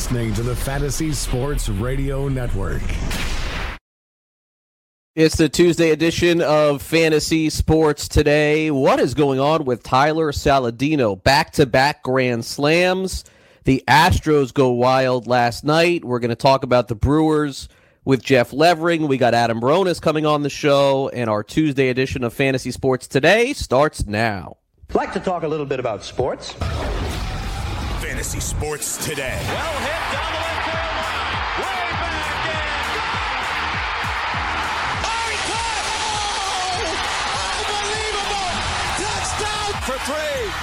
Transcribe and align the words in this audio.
You're 0.00 0.22
listening 0.22 0.34
to 0.34 0.42
the 0.42 0.56
Fantasy 0.56 1.12
Sports 1.12 1.68
Radio 1.68 2.26
Network. 2.26 2.80
It's 5.14 5.36
the 5.36 5.50
Tuesday 5.50 5.90
edition 5.90 6.40
of 6.40 6.80
Fantasy 6.80 7.50
Sports 7.50 8.08
Today. 8.08 8.70
What 8.70 8.98
is 8.98 9.12
going 9.12 9.40
on 9.40 9.66
with 9.66 9.82
Tyler 9.82 10.32
Saladino? 10.32 11.22
Back 11.22 11.52
to 11.52 11.66
back 11.66 12.02
Grand 12.02 12.46
Slams. 12.46 13.24
The 13.64 13.84
Astros 13.86 14.54
go 14.54 14.70
wild 14.70 15.26
last 15.26 15.64
night. 15.64 16.02
We're 16.02 16.20
going 16.20 16.30
to 16.30 16.34
talk 16.34 16.62
about 16.62 16.88
the 16.88 16.94
Brewers 16.94 17.68
with 18.02 18.22
Jeff 18.22 18.54
Levering. 18.54 19.06
We 19.06 19.18
got 19.18 19.34
Adam 19.34 19.60
Ronis 19.60 20.00
coming 20.00 20.24
on 20.24 20.42
the 20.42 20.50
show, 20.50 21.10
and 21.10 21.28
our 21.28 21.42
Tuesday 21.42 21.90
edition 21.90 22.24
of 22.24 22.32
Fantasy 22.32 22.70
Sports 22.70 23.06
Today 23.06 23.52
starts 23.52 24.06
now. 24.06 24.56
I'd 24.88 24.94
like 24.94 25.12
to 25.12 25.20
talk 25.20 25.42
a 25.42 25.48
little 25.48 25.66
bit 25.66 25.78
about 25.78 26.02
sports. 26.04 26.54
Fantasy 28.20 28.40
Sports 28.40 28.98
Today. 28.98 29.40
Well 29.48 29.78
hit 29.80 30.02
down 30.12 30.32
the 30.34 30.40
left 30.44 30.68
field 30.68 30.92
line. 31.00 31.40
Way 31.56 31.88
back 32.04 32.44
in. 32.52 32.68
Oh, 35.08 35.24
he 35.32 35.36
caught! 35.48 35.88
Oh! 36.04 36.84
Unbelievable! 37.64 38.52
Touchdown 39.00 39.72
for 39.88 39.96
three. 40.04 40.59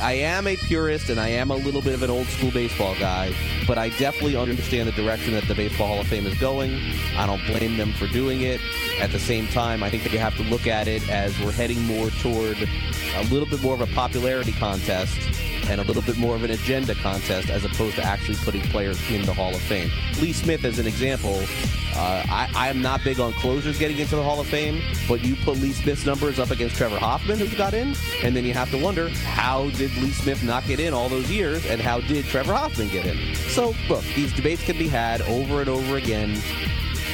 I 0.00 0.12
am 0.12 0.46
a 0.46 0.56
purist 0.56 1.10
and 1.10 1.20
I 1.20 1.28
am 1.28 1.50
a 1.50 1.56
little 1.56 1.82
bit 1.82 1.92
of 1.92 2.02
an 2.02 2.08
old 2.08 2.26
school 2.28 2.50
baseball 2.50 2.94
guy, 2.98 3.34
but 3.66 3.76
I 3.76 3.90
definitely 3.90 4.34
understand 4.34 4.88
the 4.88 4.92
direction 4.92 5.34
that 5.34 5.44
the 5.46 5.54
Baseball 5.54 5.88
Hall 5.88 6.00
of 6.00 6.06
Fame 6.06 6.26
is 6.26 6.38
going. 6.38 6.80
I 7.16 7.26
don't 7.26 7.44
blame 7.46 7.76
them 7.76 7.92
for 7.92 8.06
doing 8.06 8.40
it. 8.40 8.62
At 8.98 9.12
the 9.12 9.18
same 9.18 9.46
time, 9.48 9.82
I 9.82 9.90
think 9.90 10.02
that 10.04 10.12
you 10.12 10.18
have 10.18 10.36
to 10.36 10.42
look 10.44 10.66
at 10.66 10.88
it 10.88 11.06
as 11.10 11.38
we're 11.40 11.52
heading 11.52 11.82
more 11.82 12.08
toward 12.10 12.56
a 13.16 13.24
little 13.24 13.46
bit 13.46 13.62
more 13.62 13.74
of 13.74 13.82
a 13.82 13.86
popularity 13.88 14.52
contest 14.52 15.18
and 15.68 15.80
a 15.80 15.84
little 15.84 16.02
bit 16.02 16.16
more 16.16 16.34
of 16.34 16.44
an 16.44 16.50
agenda 16.50 16.94
contest 16.96 17.50
as 17.50 17.64
opposed 17.64 17.96
to 17.96 18.02
actually 18.02 18.36
putting 18.36 18.62
players 18.62 18.98
in 19.10 19.22
the 19.22 19.32
Hall 19.32 19.54
of 19.54 19.60
Fame. 19.62 19.90
Lee 20.20 20.32
Smith, 20.32 20.64
as 20.64 20.78
an 20.78 20.86
example, 20.86 21.44
uh, 21.94 22.24
I, 22.28 22.50
I 22.54 22.68
am 22.68 22.80
not 22.80 23.04
big 23.04 23.20
on 23.20 23.32
closers 23.34 23.78
getting 23.78 23.98
into 23.98 24.16
the 24.16 24.22
Hall 24.22 24.40
of 24.40 24.46
Fame, 24.46 24.82
but 25.08 25.24
you 25.24 25.36
put 25.36 25.58
Lee 25.58 25.72
Smith's 25.72 26.06
numbers 26.06 26.38
up 26.38 26.50
against 26.50 26.76
Trevor 26.76 26.98
Hoffman, 26.98 27.38
who's 27.38 27.54
got 27.54 27.74
in, 27.74 27.94
and 28.22 28.34
then 28.34 28.44
you 28.44 28.54
have 28.54 28.70
to 28.70 28.78
wonder 28.78 29.08
how 29.10 29.70
did 29.70 29.89
Lee 29.98 30.12
Smith 30.12 30.42
not 30.42 30.66
get 30.66 30.80
in 30.80 30.94
all 30.94 31.08
those 31.08 31.30
years, 31.30 31.64
and 31.66 31.80
how 31.80 32.00
did 32.00 32.24
Trevor 32.26 32.54
Hoffman 32.54 32.88
get 32.88 33.06
in? 33.06 33.34
So, 33.34 33.74
look, 33.88 34.04
these 34.14 34.32
debates 34.32 34.64
can 34.64 34.78
be 34.78 34.88
had 34.88 35.22
over 35.22 35.60
and 35.60 35.68
over 35.68 35.96
again 35.96 36.30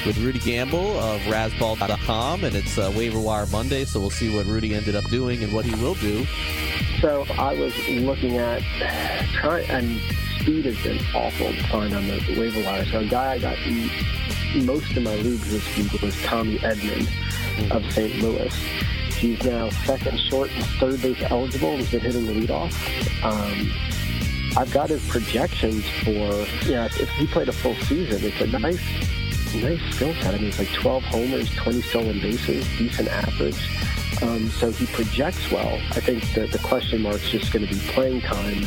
with 0.05 0.19
Rudy 0.19 0.39
Gamble 0.39 0.99
of 0.99 1.21
Razzball.com, 1.23 2.45
and 2.45 2.55
it's 2.55 2.79
uh, 2.79 2.93
Waiver 2.95 3.19
Wire 3.19 3.47
Monday, 3.47 3.85
so 3.85 3.99
we'll 3.99 4.11
see 4.11 4.35
what 4.35 4.47
Rudy 4.47 4.75
ended 4.75 4.95
up 4.95 5.05
doing 5.05 5.43
and 5.43 5.53
what 5.53 5.65
he 5.65 5.75
will 5.83 5.95
do. 5.95 6.27
So 7.01 7.27
I 7.39 7.55
was 7.55 7.77
looking 7.89 8.37
at 8.37 8.63
try 9.35 9.61
and 9.63 10.01
speed 10.41 10.65
has 10.65 10.81
been 10.83 11.01
awful 11.15 11.49
to 11.49 11.63
find 11.65 11.93
on 11.93 12.07
the 12.07 12.37
waiver 12.39 12.63
wire. 12.63 12.85
So 12.87 13.01
a 13.01 13.05
guy 13.05 13.33
I 13.33 13.39
got 13.39 13.59
most 14.65 14.97
of 14.97 15.03
my 15.03 15.17
leagues 15.17 15.51
this 15.51 15.77
week 15.77 16.01
was 16.01 16.17
Tommy 16.23 16.59
Edman 16.59 17.09
of 17.71 17.93
St. 17.93 18.23
Louis. 18.23 18.55
He's 19.17 19.43
now 19.45 19.71
second 19.71 20.19
short 20.19 20.51
and 20.51 20.65
third 20.79 21.01
base 21.01 21.23
eligible. 21.31 21.77
He's 21.77 21.91
been 21.91 22.01
hitting 22.01 22.27
the 22.27 22.33
leadoff. 22.33 22.73
Um, 23.25 23.73
I've 24.57 24.71
got 24.73 24.91
his 24.91 25.07
projections 25.09 25.85
for, 26.05 26.47
yeah, 26.69 26.87
if 26.87 27.09
he 27.11 27.27
played 27.27 27.49
a 27.49 27.53
full 27.53 27.75
season, 27.75 28.23
it's 28.23 28.41
a 28.41 28.47
nice, 28.47 28.83
nice 29.55 29.81
skill 29.95 30.15
set. 30.15 30.35
I 30.35 30.39
mean, 30.39 30.49
it's 30.49 30.59
like 30.59 30.73
12 30.73 31.03
homers, 31.05 31.55
20 31.57 31.83
stolen 31.83 32.21
bases, 32.21 32.67
decent 32.79 33.09
average. 33.09 33.69
Um, 34.23 34.49
so 34.49 34.71
he 34.71 34.87
projects 34.87 35.51
well. 35.51 35.75
I 35.91 36.01
think 36.01 36.23
that 36.35 36.53
the 36.53 36.59
question 36.59 37.03
mark's 37.03 37.31
just 37.31 37.53
going 37.53 37.67
to 37.67 37.73
be 37.75 37.81
playing 37.89 38.23
time. 38.23 38.67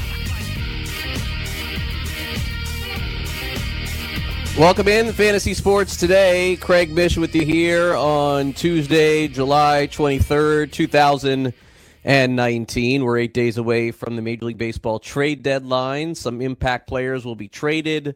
Welcome 4.57 4.87
in 4.89 5.13
Fantasy 5.13 5.53
Sports 5.53 5.95
Today. 5.95 6.57
Craig 6.57 6.91
Mish 6.91 7.15
with 7.17 7.35
you 7.35 7.45
here 7.45 7.95
on 7.95 8.53
Tuesday, 8.53 9.27
July 9.27 9.87
23rd, 9.89 10.71
2019. 10.71 13.05
We're 13.05 13.17
eight 13.17 13.33
days 13.33 13.57
away 13.57 13.91
from 13.91 14.15
the 14.17 14.21
Major 14.21 14.45
League 14.45 14.57
Baseball 14.57 14.99
trade 14.99 15.43
deadline. 15.43 16.15
Some 16.15 16.41
impact 16.41 16.87
players 16.87 17.23
will 17.23 17.35
be 17.35 17.47
traded. 17.47 18.15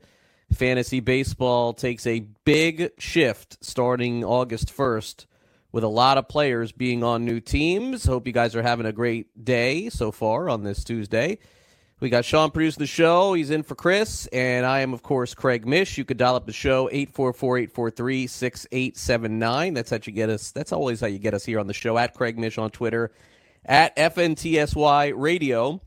Fantasy 0.52 1.00
baseball 1.00 1.74
takes 1.74 2.06
a 2.06 2.26
big 2.44 2.92
shift 3.00 3.64
starting 3.64 4.26
August 4.26 4.76
1st 4.76 5.26
with 5.72 5.84
a 5.84 5.90
lot 5.90 6.18
of 6.18 6.28
players 6.28 6.72
being 6.72 7.04
on 7.04 7.26
new 7.26 7.40
teams. 7.40 8.06
Hope 8.06 8.28
you 8.28 8.34
guys 8.34 8.56
are 8.56 8.62
having 8.62 8.86
a 8.86 8.92
great 8.92 9.44
day 9.46 9.90
so 9.90 10.12
far 10.12 10.50
on 10.50 10.64
this 10.64 10.84
Tuesday. 10.84 11.40
We 12.00 12.10
got 12.10 12.26
Sean 12.26 12.50
producing 12.52 12.82
the 12.82 12.88
show. 12.88 13.34
He's 13.34 13.50
in 13.50 13.64
for 13.64 13.74
Chris. 13.76 14.28
And 14.28 14.66
I 14.66 14.82
am, 14.82 14.94
of 14.94 15.02
course, 15.04 15.34
Craig 15.34 15.66
Mish. 15.66 15.98
You 15.98 16.04
could 16.04 16.18
dial 16.18 16.36
up 16.36 16.46
the 16.46 16.52
show 16.52 16.90
844-843-6879. 16.90 19.74
That's 19.74 19.90
how 19.90 20.00
you 20.04 20.12
get 20.12 20.30
us. 20.30 20.52
That's 20.52 20.74
always 20.74 21.00
how 21.00 21.08
you 21.08 21.20
get 21.20 21.34
us 21.34 21.46
here 21.46 21.60
on 21.60 21.68
the 21.68 21.74
show. 21.74 21.98
At 21.98 22.14
Craig 22.14 22.38
Mish 22.38 22.58
on 22.58 22.72
Twitter. 22.72 23.14
At 23.66 23.96
FNTSY 23.96 25.14
Radio. 25.16 25.80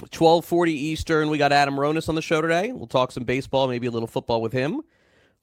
1240 0.00 0.72
Eastern. 0.72 1.30
We 1.30 1.38
got 1.38 1.52
Adam 1.52 1.76
Ronis 1.76 2.08
on 2.08 2.14
the 2.14 2.22
show 2.22 2.40
today. 2.40 2.72
We'll 2.72 2.86
talk 2.86 3.10
some 3.12 3.24
baseball, 3.24 3.68
maybe 3.68 3.88
a 3.88 3.90
little 3.90 4.06
football 4.06 4.40
with 4.40 4.52
him. 4.52 4.82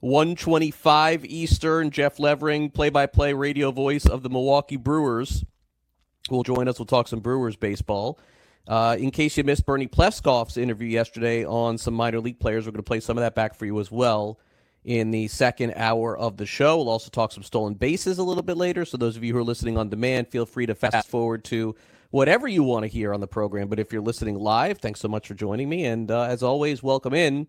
125 0.00 1.24
Eastern, 1.24 1.90
Jeff 1.90 2.18
Levering, 2.18 2.70
play 2.70 2.90
by 2.90 3.06
play 3.06 3.32
radio 3.32 3.70
voice 3.70 4.06
of 4.06 4.22
the 4.22 4.28
Milwaukee 4.28 4.76
Brewers, 4.76 5.44
will 6.30 6.42
join 6.42 6.68
us. 6.68 6.78
We'll 6.78 6.86
talk 6.86 7.08
some 7.08 7.20
Brewers 7.20 7.56
baseball. 7.56 8.18
Uh, 8.68 8.96
in 8.98 9.10
case 9.10 9.36
you 9.36 9.44
missed 9.44 9.64
Bernie 9.64 9.86
Pleskoff's 9.86 10.56
interview 10.56 10.88
yesterday 10.88 11.44
on 11.44 11.78
some 11.78 11.94
minor 11.94 12.20
league 12.20 12.40
players, 12.40 12.66
we're 12.66 12.72
going 12.72 12.78
to 12.78 12.88
play 12.88 13.00
some 13.00 13.16
of 13.16 13.22
that 13.22 13.34
back 13.34 13.54
for 13.54 13.64
you 13.64 13.78
as 13.78 13.90
well 13.92 14.40
in 14.84 15.10
the 15.10 15.28
second 15.28 15.74
hour 15.76 16.16
of 16.16 16.36
the 16.36 16.46
show. 16.46 16.78
We'll 16.78 16.88
also 16.88 17.10
talk 17.10 17.32
some 17.32 17.42
stolen 17.42 17.74
bases 17.74 18.18
a 18.18 18.24
little 18.24 18.42
bit 18.42 18.56
later. 18.56 18.84
So, 18.84 18.96
those 18.96 19.16
of 19.16 19.22
you 19.22 19.32
who 19.32 19.38
are 19.38 19.44
listening 19.44 19.78
on 19.78 19.88
demand, 19.88 20.28
feel 20.28 20.46
free 20.46 20.66
to 20.66 20.74
fast 20.74 21.08
forward 21.08 21.44
to 21.44 21.76
whatever 22.10 22.48
you 22.48 22.62
want 22.64 22.84
to 22.84 22.88
hear 22.88 23.14
on 23.14 23.20
the 23.20 23.26
program. 23.28 23.68
But 23.68 23.78
if 23.78 23.92
you're 23.92 24.02
listening 24.02 24.36
live, 24.36 24.78
thanks 24.78 25.00
so 25.00 25.08
much 25.08 25.28
for 25.28 25.34
joining 25.34 25.68
me. 25.68 25.84
And 25.84 26.10
uh, 26.10 26.22
as 26.22 26.42
always, 26.42 26.82
welcome 26.82 27.14
in. 27.14 27.46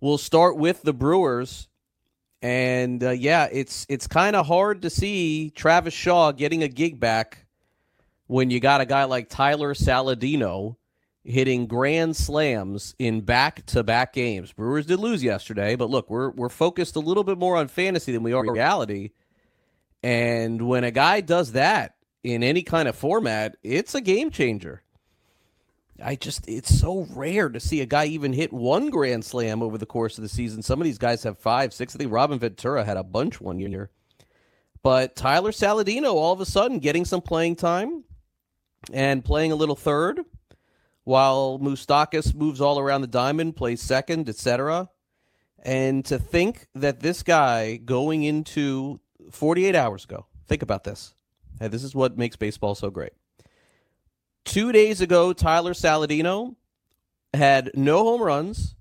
We'll 0.00 0.18
start 0.18 0.56
with 0.56 0.82
the 0.82 0.92
Brewers. 0.92 1.68
And 2.42 3.02
uh, 3.02 3.10
yeah, 3.10 3.48
it's 3.50 3.86
it's 3.88 4.06
kind 4.06 4.36
of 4.36 4.46
hard 4.46 4.82
to 4.82 4.90
see 4.90 5.50
Travis 5.50 5.94
Shaw 5.94 6.32
getting 6.32 6.62
a 6.62 6.68
gig 6.68 7.00
back 7.00 7.45
when 8.26 8.50
you 8.50 8.60
got 8.60 8.80
a 8.80 8.86
guy 8.86 9.04
like 9.04 9.28
Tyler 9.28 9.74
Saladino 9.74 10.76
hitting 11.24 11.66
grand 11.66 12.16
slams 12.16 12.94
in 12.98 13.20
back-to-back 13.20 14.12
games. 14.12 14.52
Brewers 14.52 14.86
did 14.86 15.00
lose 15.00 15.22
yesterday, 15.22 15.74
but 15.74 15.90
look, 15.90 16.08
we're 16.08 16.30
we're 16.30 16.48
focused 16.48 16.96
a 16.96 17.00
little 17.00 17.24
bit 17.24 17.38
more 17.38 17.56
on 17.56 17.68
fantasy 17.68 18.12
than 18.12 18.22
we 18.22 18.32
are 18.32 18.44
reality. 18.44 19.10
And 20.02 20.68
when 20.68 20.84
a 20.84 20.90
guy 20.90 21.20
does 21.20 21.52
that 21.52 21.96
in 22.22 22.42
any 22.42 22.62
kind 22.62 22.88
of 22.88 22.94
format, 22.94 23.56
it's 23.62 23.94
a 23.94 24.00
game 24.00 24.30
changer. 24.30 24.82
I 26.02 26.14
just 26.14 26.48
it's 26.48 26.78
so 26.78 27.06
rare 27.10 27.48
to 27.48 27.58
see 27.58 27.80
a 27.80 27.86
guy 27.86 28.04
even 28.06 28.32
hit 28.32 28.52
one 28.52 28.90
grand 28.90 29.24
slam 29.24 29.62
over 29.62 29.78
the 29.78 29.86
course 29.86 30.18
of 30.18 30.22
the 30.22 30.28
season. 30.28 30.62
Some 30.62 30.80
of 30.80 30.84
these 30.84 30.98
guys 30.98 31.22
have 31.24 31.38
five, 31.38 31.72
six. 31.72 31.94
I 31.94 31.98
think 31.98 32.12
Robin 32.12 32.38
Ventura 32.38 32.84
had 32.84 32.98
a 32.98 33.02
bunch 33.02 33.40
one 33.40 33.58
year. 33.58 33.90
But 34.82 35.16
Tyler 35.16 35.50
Saladino 35.50 36.12
all 36.12 36.32
of 36.32 36.40
a 36.40 36.46
sudden 36.46 36.78
getting 36.78 37.04
some 37.04 37.22
playing 37.22 37.56
time 37.56 38.04
and 38.92 39.24
playing 39.24 39.52
a 39.52 39.56
little 39.56 39.76
third 39.76 40.20
while 41.04 41.58
Moustakas 41.60 42.34
moves 42.34 42.60
all 42.60 42.78
around 42.78 43.00
the 43.00 43.06
diamond, 43.06 43.56
plays 43.56 43.80
second, 43.80 44.28
etc. 44.28 44.90
And 45.62 46.04
to 46.06 46.18
think 46.18 46.66
that 46.74 47.00
this 47.00 47.22
guy 47.22 47.76
going 47.76 48.24
into 48.24 49.00
48 49.30 49.74
hours 49.74 50.04
ago, 50.04 50.26
think 50.46 50.62
about 50.62 50.84
this. 50.84 51.14
Hey, 51.60 51.68
this 51.68 51.84
is 51.84 51.94
what 51.94 52.18
makes 52.18 52.36
baseball 52.36 52.74
so 52.74 52.90
great. 52.90 53.12
Two 54.44 54.72
days 54.72 55.00
ago, 55.00 55.32
Tyler 55.32 55.74
Saladino 55.74 56.54
had 57.32 57.70
no 57.74 58.04
home 58.04 58.22
runs, 58.22 58.76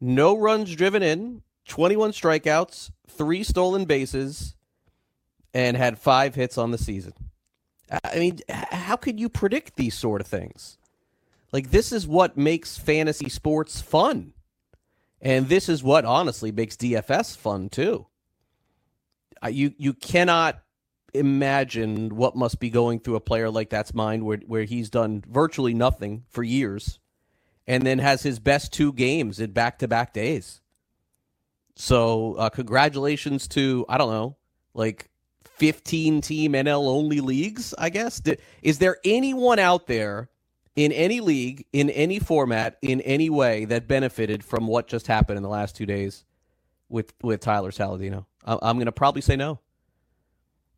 no 0.00 0.36
runs 0.36 0.74
driven 0.74 1.02
in, 1.02 1.42
21 1.68 2.12
strikeouts, 2.12 2.90
three 3.08 3.42
stolen 3.42 3.84
bases, 3.84 4.54
and 5.52 5.76
had 5.76 5.98
five 5.98 6.34
hits 6.34 6.56
on 6.58 6.70
the 6.70 6.78
season. 6.78 7.12
I 7.90 8.18
mean, 8.18 8.40
how 8.48 8.96
could 8.96 9.20
you 9.20 9.28
predict 9.28 9.76
these 9.76 9.94
sort 9.94 10.20
of 10.20 10.26
things? 10.26 10.78
Like 11.52 11.70
this 11.70 11.92
is 11.92 12.06
what 12.06 12.36
makes 12.36 12.78
fantasy 12.78 13.28
sports 13.28 13.80
fun. 13.80 14.32
And 15.20 15.48
this 15.48 15.68
is 15.68 15.82
what 15.82 16.04
honestly 16.04 16.52
makes 16.52 16.76
DFS 16.76 17.36
fun 17.36 17.68
too. 17.68 18.06
Uh, 19.42 19.48
you 19.48 19.72
you 19.78 19.92
cannot 19.92 20.62
imagine 21.14 22.14
what 22.16 22.36
must 22.36 22.60
be 22.60 22.68
going 22.70 23.00
through 23.00 23.16
a 23.16 23.20
player 23.20 23.50
like 23.50 23.70
that's 23.70 23.94
mind 23.94 24.24
where 24.24 24.38
where 24.46 24.64
he's 24.64 24.90
done 24.90 25.24
virtually 25.28 25.74
nothing 25.74 26.24
for 26.28 26.42
years 26.42 26.98
and 27.66 27.84
then 27.84 27.98
has 27.98 28.22
his 28.22 28.38
best 28.38 28.72
two 28.72 28.92
games 28.92 29.40
in 29.40 29.50
back-to-back 29.50 30.12
days. 30.12 30.60
So, 31.74 32.34
uh, 32.34 32.48
congratulations 32.50 33.48
to 33.48 33.84
I 33.88 33.98
don't 33.98 34.10
know, 34.10 34.36
like 34.74 35.10
15 35.56 36.20
team 36.20 36.52
NL 36.52 36.86
only 36.86 37.20
leagues, 37.20 37.74
I 37.78 37.90
guess. 37.90 38.20
Is 38.62 38.78
there 38.78 38.98
anyone 39.04 39.58
out 39.58 39.86
there 39.86 40.28
in 40.74 40.92
any 40.92 41.20
league, 41.20 41.66
in 41.72 41.90
any 41.90 42.18
format, 42.18 42.76
in 42.82 43.00
any 43.00 43.30
way 43.30 43.64
that 43.64 43.88
benefited 43.88 44.44
from 44.44 44.66
what 44.66 44.86
just 44.86 45.06
happened 45.06 45.38
in 45.38 45.42
the 45.42 45.48
last 45.48 45.76
two 45.76 45.86
days 45.86 46.24
with 46.88 47.14
with 47.22 47.40
Tyler 47.40 47.70
Saladino? 47.70 48.26
I'm 48.44 48.76
going 48.76 48.86
to 48.86 48.92
probably 48.92 49.22
say 49.22 49.36
no. 49.36 49.58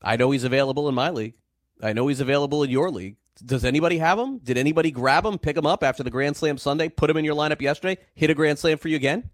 I 0.00 0.16
know 0.16 0.30
he's 0.30 0.44
available 0.44 0.88
in 0.88 0.94
my 0.94 1.10
league. 1.10 1.34
I 1.82 1.92
know 1.92 2.06
he's 2.06 2.20
available 2.20 2.62
in 2.62 2.70
your 2.70 2.90
league. 2.90 3.16
Does 3.44 3.64
anybody 3.64 3.98
have 3.98 4.18
him? 4.18 4.38
Did 4.38 4.58
anybody 4.58 4.90
grab 4.90 5.24
him, 5.24 5.38
pick 5.38 5.56
him 5.56 5.66
up 5.66 5.84
after 5.84 6.02
the 6.02 6.10
Grand 6.10 6.36
Slam 6.36 6.58
Sunday, 6.58 6.88
put 6.88 7.10
him 7.10 7.16
in 7.16 7.24
your 7.24 7.36
lineup 7.36 7.60
yesterday, 7.60 8.00
hit 8.14 8.30
a 8.30 8.34
Grand 8.34 8.58
Slam 8.58 8.78
for 8.78 8.88
you 8.88 8.96
again? 8.96 9.30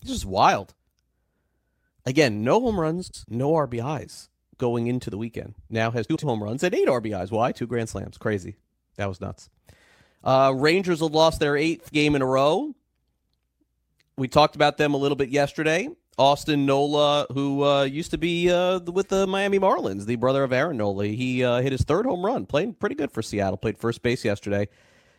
This 0.00 0.10
is 0.10 0.24
wild. 0.24 0.74
Again, 2.08 2.42
no 2.42 2.58
home 2.58 2.80
runs, 2.80 3.26
no 3.28 3.50
RBIs 3.52 4.28
going 4.56 4.86
into 4.86 5.10
the 5.10 5.18
weekend. 5.18 5.54
Now 5.68 5.90
has 5.90 6.06
two 6.06 6.16
home 6.22 6.42
runs 6.42 6.62
and 6.62 6.74
eight 6.74 6.88
RBIs. 6.88 7.30
Why? 7.30 7.52
Two 7.52 7.66
Grand 7.66 7.90
Slams. 7.90 8.16
Crazy. 8.16 8.56
That 8.96 9.10
was 9.10 9.20
nuts. 9.20 9.50
Uh, 10.24 10.54
Rangers 10.56 11.00
have 11.00 11.12
lost 11.12 11.38
their 11.38 11.54
eighth 11.54 11.92
game 11.92 12.16
in 12.16 12.22
a 12.22 12.26
row. 12.26 12.74
We 14.16 14.26
talked 14.26 14.56
about 14.56 14.78
them 14.78 14.94
a 14.94 14.96
little 14.96 15.16
bit 15.16 15.28
yesterday. 15.28 15.90
Austin 16.16 16.64
Nola, 16.64 17.26
who 17.34 17.62
uh, 17.62 17.82
used 17.82 18.12
to 18.12 18.18
be 18.18 18.50
uh, 18.50 18.80
with 18.80 19.08
the 19.08 19.26
Miami 19.26 19.58
Marlins, 19.58 20.06
the 20.06 20.16
brother 20.16 20.42
of 20.44 20.52
Aaron 20.54 20.78
Nola, 20.78 21.04
he 21.04 21.44
uh, 21.44 21.60
hit 21.60 21.72
his 21.72 21.82
third 21.82 22.06
home 22.06 22.24
run, 22.24 22.46
playing 22.46 22.72
pretty 22.72 22.94
good 22.94 23.12
for 23.12 23.20
Seattle. 23.20 23.58
Played 23.58 23.76
first 23.76 24.00
base 24.00 24.24
yesterday. 24.24 24.66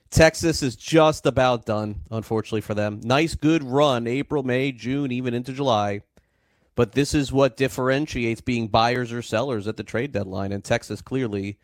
Texas 0.10 0.64
is 0.64 0.76
just 0.76 1.28
about 1.28 1.66
done, 1.68 2.02
unfortunately 2.10 2.62
for 2.62 2.74
them. 2.74 3.00
Nice, 3.04 3.36
good 3.36 3.64
run, 3.64 4.08
April, 4.08 4.42
May, 4.42 4.72
June, 4.72 5.12
even 5.12 5.36
into 5.36 5.54
July. 5.54 6.02
But 6.80 6.94
this 6.94 7.14
is 7.14 7.30
what 7.30 7.58
differentiates 7.58 8.40
being 8.40 8.70
buyers 8.70 9.12
or 9.12 9.22
sellers 9.22 9.68
at 9.68 9.76
the 9.76 9.84
trade 9.84 10.14
deadline, 10.14 10.54
and 10.54 10.64
Texas 10.64 11.02
clearly 11.02 11.58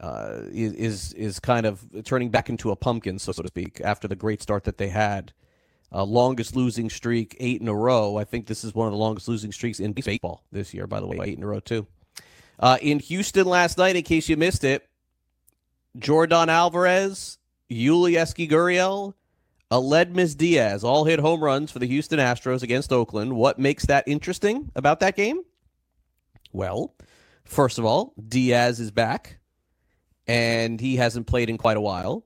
uh, 0.00 0.40
is 0.50 1.12
is 1.12 1.38
kind 1.38 1.64
of 1.64 1.86
turning 2.02 2.30
back 2.30 2.48
into 2.48 2.72
a 2.72 2.74
pumpkin, 2.74 3.20
so, 3.20 3.30
so 3.30 3.42
to 3.42 3.46
speak, 3.46 3.80
after 3.84 4.08
the 4.08 4.16
great 4.16 4.42
start 4.42 4.64
that 4.64 4.76
they 4.76 4.88
had. 4.88 5.32
Uh, 5.92 6.02
longest 6.02 6.56
losing 6.56 6.90
streak, 6.90 7.36
eight 7.38 7.60
in 7.60 7.68
a 7.68 7.72
row. 7.72 8.16
I 8.16 8.24
think 8.24 8.48
this 8.48 8.64
is 8.64 8.74
one 8.74 8.88
of 8.88 8.92
the 8.92 8.98
longest 8.98 9.28
losing 9.28 9.52
streaks 9.52 9.78
in 9.78 9.92
baseball 9.92 10.42
this 10.50 10.74
year, 10.74 10.88
by 10.88 10.98
the 10.98 11.06
way, 11.06 11.20
eight 11.22 11.38
in 11.38 11.44
a 11.44 11.46
row, 11.46 11.60
too. 11.60 11.86
Uh, 12.58 12.78
in 12.82 12.98
Houston 12.98 13.46
last 13.46 13.78
night, 13.78 13.94
in 13.94 14.02
case 14.02 14.28
you 14.28 14.36
missed 14.36 14.64
it, 14.64 14.88
Yordan 15.96 16.48
Alvarez, 16.48 17.38
Yuli 17.70 18.14
Gurriel, 18.48 19.14
Uh, 19.70 19.76
Aledmys 19.76 20.36
Diaz 20.36 20.82
all 20.84 21.04
hit 21.04 21.18
home 21.18 21.42
runs 21.42 21.70
for 21.70 21.78
the 21.78 21.86
Houston 21.86 22.18
Astros 22.18 22.62
against 22.62 22.92
Oakland. 22.92 23.34
What 23.34 23.58
makes 23.58 23.86
that 23.86 24.04
interesting 24.06 24.70
about 24.74 25.00
that 25.00 25.16
game? 25.16 25.42
Well, 26.52 26.94
first 27.44 27.78
of 27.78 27.84
all, 27.84 28.14
Diaz 28.28 28.80
is 28.80 28.90
back, 28.90 29.38
and 30.26 30.80
he 30.80 30.96
hasn't 30.96 31.26
played 31.26 31.50
in 31.50 31.58
quite 31.58 31.76
a 31.76 31.82
while. 31.82 32.24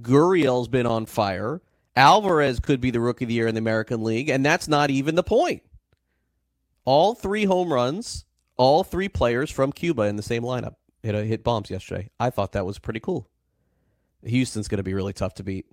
Gurriel's 0.00 0.68
been 0.68 0.86
on 0.86 1.06
fire. 1.06 1.60
Alvarez 1.96 2.60
could 2.60 2.80
be 2.80 2.92
the 2.92 3.00
rookie 3.00 3.24
of 3.24 3.28
the 3.28 3.34
year 3.34 3.48
in 3.48 3.54
the 3.54 3.60
American 3.60 4.04
League, 4.04 4.28
and 4.28 4.46
that's 4.46 4.68
not 4.68 4.90
even 4.90 5.16
the 5.16 5.24
point. 5.24 5.62
All 6.84 7.14
three 7.14 7.44
home 7.44 7.72
runs, 7.72 8.24
all 8.56 8.84
three 8.84 9.08
players 9.08 9.50
from 9.50 9.72
Cuba 9.72 10.02
in 10.02 10.16
the 10.16 10.22
same 10.22 10.42
lineup 10.42 10.76
hit, 11.02 11.14
uh, 11.14 11.22
hit 11.22 11.42
bombs 11.42 11.70
yesterday. 11.70 12.10
I 12.20 12.30
thought 12.30 12.52
that 12.52 12.66
was 12.66 12.78
pretty 12.78 13.00
cool. 13.00 13.28
Houston's 14.24 14.68
going 14.68 14.78
to 14.78 14.84
be 14.84 14.94
really 14.94 15.12
tough 15.12 15.34
to 15.34 15.42
beat. 15.42 15.66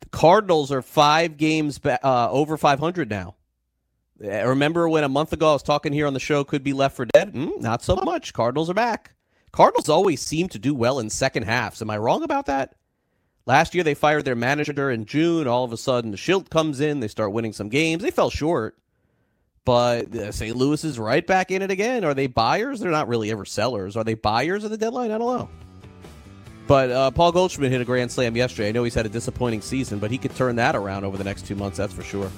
The 0.00 0.08
Cardinals 0.08 0.72
are 0.72 0.82
five 0.82 1.36
games 1.36 1.80
uh, 1.84 2.28
over 2.30 2.56
500 2.56 3.10
now. 3.10 3.36
Uh, 4.22 4.46
remember 4.46 4.88
when 4.88 5.04
a 5.04 5.08
month 5.08 5.32
ago 5.32 5.50
I 5.50 5.52
was 5.54 5.62
talking 5.62 5.92
here 5.92 6.06
on 6.06 6.14
the 6.14 6.20
show 6.20 6.44
could 6.44 6.62
be 6.62 6.72
left 6.72 6.96
for 6.96 7.06
dead? 7.06 7.32
Mm, 7.32 7.60
not 7.60 7.82
so 7.82 7.96
much. 7.96 8.32
Cardinals 8.32 8.68
are 8.68 8.74
back. 8.74 9.14
Cardinals 9.52 9.88
always 9.88 10.20
seem 10.20 10.48
to 10.48 10.58
do 10.58 10.74
well 10.74 10.98
in 10.98 11.10
second 11.10 11.44
halves. 11.44 11.80
Am 11.82 11.90
I 11.90 11.98
wrong 11.98 12.22
about 12.22 12.46
that? 12.46 12.74
Last 13.46 13.74
year, 13.74 13.82
they 13.82 13.94
fired 13.94 14.24
their 14.24 14.36
manager 14.36 14.90
in 14.90 15.06
June. 15.06 15.48
All 15.48 15.64
of 15.64 15.72
a 15.72 15.76
sudden, 15.76 16.10
the 16.10 16.16
Shildt 16.16 16.50
comes 16.50 16.80
in. 16.80 17.00
They 17.00 17.08
start 17.08 17.32
winning 17.32 17.52
some 17.52 17.68
games. 17.68 18.02
They 18.02 18.10
fell 18.10 18.30
short, 18.30 18.76
but 19.64 20.14
uh, 20.14 20.30
St. 20.30 20.54
Louis 20.54 20.84
is 20.84 20.98
right 20.98 21.26
back 21.26 21.50
in 21.50 21.62
it 21.62 21.70
again. 21.70 22.04
Are 22.04 22.14
they 22.14 22.26
buyers? 22.26 22.78
They're 22.80 22.90
not 22.90 23.08
really 23.08 23.30
ever 23.30 23.44
sellers. 23.44 23.96
Are 23.96 24.04
they 24.04 24.14
buyers 24.14 24.64
at 24.64 24.70
the 24.70 24.76
deadline? 24.76 25.10
I 25.10 25.18
don't 25.18 25.38
know. 25.38 25.48
But 26.70 26.90
uh, 26.92 27.10
Paul 27.10 27.32
Goldschmidt 27.32 27.72
hit 27.72 27.80
a 27.80 27.84
grand 27.84 28.12
slam 28.12 28.36
yesterday. 28.36 28.68
I 28.68 28.70
know 28.70 28.84
he's 28.84 28.94
had 28.94 29.04
a 29.04 29.08
disappointing 29.08 29.60
season, 29.60 29.98
but 29.98 30.08
he 30.08 30.18
could 30.18 30.36
turn 30.36 30.54
that 30.54 30.76
around 30.76 31.02
over 31.02 31.16
the 31.16 31.24
next 31.24 31.44
two 31.44 31.56
months. 31.56 31.78
That's 31.78 31.92
for 31.92 32.04
sure. 32.04 32.30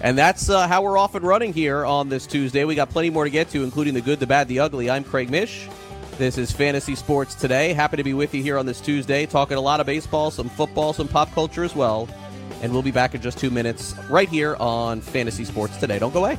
And 0.00 0.16
that's 0.16 0.48
uh, 0.48 0.66
how 0.66 0.80
we're 0.80 0.96
off 0.96 1.14
and 1.14 1.22
running 1.22 1.52
here 1.52 1.84
on 1.84 2.08
this 2.08 2.26
Tuesday. 2.26 2.64
We 2.64 2.74
got 2.74 2.88
plenty 2.88 3.10
more 3.10 3.24
to 3.24 3.28
get 3.28 3.50
to, 3.50 3.62
including 3.62 3.92
the 3.92 4.00
good, 4.00 4.18
the 4.18 4.26
bad, 4.26 4.48
the 4.48 4.60
ugly. 4.60 4.88
I'm 4.88 5.04
Craig 5.04 5.28
Mish. 5.28 5.68
This 6.16 6.38
is 6.38 6.50
Fantasy 6.50 6.94
Sports 6.94 7.34
Today. 7.34 7.74
Happy 7.74 7.98
to 7.98 8.02
be 8.02 8.14
with 8.14 8.32
you 8.34 8.42
here 8.42 8.56
on 8.56 8.64
this 8.64 8.80
Tuesday, 8.80 9.26
talking 9.26 9.58
a 9.58 9.60
lot 9.60 9.78
of 9.78 9.84
baseball, 9.84 10.30
some 10.30 10.48
football, 10.48 10.94
some 10.94 11.06
pop 11.06 11.30
culture 11.32 11.62
as 11.62 11.76
well. 11.76 12.08
And 12.62 12.72
we'll 12.72 12.80
be 12.80 12.92
back 12.92 13.14
in 13.14 13.20
just 13.20 13.36
two 13.36 13.50
minutes 13.50 13.94
right 14.08 14.30
here 14.30 14.56
on 14.58 15.02
Fantasy 15.02 15.44
Sports 15.44 15.76
Today. 15.76 15.98
Don't 15.98 16.14
go 16.14 16.24
away. 16.24 16.38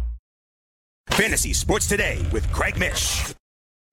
Fantasy 1.09 1.53
Sports 1.53 1.87
Today 1.87 2.19
with 2.31 2.49
Craig 2.51 2.77
Mish. 2.77 3.33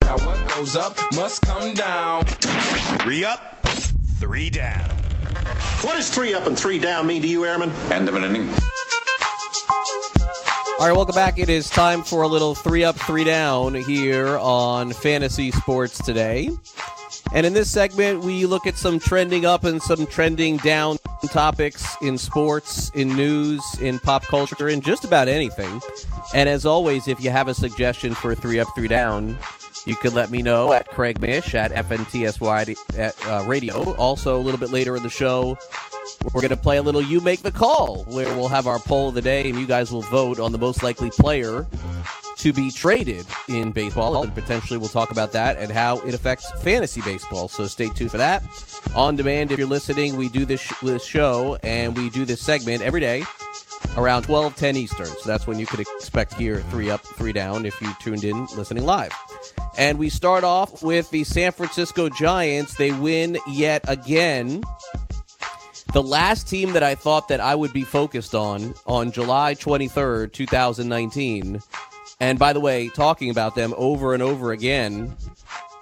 Now 0.02 0.16
what 0.18 0.48
goes 0.48 0.76
up 0.76 0.96
must 1.14 1.42
come 1.42 1.74
down. 1.74 2.24
Three 2.24 3.24
up, 3.24 3.66
three 4.18 4.48
down. 4.50 4.88
What 5.82 5.96
does 5.96 6.08
three 6.10 6.32
up 6.32 6.46
and 6.46 6.58
three 6.58 6.78
down 6.78 7.06
mean 7.06 7.20
to 7.22 7.28
you, 7.28 7.44
Airman? 7.44 7.70
End 7.90 8.08
of 8.08 8.14
an 8.14 8.24
inning. 8.24 8.48
All 10.78 10.86
right, 10.86 10.96
welcome 10.96 11.14
back. 11.14 11.38
It 11.38 11.48
is 11.48 11.68
time 11.68 12.02
for 12.02 12.22
a 12.22 12.28
little 12.28 12.54
three 12.54 12.84
up, 12.84 12.96
three 12.96 13.24
down 13.24 13.74
here 13.74 14.38
on 14.38 14.92
Fantasy 14.92 15.50
Sports 15.50 16.02
Today. 16.02 16.50
And 17.34 17.44
in 17.44 17.52
this 17.52 17.70
segment, 17.70 18.20
we 18.20 18.46
look 18.46 18.66
at 18.66 18.76
some 18.76 18.98
trending 18.98 19.44
up 19.44 19.64
and 19.64 19.82
some 19.82 20.06
trending 20.06 20.56
down 20.58 20.98
topics 21.30 21.96
in 22.00 22.16
sports, 22.16 22.90
in 22.94 23.14
news, 23.16 23.62
in 23.80 23.98
pop 23.98 24.24
culture, 24.24 24.68
in 24.68 24.80
just 24.80 25.04
about 25.04 25.28
anything. 25.28 25.80
And 26.34 26.48
as 26.48 26.64
always, 26.64 27.06
if 27.06 27.22
you 27.22 27.30
have 27.30 27.48
a 27.48 27.54
suggestion 27.54 28.14
for 28.14 28.32
a 28.32 28.36
three 28.36 28.58
up, 28.58 28.68
three 28.74 28.88
down, 28.88 29.36
you 29.84 29.94
can 29.96 30.14
let 30.14 30.30
me 30.30 30.42
know 30.42 30.72
at 30.72 30.88
Craig 30.88 31.20
Mish 31.20 31.54
at 31.54 31.70
FNTSY 31.72 32.76
at, 32.98 33.26
uh, 33.26 33.44
Radio. 33.46 33.94
Also, 33.94 34.36
a 34.36 34.42
little 34.42 34.60
bit 34.60 34.70
later 34.70 34.96
in 34.96 35.02
the 35.02 35.10
show, 35.10 35.58
we're 36.32 36.40
going 36.40 36.50
to 36.50 36.56
play 36.56 36.78
a 36.78 36.82
little 36.82 37.02
You 37.02 37.20
Make 37.20 37.42
the 37.42 37.52
Call, 37.52 38.04
where 38.04 38.26
we'll 38.36 38.48
have 38.48 38.66
our 38.66 38.78
poll 38.78 39.10
of 39.10 39.14
the 39.14 39.22
day, 39.22 39.48
and 39.48 39.58
you 39.58 39.66
guys 39.66 39.92
will 39.92 40.02
vote 40.02 40.40
on 40.40 40.52
the 40.52 40.58
most 40.58 40.82
likely 40.82 41.10
player 41.10 41.66
to 42.38 42.52
be 42.52 42.70
traded 42.70 43.26
in 43.48 43.72
baseball. 43.72 44.22
And 44.22 44.34
potentially 44.34 44.78
we'll 44.78 44.88
talk 44.88 45.10
about 45.10 45.32
that 45.32 45.58
and 45.58 45.70
how 45.70 45.98
it 46.00 46.14
affects 46.14 46.50
fantasy 46.62 47.00
baseball. 47.02 47.48
So 47.48 47.66
stay 47.66 47.88
tuned 47.88 48.10
for 48.10 48.18
that. 48.18 48.42
On 48.94 49.16
demand, 49.16 49.52
if 49.52 49.58
you're 49.58 49.68
listening, 49.68 50.16
we 50.16 50.28
do 50.28 50.44
this, 50.44 50.60
sh- 50.60 50.72
this 50.82 51.04
show 51.04 51.58
and 51.62 51.96
we 51.96 52.10
do 52.10 52.24
this 52.24 52.40
segment 52.40 52.82
every 52.82 53.00
day 53.00 53.24
around 53.96 54.22
12, 54.22 54.54
10 54.54 54.76
Eastern. 54.76 55.06
So 55.06 55.22
that's 55.26 55.46
when 55.46 55.58
you 55.58 55.66
could 55.66 55.80
expect 55.80 56.34
here 56.34 56.60
three 56.70 56.90
up, 56.90 57.00
three 57.00 57.32
down 57.32 57.66
if 57.66 57.80
you 57.80 57.92
tuned 58.00 58.24
in 58.24 58.46
listening 58.56 58.84
live. 58.84 59.12
And 59.76 59.98
we 59.98 60.08
start 60.08 60.44
off 60.44 60.82
with 60.82 61.10
the 61.10 61.24
San 61.24 61.52
Francisco 61.52 62.08
Giants. 62.08 62.76
They 62.76 62.92
win 62.92 63.38
yet 63.48 63.84
again. 63.88 64.62
The 65.92 66.02
last 66.02 66.48
team 66.48 66.72
that 66.72 66.82
I 66.82 66.94
thought 66.94 67.28
that 67.28 67.40
I 67.40 67.54
would 67.54 67.72
be 67.72 67.82
focused 67.82 68.34
on 68.34 68.74
on 68.86 69.10
July 69.10 69.54
23rd, 69.54 70.32
2019, 70.32 71.60
and 72.20 72.38
by 72.38 72.52
the 72.52 72.60
way, 72.60 72.88
talking 72.88 73.30
about 73.30 73.54
them 73.54 73.74
over 73.76 74.14
and 74.14 74.22
over 74.22 74.52
again 74.52 75.16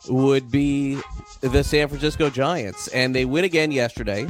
would 0.08 0.50
be 0.50 0.98
the 1.40 1.64
San 1.64 1.88
Francisco 1.88 2.30
Giants. 2.30 2.88
And 2.88 3.14
they 3.14 3.24
win 3.24 3.44
again 3.44 3.72
yesterday. 3.72 4.28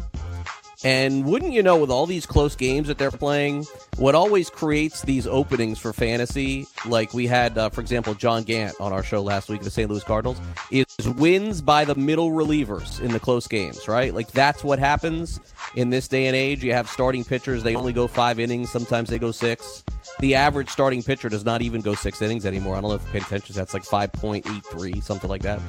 And 0.84 1.24
wouldn't 1.24 1.52
you 1.52 1.62
know, 1.62 1.78
with 1.78 1.90
all 1.90 2.06
these 2.06 2.26
close 2.26 2.54
games 2.54 2.86
that 2.88 2.98
they're 2.98 3.10
playing, 3.10 3.64
what 3.96 4.14
always 4.14 4.50
creates 4.50 5.02
these 5.02 5.26
openings 5.26 5.78
for 5.78 5.92
fantasy, 5.92 6.66
like 6.84 7.14
we 7.14 7.26
had, 7.26 7.56
uh, 7.56 7.70
for 7.70 7.80
example, 7.80 8.14
John 8.14 8.44
Gant 8.44 8.76
on 8.78 8.92
our 8.92 9.02
show 9.02 9.22
last 9.22 9.48
week, 9.48 9.62
the 9.62 9.70
St. 9.70 9.90
Louis 9.90 10.04
Cardinals, 10.04 10.38
is 10.70 10.86
wins 11.16 11.62
by 11.62 11.86
the 11.86 11.94
middle 11.94 12.30
relievers 12.30 13.00
in 13.00 13.10
the 13.10 13.18
close 13.18 13.48
games, 13.48 13.88
right? 13.88 14.14
Like 14.14 14.30
that's 14.32 14.62
what 14.62 14.78
happens 14.78 15.40
in 15.74 15.90
this 15.90 16.08
day 16.08 16.26
and 16.26 16.36
age. 16.36 16.62
You 16.62 16.74
have 16.74 16.88
starting 16.88 17.24
pitchers, 17.24 17.62
they 17.62 17.74
only 17.74 17.94
go 17.94 18.06
five 18.06 18.38
innings, 18.38 18.70
sometimes 18.70 19.08
they 19.08 19.18
go 19.18 19.32
six. 19.32 19.82
The 20.20 20.34
average 20.34 20.70
starting 20.70 21.02
pitcher 21.02 21.28
does 21.28 21.44
not 21.44 21.62
even 21.62 21.80
go 21.82 21.94
six 21.94 22.22
innings 22.22 22.46
anymore. 22.46 22.76
I 22.76 22.80
don't 22.80 22.90
know 22.90 22.96
if 22.96 23.04
you 23.04 23.12
paid 23.12 23.22
attention, 23.22 23.54
that's 23.54 23.74
like 23.74 23.84
5.83, 23.84 25.02
something 25.02 25.28
like 25.28 25.42
that. 25.42 25.60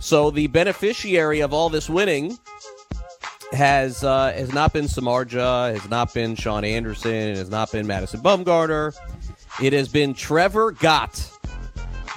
So 0.00 0.30
the 0.30 0.46
beneficiary 0.46 1.40
of 1.40 1.52
all 1.52 1.70
this 1.70 1.88
winning 1.88 2.38
has 3.52 4.04
uh, 4.04 4.32
has 4.32 4.52
not 4.52 4.72
been 4.72 4.84
Samardzija, 4.84 5.72
has 5.72 5.88
not 5.88 6.12
been 6.12 6.34
Shaun 6.34 6.64
Anderson, 6.64 7.34
has 7.34 7.50
not 7.50 7.72
been 7.72 7.86
Madison 7.86 8.20
Bumgarner. 8.20 8.94
It 9.62 9.72
has 9.72 9.88
been 9.88 10.14
Trevor 10.14 10.72
Gott. 10.72 11.30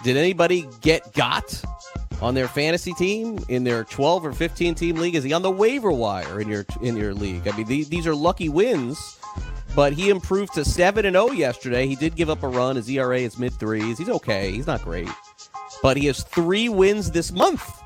Did 0.04 0.18
anybody 0.18 0.68
get 0.82 1.14
Gott 1.14 1.64
on 2.22 2.36
their 2.36 2.48
fantasy 2.48 2.94
team 2.94 3.40
in 3.50 3.64
their 3.64 3.84
12 3.86 4.26
or 4.26 4.34
15 4.34 4.76
team 4.76 4.96
league? 4.98 5.16
Is 5.16 5.24
he 5.24 5.34
on 5.34 5.42
the 5.42 5.52
waiver 5.52 5.92
wire 5.92 6.42
in 6.42 6.48
your 6.50 6.66
in 6.82 6.96
your 6.98 7.14
league? 7.14 7.48
I 7.48 7.56
mean, 7.56 7.66
these, 7.66 7.90
these 7.90 8.06
are 8.06 8.16
lucky 8.16 8.50
wins. 8.50 9.18
But 9.76 9.94
he 9.94 10.10
improved 10.10 10.54
to 10.54 10.66
7 10.66 11.06
and 11.06 11.16
0 11.16 11.32
yesterday. 11.32 11.88
He 11.88 11.96
did 11.96 12.16
give 12.16 12.30
up 12.30 12.44
a 12.44 12.48
run. 12.48 12.76
His 12.76 12.90
ERA 12.90 13.20
is 13.20 13.40
mid 13.40 13.54
threes. 13.54 13.98
He's 13.98 14.10
okay. 14.10 14.52
He's 14.52 14.68
not 14.68 14.84
great. 14.84 15.10
But 15.82 15.98
he 15.98 16.06
has 16.08 16.24
3 16.24 16.70
wins 16.70 17.12
this 17.12 17.32
month 17.32 17.82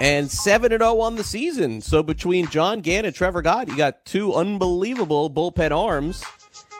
and 0.00 0.30
7 0.30 0.72
and 0.72 0.82
0 0.82 1.00
on 1.00 1.16
the 1.16 1.24
season. 1.24 1.80
So 1.80 2.02
between 2.02 2.48
John 2.48 2.80
Gant 2.80 3.06
and 3.06 3.14
Trevor 3.14 3.42
Gott, 3.42 3.68
you 3.68 3.76
got 3.76 4.04
two 4.04 4.34
unbelievable 4.34 5.30
bullpen 5.30 5.70
arms. 5.70 6.22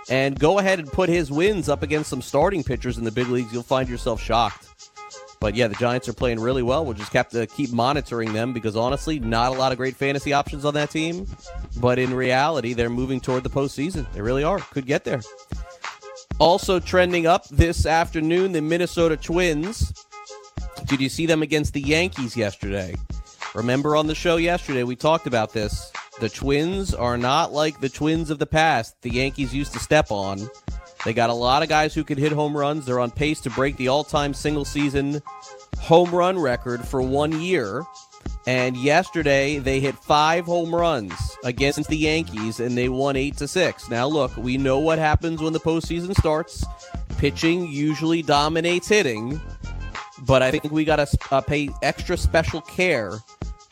And 0.09 0.39
go 0.39 0.61
ahead 0.61 0.79
and 0.79 0.87
put 0.87 1.09
his 1.09 1.33
wins 1.33 1.69
up 1.69 1.83
against 1.83 2.11
some 2.11 2.23
starting 2.23 2.63
pitchers 2.63 2.97
in 2.97 3.03
the 3.03 3.11
big 3.11 3.27
leagues. 3.27 3.53
You'll 3.53 3.65
find 3.65 3.89
yourself 3.89 4.23
shocked. 4.23 4.66
But 5.47 5.55
yeah, 5.55 5.69
the 5.69 5.77
Giants 5.77 6.09
are 6.09 6.13
playing 6.13 6.41
really 6.41 6.65
well. 6.65 6.85
We'll 6.85 6.95
just 6.95 7.13
have 7.13 7.29
to 7.29 7.47
keep 7.47 7.71
monitoring 7.71 8.33
them 8.33 8.53
because 8.53 8.75
honestly, 8.75 9.21
not 9.21 9.55
a 9.55 9.55
lot 9.57 9.71
of 9.71 9.79
great 9.79 9.95
fantasy 9.95 10.33
options 10.33 10.65
on 10.65 10.75
that 10.75 10.91
team. 10.91 11.25
But 11.77 12.01
in 12.01 12.13
reality, 12.13 12.73
they're 12.73 12.91
moving 12.91 13.21
toward 13.21 13.45
the 13.45 13.49
postseason. 13.49 14.13
They 14.13 14.21
really 14.23 14.43
are. 14.43 14.59
Could 14.59 14.87
get 14.87 15.05
there. 15.05 15.23
Also 16.41 16.81
trending 16.81 17.29
up 17.29 17.47
this 17.47 17.87
afternoon, 17.87 18.51
the 18.51 18.61
Minnesota 18.61 19.17
Twins. 19.17 19.95
Did 20.87 21.01
you 21.01 21.09
see 21.09 21.27
them 21.27 21.43
against 21.43 21.75
the 21.75 21.81
Yankees 21.81 22.37
yesterday? 22.37 22.97
Remember 23.55 23.95
on 23.95 24.09
the 24.09 24.17
show 24.17 24.39
yesterday, 24.39 24.83
we 24.83 24.97
talked 24.97 25.29
about 25.29 25.53
this. 25.53 25.93
The 26.19 26.29
Twins 26.29 26.93
are 26.93 27.17
not 27.17 27.53
like 27.53 27.79
the 27.79 27.89
Twins 27.89 28.31
of 28.31 28.41
the 28.41 28.47
past 28.47 29.01
the 29.03 29.11
Yankees 29.11 29.55
used 29.55 29.75
to 29.75 29.79
step 29.79 30.11
on. 30.11 30.51
They 31.07 31.13
got 31.13 31.31
a 31.31 31.35
lot 31.35 31.63
of 31.63 31.69
guys 31.69 31.95
who 31.95 32.03
can 32.03 32.19
hit 32.19 32.33
home 32.33 32.57
runs. 32.57 32.85
They're 32.85 32.99
on 32.99 33.13
pace 33.13 33.41
to 33.43 33.51
break 33.51 33.77
the 33.77 33.87
all 33.87 34.03
time 34.03 34.35
single 34.35 34.65
season 34.65 35.23
home 35.79 36.11
run 36.11 36.37
record 36.37 36.85
for 36.85 37.01
one 37.01 37.41
year. 37.41 37.85
And 38.49 38.77
yesterday 38.77 39.61
they 39.61 39.79
hit 39.79 39.95
five 39.95 40.47
home 40.47 40.75
runs 40.75 41.13
against 41.45 41.89
the 41.89 41.97
Yankees 41.97 42.59
and 42.59 42.77
they 42.77 42.89
won 42.89 43.15
eight 43.15 43.37
to 43.37 43.47
six. 43.47 43.89
Now 43.89 44.09
look, 44.09 44.37
we 44.37 44.59
know 44.59 44.81
what 44.81 44.99
happens 44.99 45.41
when 45.41 45.53
the 45.53 45.61
postseason 45.61 46.13
starts. 46.19 46.67
Pitching 47.19 47.69
usually 47.69 48.23
dominates 48.23 48.89
hitting, 48.89 49.41
but 50.23 50.43
I 50.43 50.51
think 50.51 50.73
we 50.73 50.85
got 50.85 50.97
to 50.97 51.19
uh, 51.31 51.41
pay 51.41 51.71
extra 51.83 52.17
special 52.17 52.63
care 52.63 53.21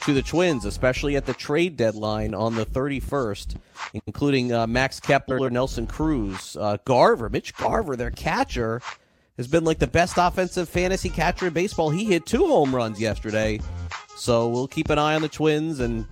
to 0.04 0.12
the 0.12 0.22
Twins, 0.22 0.66
especially 0.66 1.16
at 1.16 1.24
the 1.24 1.32
trade 1.32 1.76
deadline 1.76 2.34
on 2.34 2.54
the 2.54 2.66
31st, 2.66 3.56
including 4.06 4.52
uh, 4.52 4.66
Max 4.66 5.00
Kepler, 5.00 5.48
Nelson 5.48 5.86
Cruz, 5.86 6.56
uh, 6.60 6.76
Garver, 6.84 7.30
Mitch 7.30 7.56
Garver, 7.56 7.96
their 7.96 8.10
catcher, 8.10 8.82
has 9.38 9.46
been 9.46 9.64
like 9.64 9.78
the 9.78 9.86
best 9.86 10.16
offensive 10.18 10.68
fantasy 10.68 11.08
catcher 11.08 11.46
in 11.46 11.54
baseball. 11.54 11.88
He 11.88 12.04
hit 12.04 12.26
two 12.26 12.46
home 12.46 12.74
runs 12.74 13.00
yesterday, 13.00 13.60
so 14.16 14.48
we'll 14.48 14.68
keep 14.68 14.90
an 14.90 14.98
eye 14.98 15.14
on 15.14 15.22
the 15.22 15.28
Twins 15.28 15.80
and. 15.80 16.06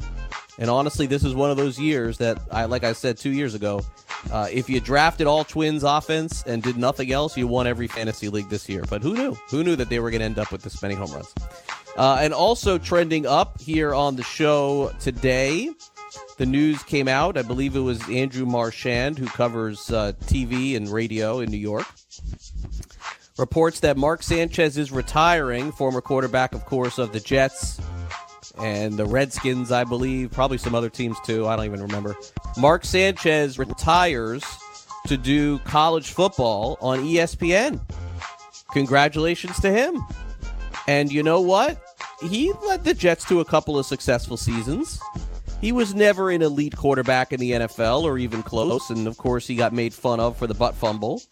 And 0.58 0.68
honestly, 0.68 1.06
this 1.06 1.24
is 1.24 1.34
one 1.34 1.50
of 1.50 1.56
those 1.56 1.78
years 1.78 2.18
that 2.18 2.38
I, 2.50 2.66
like 2.66 2.84
I 2.84 2.92
said 2.92 3.16
two 3.16 3.30
years 3.30 3.54
ago, 3.54 3.80
uh, 4.30 4.48
if 4.52 4.68
you 4.68 4.80
drafted 4.80 5.26
all 5.26 5.44
Twins 5.44 5.82
offense 5.82 6.42
and 6.46 6.62
did 6.62 6.76
nothing 6.76 7.10
else, 7.10 7.38
you 7.38 7.48
won 7.48 7.66
every 7.66 7.88
fantasy 7.88 8.28
league 8.28 8.50
this 8.50 8.68
year. 8.68 8.84
But 8.88 9.02
who 9.02 9.14
knew? 9.14 9.34
Who 9.48 9.64
knew 9.64 9.76
that 9.76 9.88
they 9.88 9.98
were 9.98 10.10
going 10.10 10.20
to 10.20 10.26
end 10.26 10.38
up 10.38 10.52
with 10.52 10.62
this 10.62 10.82
many 10.82 10.94
home 10.94 11.10
runs? 11.10 11.32
Uh, 11.96 12.18
and 12.20 12.32
also 12.32 12.78
trending 12.78 13.26
up 13.26 13.60
here 13.60 13.94
on 13.94 14.16
the 14.16 14.22
show 14.22 14.92
today, 15.00 15.70
the 16.38 16.46
news 16.46 16.82
came 16.82 17.08
out. 17.08 17.36
I 17.36 17.42
believe 17.42 17.76
it 17.76 17.80
was 17.80 18.08
Andrew 18.08 18.46
Marchand, 18.46 19.18
who 19.18 19.26
covers 19.26 19.90
uh, 19.90 20.12
TV 20.24 20.76
and 20.76 20.88
radio 20.88 21.40
in 21.40 21.50
New 21.50 21.58
York, 21.58 21.86
reports 23.38 23.80
that 23.80 23.96
Mark 23.96 24.22
Sanchez 24.22 24.78
is 24.78 24.90
retiring, 24.90 25.70
former 25.72 26.00
quarterback, 26.00 26.54
of 26.54 26.64
course, 26.64 26.98
of 26.98 27.12
the 27.12 27.20
Jets 27.20 27.80
and 28.58 28.94
the 28.94 29.06
Redskins, 29.06 29.72
I 29.72 29.84
believe, 29.84 30.30
probably 30.30 30.58
some 30.58 30.74
other 30.74 30.90
teams 30.90 31.18
too. 31.20 31.46
I 31.46 31.56
don't 31.56 31.64
even 31.66 31.82
remember. 31.82 32.16
Mark 32.56 32.84
Sanchez 32.84 33.58
retires 33.58 34.44
to 35.06 35.16
do 35.16 35.58
college 35.60 36.12
football 36.12 36.78
on 36.80 37.00
ESPN. 37.00 37.80
Congratulations 38.72 39.58
to 39.60 39.70
him. 39.70 40.04
And 40.88 41.12
you 41.12 41.22
know 41.22 41.40
what? 41.40 41.80
He 42.22 42.52
led 42.66 42.84
the 42.84 42.94
Jets 42.94 43.24
to 43.26 43.40
a 43.40 43.44
couple 43.44 43.78
of 43.78 43.86
successful 43.86 44.36
seasons. 44.36 45.00
He 45.60 45.70
was 45.70 45.94
never 45.94 46.30
an 46.30 46.42
elite 46.42 46.76
quarterback 46.76 47.32
in 47.32 47.38
the 47.38 47.52
NFL 47.52 48.02
or 48.02 48.18
even 48.18 48.42
close, 48.42 48.90
and 48.90 49.06
of 49.06 49.16
course 49.16 49.46
he 49.46 49.54
got 49.54 49.72
made 49.72 49.94
fun 49.94 50.18
of 50.18 50.36
for 50.36 50.48
the 50.48 50.54
butt 50.54 50.74
fumble. 50.74 51.22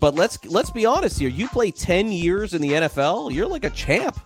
But 0.00 0.14
let's 0.14 0.42
let's 0.46 0.70
be 0.70 0.86
honest 0.86 1.18
here. 1.18 1.28
You 1.28 1.48
play 1.48 1.70
10 1.70 2.10
years 2.10 2.54
in 2.54 2.62
the 2.62 2.72
NFL, 2.72 3.32
you're 3.32 3.46
like 3.46 3.64
a 3.64 3.70
champ. 3.70 4.18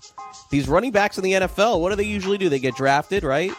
These 0.50 0.68
running 0.68 0.92
backs 0.92 1.18
in 1.18 1.24
the 1.24 1.32
NFL, 1.32 1.80
what 1.80 1.90
do 1.90 1.96
they 1.96 2.04
usually 2.04 2.38
do? 2.38 2.48
They 2.48 2.58
get 2.58 2.76
drafted, 2.76 3.24
right? 3.24 3.50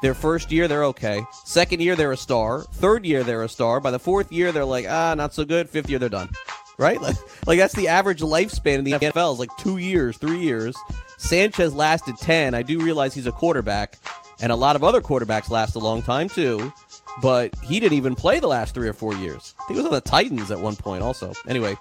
Their 0.00 0.14
first 0.14 0.52
year, 0.52 0.68
they're 0.68 0.84
okay. 0.84 1.24
Second 1.44 1.80
year, 1.80 1.96
they're 1.96 2.12
a 2.12 2.16
star. 2.16 2.62
Third 2.62 3.04
year, 3.04 3.24
they're 3.24 3.42
a 3.42 3.48
star. 3.48 3.80
By 3.80 3.90
the 3.90 3.98
fourth 3.98 4.30
year, 4.30 4.52
they're 4.52 4.64
like, 4.64 4.86
ah, 4.88 5.14
not 5.14 5.34
so 5.34 5.44
good. 5.44 5.68
Fifth 5.68 5.90
year, 5.90 5.98
they're 5.98 6.08
done. 6.08 6.30
Right? 6.78 7.00
Like, 7.06 7.16
like 7.46 7.58
that's 7.58 7.74
the 7.74 7.88
average 7.88 8.20
lifespan 8.20 8.78
in 8.78 8.84
the 8.84 8.92
NFL 8.92 9.34
is 9.34 9.38
like 9.38 9.50
two 9.58 9.78
years, 9.78 10.16
three 10.18 10.38
years. 10.38 10.76
Sanchez 11.16 11.74
lasted 11.74 12.16
10. 12.18 12.54
I 12.54 12.62
do 12.62 12.80
realize 12.80 13.14
he's 13.14 13.26
a 13.26 13.32
quarterback, 13.32 13.98
and 14.40 14.52
a 14.52 14.56
lot 14.56 14.76
of 14.76 14.84
other 14.84 15.00
quarterbacks 15.00 15.48
last 15.48 15.76
a 15.76 15.78
long 15.78 16.02
time 16.02 16.28
too 16.28 16.72
but 17.20 17.54
he 17.62 17.80
didn't 17.80 17.96
even 17.96 18.14
play 18.14 18.40
the 18.40 18.46
last 18.46 18.74
three 18.74 18.88
or 18.88 18.92
four 18.92 19.14
years. 19.14 19.54
He 19.68 19.74
was 19.74 19.84
on 19.84 19.92
the 19.92 20.00
Titans 20.00 20.50
at 20.50 20.58
one 20.58 20.76
point, 20.76 21.02
also. 21.02 21.32
Anyway, 21.48 21.76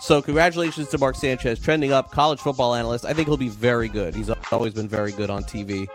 so 0.00 0.20
congratulations 0.20 0.88
to 0.88 0.98
Mark 0.98 1.14
Sanchez, 1.14 1.60
trending 1.60 1.92
up, 1.92 2.10
college 2.10 2.40
football 2.40 2.74
analyst. 2.74 3.04
I 3.04 3.12
think 3.12 3.28
he'll 3.28 3.36
be 3.36 3.48
very 3.48 3.88
good. 3.88 4.14
He's 4.14 4.30
always 4.50 4.74
been 4.74 4.88
very 4.88 5.12
good 5.12 5.30
on 5.30 5.44
TV, 5.44 5.86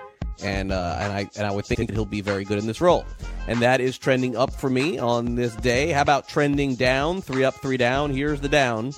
and 0.44 0.72
uh, 0.72 0.98
and 1.00 1.14
I 1.14 1.30
and 1.38 1.48
I 1.48 1.52
would 1.52 1.66
think 1.66 1.88
that 1.88 1.94
he'll 1.94 2.06
be 2.06 2.22
very 2.22 2.44
good 2.44 2.58
in 2.58 2.68
this 2.68 2.82
role. 2.82 3.06
And 3.48 3.62
that 3.62 3.80
is 3.80 3.98
trending 3.98 4.36
up 4.36 4.54
for 4.54 4.70
me 4.70 4.98
on 4.98 5.36
this 5.36 5.56
day. 5.56 5.92
How 5.92 6.02
about 6.02 6.28
trending 6.28 6.76
down? 6.76 7.22
Three 7.22 7.44
up, 7.44 7.56
three 7.56 7.78
down. 7.78 8.12
Here's 8.12 8.42
the 8.42 8.50
down. 8.50 8.94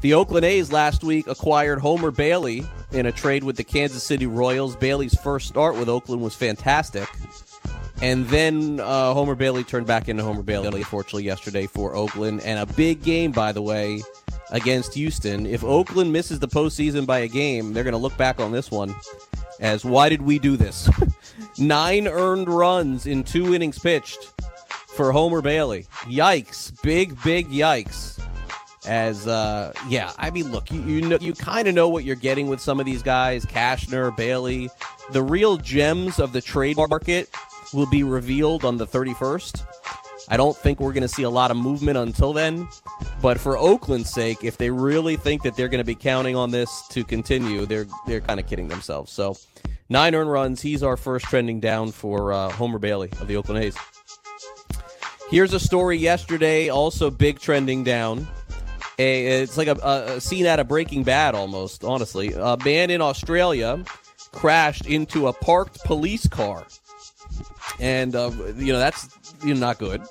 The 0.00 0.14
Oakland 0.14 0.44
A's 0.44 0.70
last 0.70 1.02
week 1.02 1.26
acquired 1.28 1.78
Homer 1.78 2.10
Bailey 2.10 2.64
in 2.92 3.06
a 3.06 3.12
trade 3.12 3.42
with 3.42 3.56
the 3.56 3.64
Kansas 3.64 4.02
City 4.02 4.26
Royals. 4.26 4.76
Bailey's 4.76 5.18
first 5.20 5.48
start 5.48 5.76
with 5.76 5.88
Oakland 5.88 6.22
was 6.22 6.34
fantastic. 6.34 7.08
And 8.02 8.26
then 8.26 8.80
uh, 8.80 9.14
Homer 9.14 9.34
Bailey 9.34 9.64
turned 9.64 9.86
back 9.86 10.08
into 10.10 10.22
Homer 10.22 10.42
Bailey, 10.42 10.80
unfortunately, 10.80 11.24
yesterday 11.24 11.66
for 11.66 11.94
Oakland. 11.94 12.42
And 12.42 12.58
a 12.58 12.66
big 12.74 13.02
game, 13.02 13.32
by 13.32 13.52
the 13.52 13.62
way, 13.62 14.02
against 14.50 14.92
Houston. 14.94 15.46
If 15.46 15.64
Oakland 15.64 16.12
misses 16.12 16.38
the 16.38 16.48
postseason 16.48 17.06
by 17.06 17.20
a 17.20 17.28
game, 17.28 17.72
they're 17.72 17.84
going 17.84 17.92
to 17.92 17.98
look 17.98 18.16
back 18.18 18.40
on 18.40 18.52
this 18.52 18.70
one 18.70 18.94
as 19.60 19.84
why 19.84 20.08
did 20.08 20.22
we 20.22 20.38
do 20.38 20.56
this? 20.56 20.88
Nine 21.58 22.08
earned 22.08 22.48
runs 22.48 23.06
in 23.06 23.22
two 23.24 23.54
innings 23.54 23.78
pitched 23.78 24.32
for 24.88 25.12
Homer 25.12 25.42
Bailey. 25.42 25.86
Yikes. 26.02 26.80
Big, 26.82 27.20
big 27.22 27.48
yikes. 27.48 28.20
As 28.86 29.26
uh 29.26 29.72
yeah, 29.88 30.12
I 30.18 30.30
mean 30.30 30.52
look, 30.52 30.70
you 30.70 30.80
you 30.82 31.00
know 31.00 31.18
you 31.18 31.32
kind 31.32 31.68
of 31.68 31.74
know 31.74 31.88
what 31.88 32.04
you're 32.04 32.16
getting 32.16 32.48
with 32.48 32.60
some 32.60 32.80
of 32.80 32.86
these 32.86 33.02
guys, 33.02 33.46
Cashner, 33.46 34.14
Bailey. 34.14 34.68
The 35.12 35.22
real 35.22 35.56
gems 35.56 36.18
of 36.18 36.32
the 36.32 36.42
trade 36.42 36.76
market 36.76 37.30
will 37.72 37.86
be 37.86 38.02
revealed 38.02 38.64
on 38.64 38.76
the 38.76 38.86
31st. 38.86 39.64
I 40.28 40.36
don't 40.36 40.56
think 40.56 40.80
we're 40.80 40.92
going 40.92 41.02
to 41.02 41.08
see 41.08 41.22
a 41.22 41.30
lot 41.30 41.50
of 41.50 41.56
movement 41.56 41.98
until 41.98 42.32
then. 42.32 42.68
But 43.20 43.38
for 43.38 43.56
Oakland's 43.58 44.10
sake, 44.10 44.42
if 44.42 44.56
they 44.56 44.70
really 44.70 45.16
think 45.16 45.42
that 45.42 45.56
they're 45.56 45.68
going 45.68 45.80
to 45.80 45.84
be 45.84 45.94
counting 45.94 46.36
on 46.36 46.50
this 46.50 46.86
to 46.88 47.04
continue, 47.04 47.66
they're 47.66 47.86
they're 48.06 48.20
kind 48.20 48.40
of 48.40 48.46
kidding 48.46 48.68
themselves. 48.68 49.12
So, 49.12 49.36
nine 49.88 50.14
earned 50.14 50.30
runs. 50.30 50.60
He's 50.62 50.82
our 50.82 50.96
first 50.96 51.26
trending 51.26 51.60
down 51.60 51.92
for 51.92 52.32
uh, 52.32 52.50
Homer 52.50 52.78
Bailey 52.78 53.10
of 53.20 53.28
the 53.28 53.36
Oakland 53.36 53.64
A's. 53.64 53.76
Here's 55.30 55.52
a 55.52 55.60
story 55.60 55.96
yesterday, 55.96 56.68
also 56.68 57.10
big 57.10 57.38
trending 57.38 57.82
down. 57.82 58.28
A, 58.98 59.42
it's 59.42 59.56
like 59.56 59.66
a, 59.66 59.74
a 60.16 60.20
scene 60.20 60.46
out 60.46 60.60
of 60.60 60.68
Breaking 60.68 61.02
Bad, 61.02 61.34
almost. 61.34 61.82
Honestly, 61.82 62.32
a 62.32 62.56
man 62.64 62.90
in 62.90 63.00
Australia 63.00 63.84
crashed 64.30 64.86
into 64.86 65.26
a 65.26 65.32
parked 65.32 65.82
police 65.84 66.28
car 66.28 66.64
and 67.80 68.14
uh, 68.14 68.30
you 68.56 68.72
know 68.72 68.78
that's 68.78 69.08
you 69.44 69.54
know, 69.54 69.60
not 69.60 69.78
good. 69.78 70.02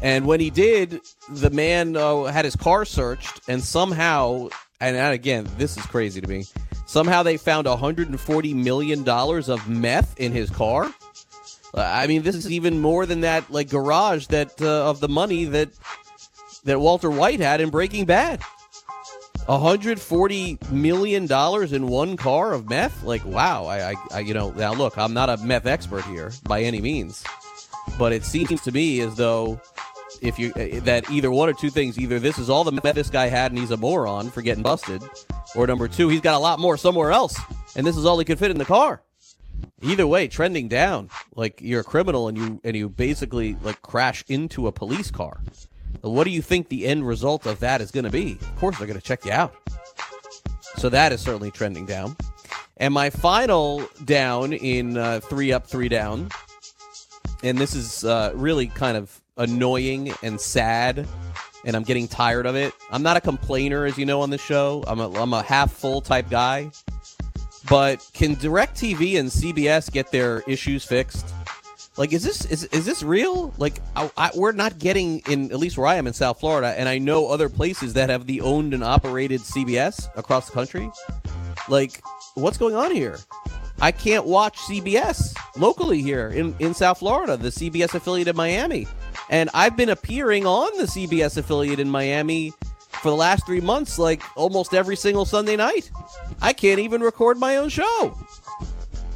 And 0.00 0.26
when 0.26 0.40
he 0.40 0.50
did, 0.50 1.00
the 1.28 1.50
man 1.50 1.96
uh, 1.96 2.24
had 2.24 2.44
his 2.44 2.56
car 2.56 2.84
searched, 2.84 3.40
and 3.48 3.62
somehow, 3.62 4.48
and 4.80 4.96
again, 4.96 5.46
this 5.58 5.76
is 5.76 5.86
crazy 5.86 6.20
to 6.20 6.28
me. 6.28 6.44
Somehow 6.86 7.22
they 7.22 7.36
found 7.36 7.66
140 7.66 8.54
million 8.54 9.02
dollars 9.04 9.48
of 9.48 9.68
meth 9.68 10.18
in 10.18 10.32
his 10.32 10.50
car. 10.50 10.92
I 11.74 12.06
mean, 12.06 12.22
this 12.22 12.34
is 12.34 12.50
even 12.50 12.80
more 12.80 13.06
than 13.06 13.22
that, 13.22 13.50
like 13.50 13.70
garage 13.70 14.26
that 14.26 14.60
uh, 14.60 14.90
of 14.90 15.00
the 15.00 15.08
money 15.08 15.44
that 15.46 15.70
that 16.64 16.80
Walter 16.80 17.10
White 17.10 17.40
had 17.40 17.60
in 17.60 17.70
Breaking 17.70 18.04
Bad. 18.04 18.42
140 19.46 20.58
million 20.70 21.26
dollars 21.26 21.72
in 21.72 21.88
one 21.88 22.16
car 22.16 22.52
of 22.52 22.68
meth 22.70 23.02
like 23.02 23.24
wow 23.24 23.66
I, 23.66 23.90
I, 23.90 23.94
I, 24.12 24.20
you 24.20 24.34
know 24.34 24.52
now 24.52 24.72
look 24.72 24.96
i'm 24.96 25.12
not 25.12 25.30
a 25.30 25.36
meth 25.38 25.66
expert 25.66 26.04
here 26.04 26.30
by 26.44 26.62
any 26.62 26.80
means 26.80 27.24
but 27.98 28.12
it 28.12 28.24
seems 28.24 28.62
to 28.62 28.72
me 28.72 29.00
as 29.00 29.14
though 29.16 29.60
if 30.20 30.38
you 30.38 30.52
uh, 30.54 30.80
that 30.84 31.10
either 31.10 31.30
one 31.30 31.48
or 31.48 31.52
two 31.52 31.70
things 31.70 31.98
either 31.98 32.18
this 32.18 32.38
is 32.38 32.50
all 32.50 32.64
the 32.64 32.72
meth 32.72 32.94
this 32.94 33.10
guy 33.10 33.26
had 33.26 33.50
and 33.50 33.58
he's 33.58 33.70
a 33.70 33.76
moron 33.76 34.30
for 34.30 34.42
getting 34.42 34.62
busted 34.62 35.02
or 35.54 35.66
number 35.66 35.88
two 35.88 36.08
he's 36.08 36.20
got 36.20 36.34
a 36.34 36.38
lot 36.38 36.58
more 36.58 36.76
somewhere 36.76 37.10
else 37.10 37.38
and 37.76 37.86
this 37.86 37.96
is 37.96 38.04
all 38.04 38.18
he 38.18 38.24
could 38.24 38.38
fit 38.38 38.50
in 38.50 38.58
the 38.58 38.64
car 38.64 39.02
either 39.80 40.06
way 40.06 40.28
trending 40.28 40.68
down 40.68 41.08
like 41.34 41.60
you're 41.60 41.80
a 41.80 41.84
criminal 41.84 42.28
and 42.28 42.36
you 42.36 42.60
and 42.62 42.76
you 42.76 42.88
basically 42.88 43.56
like 43.62 43.80
crash 43.82 44.24
into 44.28 44.66
a 44.66 44.72
police 44.72 45.10
car 45.10 45.40
what 46.02 46.24
do 46.24 46.30
you 46.30 46.42
think 46.42 46.68
the 46.68 46.86
end 46.86 47.06
result 47.06 47.46
of 47.46 47.60
that 47.60 47.80
is 47.80 47.90
going 47.90 48.04
to 48.04 48.10
be? 48.10 48.32
Of 48.32 48.56
course, 48.56 48.78
they're 48.78 48.86
going 48.86 48.98
to 48.98 49.04
check 49.04 49.24
you 49.24 49.32
out. 49.32 49.54
So 50.76 50.88
that 50.88 51.12
is 51.12 51.20
certainly 51.20 51.50
trending 51.50 51.86
down. 51.86 52.16
And 52.78 52.92
my 52.92 53.10
final 53.10 53.86
down 54.04 54.52
in 54.52 54.96
uh, 54.96 55.20
three 55.20 55.52
up, 55.52 55.66
three 55.66 55.88
down, 55.88 56.28
and 57.42 57.58
this 57.58 57.74
is 57.74 58.04
uh, 58.04 58.32
really 58.34 58.66
kind 58.66 58.96
of 58.96 59.20
annoying 59.36 60.12
and 60.22 60.40
sad, 60.40 61.06
and 61.64 61.76
I'm 61.76 61.82
getting 61.82 62.08
tired 62.08 62.46
of 62.46 62.56
it. 62.56 62.72
I'm 62.90 63.02
not 63.02 63.16
a 63.16 63.20
complainer, 63.20 63.84
as 63.84 63.98
you 63.98 64.06
know, 64.06 64.20
on 64.20 64.30
the 64.30 64.38
show. 64.38 64.84
I'm 64.86 65.00
a, 65.00 65.10
I'm 65.10 65.32
a 65.32 65.42
half 65.42 65.72
full 65.72 66.00
type 66.00 66.28
guy. 66.30 66.70
But 67.68 68.08
can 68.12 68.36
DirecTV 68.36 69.18
and 69.18 69.28
CBS 69.28 69.90
get 69.90 70.10
their 70.10 70.42
issues 70.48 70.84
fixed? 70.84 71.32
Like, 71.96 72.12
is 72.12 72.24
this 72.24 72.46
is 72.46 72.64
is 72.64 72.86
this 72.86 73.02
real? 73.02 73.52
Like, 73.58 73.80
I, 73.94 74.10
I, 74.16 74.30
we're 74.34 74.52
not 74.52 74.78
getting 74.78 75.20
in 75.28 75.52
at 75.52 75.58
least 75.58 75.76
where 75.76 75.86
I 75.86 75.96
am 75.96 76.06
in 76.06 76.12
South 76.14 76.40
Florida, 76.40 76.74
and 76.76 76.88
I 76.88 76.98
know 76.98 77.28
other 77.28 77.48
places 77.48 77.92
that 77.94 78.08
have 78.08 78.26
the 78.26 78.40
owned 78.40 78.72
and 78.72 78.82
operated 78.82 79.42
CBS 79.42 80.08
across 80.16 80.46
the 80.46 80.52
country. 80.52 80.90
Like, 81.68 82.02
what's 82.34 82.56
going 82.56 82.74
on 82.74 82.92
here? 82.92 83.18
I 83.82 83.90
can't 83.90 84.24
watch 84.24 84.56
CBS 84.58 85.36
locally 85.56 86.00
here 86.00 86.28
in 86.28 86.54
in 86.60 86.72
South 86.72 87.00
Florida, 87.00 87.36
the 87.36 87.48
CBS 87.48 87.94
affiliate 87.94 88.28
in 88.28 88.36
Miami, 88.36 88.86
and 89.28 89.50
I've 89.54 89.76
been 89.76 89.88
appearing 89.88 90.46
on 90.46 90.70
the 90.78 90.84
CBS 90.84 91.36
affiliate 91.36 91.80
in 91.80 91.90
Miami 91.90 92.52
for 93.02 93.10
the 93.10 93.16
last 93.16 93.44
three 93.44 93.60
months, 93.60 93.98
like 93.98 94.22
almost 94.36 94.72
every 94.72 94.94
single 94.94 95.24
Sunday 95.24 95.56
night. 95.56 95.90
I 96.40 96.52
can't 96.52 96.78
even 96.78 97.00
record 97.00 97.38
my 97.38 97.56
own 97.56 97.68
show. 97.68 98.16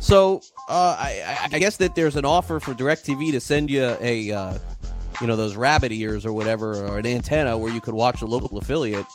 So 0.01 0.43
uh, 0.69 0.97
I, 0.99 1.49
I, 1.53 1.59
guess 1.61 1.77
that 1.77 1.95
there's 1.95 2.17
an 2.17 2.25
offer 2.25 2.59
for 2.59 2.75
DirecTV 2.75 3.33
to 3.33 3.41
send 3.41 3.71
you 3.71 3.97
a, 4.01 4.33
uh, 4.33 4.59
you 5.21 5.27
know, 5.27 5.37
those 5.37 5.57
rabbit 5.57 5.93
ears 5.93 6.27
or 6.27 6.33
whatever, 6.33 6.87
or 6.87 6.99
an 6.99 7.07
antenna 7.07 7.57
where 7.57 7.73
you 7.73 7.81
could 7.81 7.95
watch 7.95 8.23
a 8.23 8.27
local 8.27 8.59
affiliate 8.59 9.07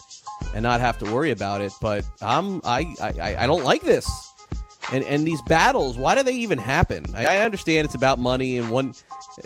and 0.54 0.64
not 0.64 0.80
have 0.80 0.98
to 1.00 1.14
worry 1.14 1.32
about 1.32 1.60
it. 1.60 1.74
But 1.82 2.06
I'm 2.22 2.62
I 2.64 2.96
I, 3.02 3.36
I 3.40 3.48
don't 3.48 3.64
like 3.64 3.82
this. 3.82 4.31
And 4.92 5.04
and 5.06 5.26
these 5.26 5.42
battles, 5.44 5.98
why 5.98 6.16
do 6.16 6.24
they 6.24 6.34
even 6.34 6.58
happen? 6.58 7.06
I, 7.16 7.38
I 7.38 7.38
understand 7.40 7.86
it's 7.86 7.96
about 7.96 8.20
money, 8.20 8.58
and 8.58 8.70
one 8.70 8.94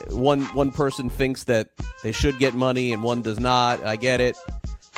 one 0.10 0.42
one 0.56 0.72
person 0.72 1.10
thinks 1.10 1.44
that 1.46 1.70
they 2.04 2.12
should 2.12 2.40
get 2.40 2.54
money, 2.56 2.94
and 2.94 3.04
one 3.04 3.22
does 3.22 3.40
not. 3.40 3.84
I 3.86 3.96
get 3.96 4.22
it, 4.22 4.38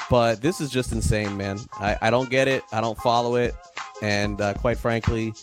but 0.10 0.42
this 0.42 0.62
is 0.62 0.70
just 0.70 0.92
insane, 0.92 1.36
man. 1.36 1.60
I, 1.74 1.98
I 2.02 2.10
don't 2.10 2.30
get 2.30 2.48
it. 2.48 2.64
I 2.72 2.80
don't 2.80 2.98
follow 2.98 3.36
it, 3.36 3.56
and 4.02 4.40
uh, 4.40 4.54
quite 4.54 4.78
frankly, 4.78 5.34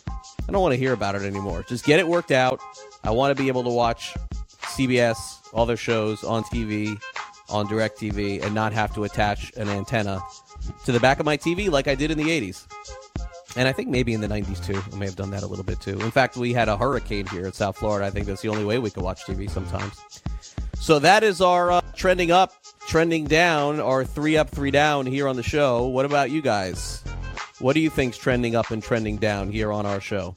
I 0.48 0.52
don't 0.52 0.62
want 0.62 0.72
to 0.72 0.78
hear 0.78 0.92
about 0.92 1.14
it 1.14 1.22
anymore. 1.22 1.64
Just 1.68 1.84
get 1.84 2.00
it 2.00 2.08
worked 2.08 2.30
out. 2.30 2.60
I 3.02 3.10
want 3.10 3.36
to 3.36 3.42
be 3.42 3.48
able 3.48 3.64
to 3.64 3.70
watch 3.70 4.14
CBS, 4.62 5.16
all 5.52 5.66
their 5.66 5.76
shows 5.76 6.24
on 6.24 6.44
TV, 6.44 6.98
on 7.50 7.66
DirecTV, 7.66 8.42
and 8.42 8.54
not 8.54 8.72
have 8.72 8.94
to 8.94 9.04
attach 9.04 9.52
an 9.56 9.68
antenna 9.68 10.22
to 10.84 10.92
the 10.92 11.00
back 11.00 11.20
of 11.20 11.26
my 11.26 11.36
TV 11.36 11.70
like 11.70 11.88
I 11.88 11.94
did 11.94 12.10
in 12.10 12.18
the 12.18 12.24
80s. 12.24 12.66
And 13.56 13.68
I 13.68 13.72
think 13.72 13.88
maybe 13.88 14.14
in 14.14 14.20
the 14.20 14.28
90s 14.28 14.64
too. 14.64 14.82
I 14.92 14.96
may 14.96 15.06
have 15.06 15.16
done 15.16 15.30
that 15.30 15.42
a 15.42 15.46
little 15.46 15.64
bit 15.64 15.80
too. 15.80 16.00
In 16.00 16.10
fact, 16.10 16.36
we 16.36 16.52
had 16.52 16.68
a 16.68 16.76
hurricane 16.76 17.26
here 17.26 17.46
in 17.46 17.52
South 17.52 17.76
Florida. 17.76 18.06
I 18.06 18.10
think 18.10 18.26
that's 18.26 18.42
the 18.42 18.48
only 18.48 18.64
way 18.64 18.78
we 18.78 18.90
could 18.90 19.02
watch 19.02 19.22
TV 19.24 19.48
sometimes. 19.48 20.00
So 20.80 20.98
that 20.98 21.22
is 21.22 21.40
our 21.40 21.70
uh, 21.70 21.80
trending 21.94 22.30
up, 22.30 22.52
trending 22.86 23.24
down, 23.24 23.80
our 23.80 24.04
three 24.04 24.36
up, 24.36 24.50
three 24.50 24.70
down 24.70 25.06
here 25.06 25.28
on 25.28 25.36
the 25.36 25.42
show. 25.42 25.86
What 25.86 26.04
about 26.04 26.30
you 26.30 26.42
guys? 26.42 27.02
What 27.60 27.74
do 27.74 27.80
you 27.80 27.90
think's 27.90 28.18
trending 28.18 28.56
up 28.56 28.70
and 28.70 28.82
trending 28.82 29.16
down 29.16 29.50
here 29.50 29.72
on 29.72 29.86
our 29.86 30.00
show? 30.00 30.34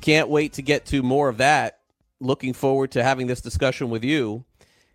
Can't 0.00 0.28
wait 0.28 0.54
to 0.54 0.62
get 0.62 0.84
to 0.86 1.02
more 1.02 1.28
of 1.28 1.38
that. 1.38 1.78
Looking 2.20 2.52
forward 2.52 2.90
to 2.92 3.02
having 3.02 3.28
this 3.28 3.40
discussion 3.40 3.90
with 3.90 4.02
you 4.02 4.44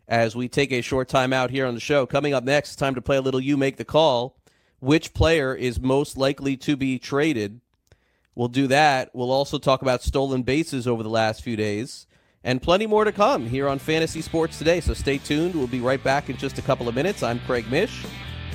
as 0.07 0.35
we 0.35 0.49
take 0.49 0.71
a 0.71 0.81
short 0.81 1.07
time 1.07 1.31
out 1.31 1.49
here 1.49 1.65
on 1.65 1.73
the 1.73 1.79
show. 1.79 2.05
Coming 2.05 2.33
up 2.33 2.43
next, 2.43 2.75
time 2.75 2.95
to 2.95 3.01
play 3.01 3.17
a 3.17 3.21
little 3.21 3.39
You 3.39 3.55
Make 3.55 3.77
the 3.77 3.85
Call. 3.85 4.35
Which 4.83 5.13
player 5.13 5.55
is 5.55 5.79
most 5.79 6.17
likely 6.17 6.57
to 6.57 6.75
be 6.75 6.99
traded? 6.99 7.61
We'll 8.35 8.49
do 8.49 8.67
that. 8.67 9.11
We'll 9.13 9.31
also 9.31 9.57
talk 9.57 9.81
about 9.81 10.03
stolen 10.03 10.43
bases 10.43 10.89
over 10.89 11.03
the 11.03 11.09
last 11.09 11.41
few 11.41 11.55
days 11.55 12.05
and 12.43 12.61
plenty 12.61 12.85
more 12.85 13.05
to 13.05 13.13
come 13.13 13.47
here 13.47 13.69
on 13.69 13.79
Fantasy 13.79 14.21
Sports 14.21 14.57
Today. 14.57 14.81
So 14.81 14.93
stay 14.93 15.19
tuned. 15.19 15.55
We'll 15.55 15.67
be 15.67 15.79
right 15.79 16.03
back 16.03 16.29
in 16.29 16.35
just 16.35 16.59
a 16.59 16.61
couple 16.61 16.89
of 16.89 16.95
minutes. 16.95 17.23
I'm 17.23 17.39
Craig 17.39 17.71
Mish, 17.71 18.05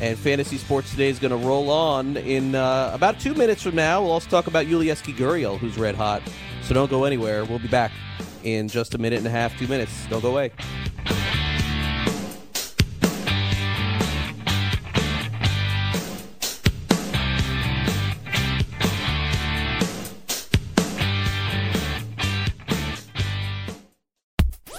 and 0.02 0.18
Fantasy 0.18 0.58
Sports 0.58 0.90
Today 0.90 1.08
is 1.08 1.18
going 1.18 1.30
to 1.30 1.48
roll 1.48 1.70
on 1.70 2.18
in 2.18 2.54
uh, 2.54 2.90
about 2.92 3.18
two 3.18 3.32
minutes 3.32 3.62
from 3.62 3.76
now. 3.76 4.02
We'll 4.02 4.12
also 4.12 4.28
talk 4.28 4.48
about 4.48 4.66
Yulieski 4.66 5.16
Gurriel, 5.16 5.56
who's 5.56 5.78
red 5.78 5.94
hot. 5.94 6.20
So 6.62 6.74
don't 6.74 6.90
go 6.90 7.04
anywhere. 7.04 7.46
We'll 7.46 7.58
be 7.58 7.68
back 7.68 7.90
in 8.44 8.68
just 8.68 8.94
a 8.94 8.98
minute 8.98 9.16
and 9.16 9.26
a 9.26 9.30
half, 9.30 9.58
two 9.58 9.66
minutes. 9.66 10.06
Don't 10.10 10.20
go 10.20 10.32
away. 10.32 10.52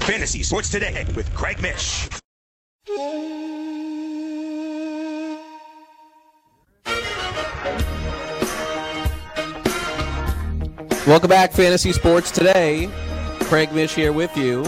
Fantasy 0.00 0.42
Sports 0.42 0.70
Today 0.70 1.04
with 1.16 1.32
Craig 1.34 1.60
Mish. 1.60 2.08
Welcome 11.06 11.28
back, 11.28 11.52
Fantasy 11.52 11.92
Sports 11.92 12.30
Today. 12.30 12.90
Craig 13.42 13.72
Mish 13.72 13.94
here 13.94 14.12
with 14.12 14.36
you 14.36 14.66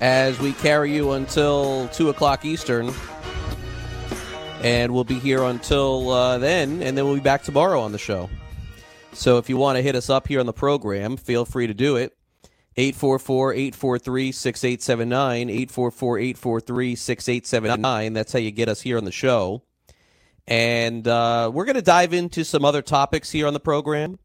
as 0.00 0.38
we 0.38 0.52
carry 0.54 0.92
you 0.92 1.12
until 1.12 1.88
2 1.88 2.08
o'clock 2.08 2.44
Eastern. 2.44 2.92
And 4.62 4.92
we'll 4.94 5.04
be 5.04 5.18
here 5.18 5.42
until 5.42 6.10
uh, 6.10 6.38
then, 6.38 6.82
and 6.82 6.96
then 6.96 7.04
we'll 7.04 7.14
be 7.16 7.20
back 7.20 7.42
tomorrow 7.42 7.80
on 7.80 7.92
the 7.92 7.98
show. 7.98 8.30
So 9.12 9.38
if 9.38 9.48
you 9.48 9.56
want 9.56 9.76
to 9.76 9.82
hit 9.82 9.94
us 9.96 10.08
up 10.08 10.28
here 10.28 10.40
on 10.40 10.46
the 10.46 10.52
program, 10.52 11.16
feel 11.16 11.44
free 11.44 11.66
to 11.66 11.74
do 11.74 11.96
it. 11.96 12.16
844 12.76 13.52
843 13.52 14.32
6879. 14.32 15.50
844 15.50 16.18
843 16.18 16.94
6879. 16.94 18.12
That's 18.12 18.32
how 18.32 18.38
you 18.38 18.50
get 18.50 18.68
us 18.68 18.80
here 18.80 18.96
on 18.96 19.04
the 19.04 19.12
show. 19.12 19.62
And 20.46 21.06
uh, 21.06 21.50
we're 21.52 21.64
going 21.64 21.76
to 21.76 21.82
dive 21.82 22.12
into 22.12 22.44
some 22.44 22.64
other 22.64 22.82
topics 22.82 23.30
here 23.30 23.46
on 23.46 23.52
the 23.52 23.60
program. 23.60 24.18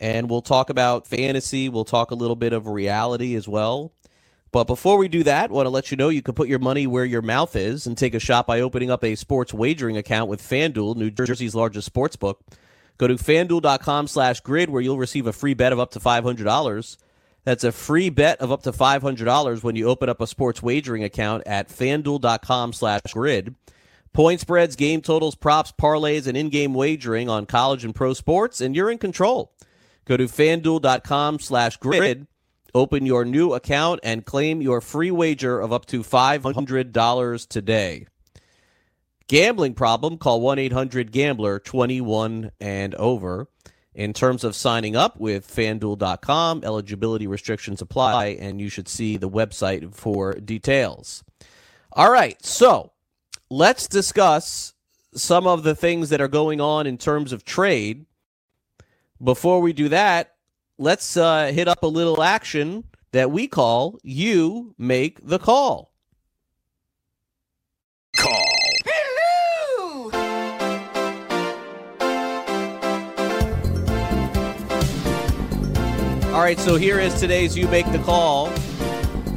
And 0.00 0.28
we'll 0.28 0.42
talk 0.42 0.70
about 0.70 1.06
fantasy. 1.06 1.68
We'll 1.68 1.84
talk 1.84 2.10
a 2.10 2.16
little 2.16 2.36
bit 2.36 2.52
of 2.52 2.66
reality 2.66 3.34
as 3.34 3.46
well. 3.46 3.92
But 4.50 4.64
before 4.64 4.98
we 4.98 5.08
do 5.08 5.22
that, 5.22 5.50
I 5.50 5.52
want 5.52 5.66
to 5.66 5.70
let 5.70 5.90
you 5.90 5.96
know 5.96 6.10
you 6.10 6.20
can 6.22 6.34
put 6.34 6.48
your 6.48 6.58
money 6.58 6.86
where 6.86 7.06
your 7.06 7.22
mouth 7.22 7.56
is 7.56 7.86
and 7.86 7.96
take 7.96 8.12
a 8.14 8.20
shot 8.20 8.46
by 8.46 8.60
opening 8.60 8.90
up 8.90 9.02
a 9.02 9.14
sports 9.14 9.54
wagering 9.54 9.96
account 9.96 10.28
with 10.28 10.42
FanDuel, 10.42 10.96
New 10.96 11.10
Jersey's 11.10 11.54
largest 11.54 11.86
sports 11.86 12.16
book. 12.16 12.42
Go 12.98 13.06
to 13.06 13.14
fanduel.com 13.14 14.08
slash 14.08 14.40
grid 14.40 14.68
where 14.68 14.82
you'll 14.82 14.98
receive 14.98 15.26
a 15.26 15.32
free 15.32 15.54
bet 15.54 15.72
of 15.72 15.80
up 15.80 15.92
to 15.92 16.00
$500. 16.00 16.96
That's 17.44 17.64
a 17.64 17.72
free 17.72 18.08
bet 18.08 18.40
of 18.40 18.52
up 18.52 18.62
to 18.62 18.72
$500 18.72 19.62
when 19.62 19.76
you 19.76 19.88
open 19.88 20.08
up 20.08 20.20
a 20.20 20.26
sports 20.26 20.62
wagering 20.62 21.02
account 21.02 21.42
at 21.46 21.68
fanduel.com 21.68 22.72
slash 22.72 23.00
grid. 23.12 23.54
Point 24.12 24.40
spreads, 24.40 24.76
game 24.76 25.00
totals, 25.00 25.34
props, 25.34 25.72
parlays, 25.72 26.26
and 26.26 26.36
in-game 26.36 26.74
wagering 26.74 27.28
on 27.28 27.46
college 27.46 27.84
and 27.84 27.94
pro 27.94 28.12
sports, 28.12 28.60
and 28.60 28.76
you're 28.76 28.90
in 28.90 28.98
control. 28.98 29.52
Go 30.04 30.16
to 30.16 30.24
fanduel.com 30.24 31.38
slash 31.40 31.78
grid, 31.78 32.26
open 32.74 33.06
your 33.06 33.24
new 33.24 33.54
account, 33.54 34.00
and 34.02 34.26
claim 34.26 34.60
your 34.60 34.80
free 34.80 35.10
wager 35.10 35.58
of 35.58 35.72
up 35.72 35.86
to 35.86 36.02
$500 36.02 37.48
today. 37.48 38.06
Gambling 39.28 39.74
problem, 39.74 40.18
call 40.18 40.42
1-800-GAMBLER 40.42 41.60
21 41.60 42.50
and 42.60 42.94
over. 42.96 43.48
In 43.94 44.14
terms 44.14 44.42
of 44.42 44.56
signing 44.56 44.96
up 44.96 45.20
with 45.20 45.46
fanduel.com, 45.46 46.64
eligibility 46.64 47.26
restrictions 47.26 47.82
apply, 47.82 48.26
and 48.26 48.58
you 48.58 48.70
should 48.70 48.88
see 48.88 49.18
the 49.18 49.28
website 49.28 49.94
for 49.94 50.32
details. 50.32 51.22
All 51.92 52.10
right, 52.10 52.42
so 52.42 52.92
let's 53.50 53.86
discuss 53.86 54.72
some 55.14 55.46
of 55.46 55.62
the 55.62 55.74
things 55.74 56.08
that 56.08 56.22
are 56.22 56.28
going 56.28 56.58
on 56.58 56.86
in 56.86 56.96
terms 56.96 57.32
of 57.32 57.44
trade. 57.44 58.06
Before 59.22 59.60
we 59.60 59.74
do 59.74 59.90
that, 59.90 60.36
let's 60.78 61.16
uh, 61.18 61.52
hit 61.52 61.68
up 61.68 61.82
a 61.82 61.86
little 61.86 62.22
action 62.22 62.84
that 63.12 63.30
we 63.30 63.46
call 63.46 63.98
You 64.02 64.74
Make 64.78 65.26
the 65.26 65.38
Call. 65.38 65.92
Call. 68.16 68.51
All 76.32 76.40
right, 76.40 76.58
so 76.58 76.76
here 76.76 76.98
is 76.98 77.20
today's 77.20 77.58
You 77.58 77.68
Make 77.68 77.84
the 77.92 77.98
Call. 77.98 78.48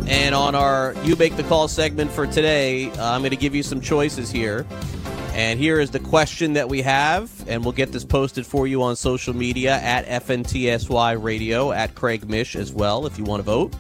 And 0.07 0.33
on 0.33 0.55
our 0.55 0.95
You 1.03 1.17
Make 1.17 1.35
the 1.35 1.43
Call 1.43 1.67
segment 1.67 2.09
for 2.09 2.25
today, 2.25 2.89
uh, 2.91 3.11
I'm 3.11 3.19
going 3.19 3.31
to 3.31 3.35
give 3.35 3.53
you 3.53 3.63
some 3.63 3.81
choices 3.81 4.31
here. 4.31 4.65
And 5.33 5.59
here 5.59 5.81
is 5.81 5.91
the 5.91 5.99
question 5.99 6.53
that 6.53 6.69
we 6.69 6.81
have, 6.83 7.29
and 7.49 7.65
we'll 7.65 7.73
get 7.73 7.91
this 7.91 8.05
posted 8.05 8.45
for 8.45 8.65
you 8.65 8.81
on 8.81 8.95
social 8.95 9.35
media 9.35 9.75
at 9.81 10.05
FNTSY 10.23 11.21
Radio, 11.21 11.73
at 11.73 11.95
Craig 11.95 12.29
Mish 12.29 12.55
as 12.55 12.71
well, 12.71 13.05
if 13.05 13.17
you 13.17 13.25
want 13.25 13.41
to 13.41 13.43
vote. 13.43 13.75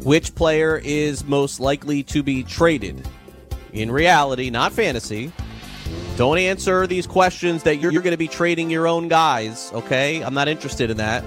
Which 0.00 0.34
player 0.34 0.78
is 0.84 1.24
most 1.24 1.58
likely 1.58 2.02
to 2.02 2.22
be 2.22 2.42
traded? 2.42 3.08
In 3.72 3.90
reality, 3.90 4.50
not 4.50 4.72
fantasy. 4.72 5.32
Don't 6.18 6.36
answer 6.36 6.86
these 6.86 7.06
questions 7.06 7.62
that 7.62 7.76
you're, 7.76 7.92
you're 7.92 8.02
going 8.02 8.12
to 8.12 8.18
be 8.18 8.28
trading 8.28 8.68
your 8.68 8.86
own 8.86 9.08
guys, 9.08 9.70
okay? 9.72 10.22
I'm 10.22 10.34
not 10.34 10.48
interested 10.48 10.90
in 10.90 10.98
that. 10.98 11.24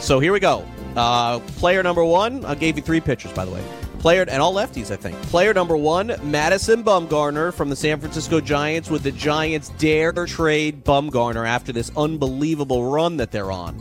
So 0.00 0.18
here 0.18 0.32
we 0.32 0.40
go. 0.40 0.66
Uh, 0.96 1.38
player 1.58 1.82
number 1.82 2.04
one, 2.04 2.44
I 2.44 2.54
gave 2.54 2.76
you 2.76 2.82
three 2.82 3.00
pitchers, 3.00 3.32
by 3.32 3.44
the 3.44 3.50
way. 3.52 3.62
Player 4.00 4.22
and 4.22 4.42
all 4.42 4.54
lefties, 4.54 4.90
I 4.90 4.96
think. 4.96 5.20
Player 5.24 5.52
number 5.52 5.76
one, 5.76 6.16
Madison 6.22 6.82
Bumgarner 6.82 7.52
from 7.52 7.68
the 7.68 7.76
San 7.76 8.00
Francisco 8.00 8.40
Giants. 8.40 8.90
Would 8.90 9.02
the 9.02 9.12
Giants 9.12 9.68
dare 9.78 10.12
trade 10.24 10.84
Bumgarner 10.84 11.46
after 11.46 11.70
this 11.70 11.92
unbelievable 11.96 12.90
run 12.90 13.18
that 13.18 13.30
they're 13.30 13.52
on? 13.52 13.74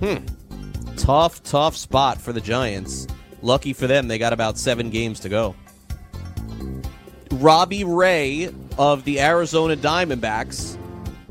Hmm. 0.00 0.24
Tough, 0.96 1.42
tough 1.42 1.76
spot 1.76 2.18
for 2.18 2.32
the 2.32 2.40
Giants. 2.40 3.06
Lucky 3.42 3.74
for 3.74 3.86
them, 3.86 4.08
they 4.08 4.16
got 4.18 4.32
about 4.32 4.56
seven 4.56 4.88
games 4.88 5.20
to 5.20 5.28
go. 5.28 5.54
Robbie 7.32 7.84
Ray 7.84 8.52
of 8.78 9.04
the 9.04 9.20
Arizona 9.20 9.76
Diamondbacks. 9.76 10.78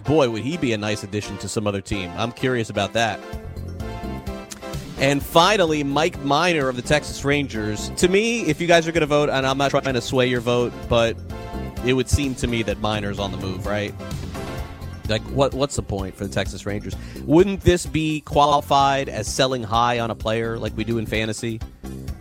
Boy, 0.03 0.29
would 0.29 0.43
he 0.43 0.57
be 0.57 0.73
a 0.73 0.77
nice 0.77 1.03
addition 1.03 1.37
to 1.39 1.49
some 1.49 1.65
other 1.65 1.81
team. 1.81 2.11
I'm 2.15 2.31
curious 2.31 2.69
about 2.69 2.93
that. 2.93 3.19
And 4.99 5.23
finally, 5.23 5.81
Mike 5.83 6.19
Minor 6.23 6.67
of 6.67 6.75
the 6.75 6.81
Texas 6.81 7.23
Rangers. 7.23 7.89
To 7.97 8.09
me, 8.09 8.41
if 8.41 8.59
you 8.59 8.67
guys 8.67 8.85
are 8.85 8.91
going 8.91 8.99
to 9.01 9.07
vote, 9.07 9.29
and 9.29 9.47
I'm 9.47 9.57
not 9.57 9.71
trying 9.71 9.93
to 9.93 10.01
sway 10.01 10.27
your 10.27 10.41
vote, 10.41 10.73
but 10.89 11.15
it 11.85 11.93
would 11.93 12.09
seem 12.09 12.35
to 12.35 12.47
me 12.47 12.63
that 12.63 12.79
Minor's 12.81 13.17
on 13.17 13.31
the 13.31 13.37
move, 13.37 13.65
right? 13.65 13.93
Like, 15.07 15.21
what? 15.23 15.53
What's 15.53 15.77
the 15.77 15.81
point 15.81 16.15
for 16.15 16.25
the 16.25 16.33
Texas 16.33 16.65
Rangers? 16.65 16.95
Wouldn't 17.25 17.61
this 17.61 17.85
be 17.85 18.21
qualified 18.21 19.07
as 19.07 19.25
selling 19.27 19.63
high 19.63 19.99
on 19.99 20.11
a 20.11 20.15
player 20.15 20.59
like 20.59 20.75
we 20.75 20.83
do 20.83 20.97
in 20.97 21.05
fantasy? 21.05 21.61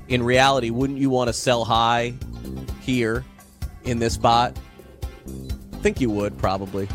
In 0.06 0.22
reality, 0.22 0.70
wouldn't 0.70 1.00
you 1.00 1.10
want 1.10 1.28
to 1.28 1.32
sell 1.32 1.64
high 1.64 2.14
here 2.80 3.24
in 3.82 3.98
this 3.98 4.14
spot? 4.14 4.56
I 5.26 5.76
think 5.78 6.00
you 6.00 6.10
would 6.10 6.38
probably. 6.38 6.88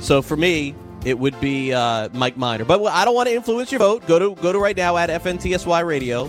So 0.00 0.22
for 0.22 0.36
me, 0.36 0.74
it 1.04 1.18
would 1.18 1.38
be 1.40 1.72
uh, 1.72 2.08
Mike 2.12 2.36
Minor. 2.36 2.64
But 2.64 2.84
I 2.86 3.04
don't 3.04 3.14
want 3.14 3.28
to 3.28 3.34
influence 3.34 3.72
your 3.72 3.80
vote. 3.80 4.06
Go 4.06 4.18
to 4.18 4.40
go 4.40 4.52
to 4.52 4.58
right 4.58 4.76
now 4.76 4.96
at 4.96 5.10
FNTSY 5.10 5.84
Radio. 5.86 6.28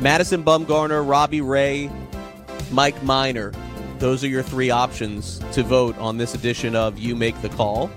Madison 0.00 0.44
Bumgarner, 0.44 1.08
Robbie 1.08 1.40
Ray, 1.40 1.90
Mike 2.70 3.02
Minor. 3.02 3.52
Those 3.98 4.22
are 4.22 4.28
your 4.28 4.42
three 4.42 4.70
options 4.70 5.38
to 5.52 5.62
vote 5.62 5.96
on 5.98 6.18
this 6.18 6.34
edition 6.34 6.76
of 6.76 6.98
You 6.98 7.16
Make 7.16 7.40
the 7.40 7.48
Call. 7.48 7.90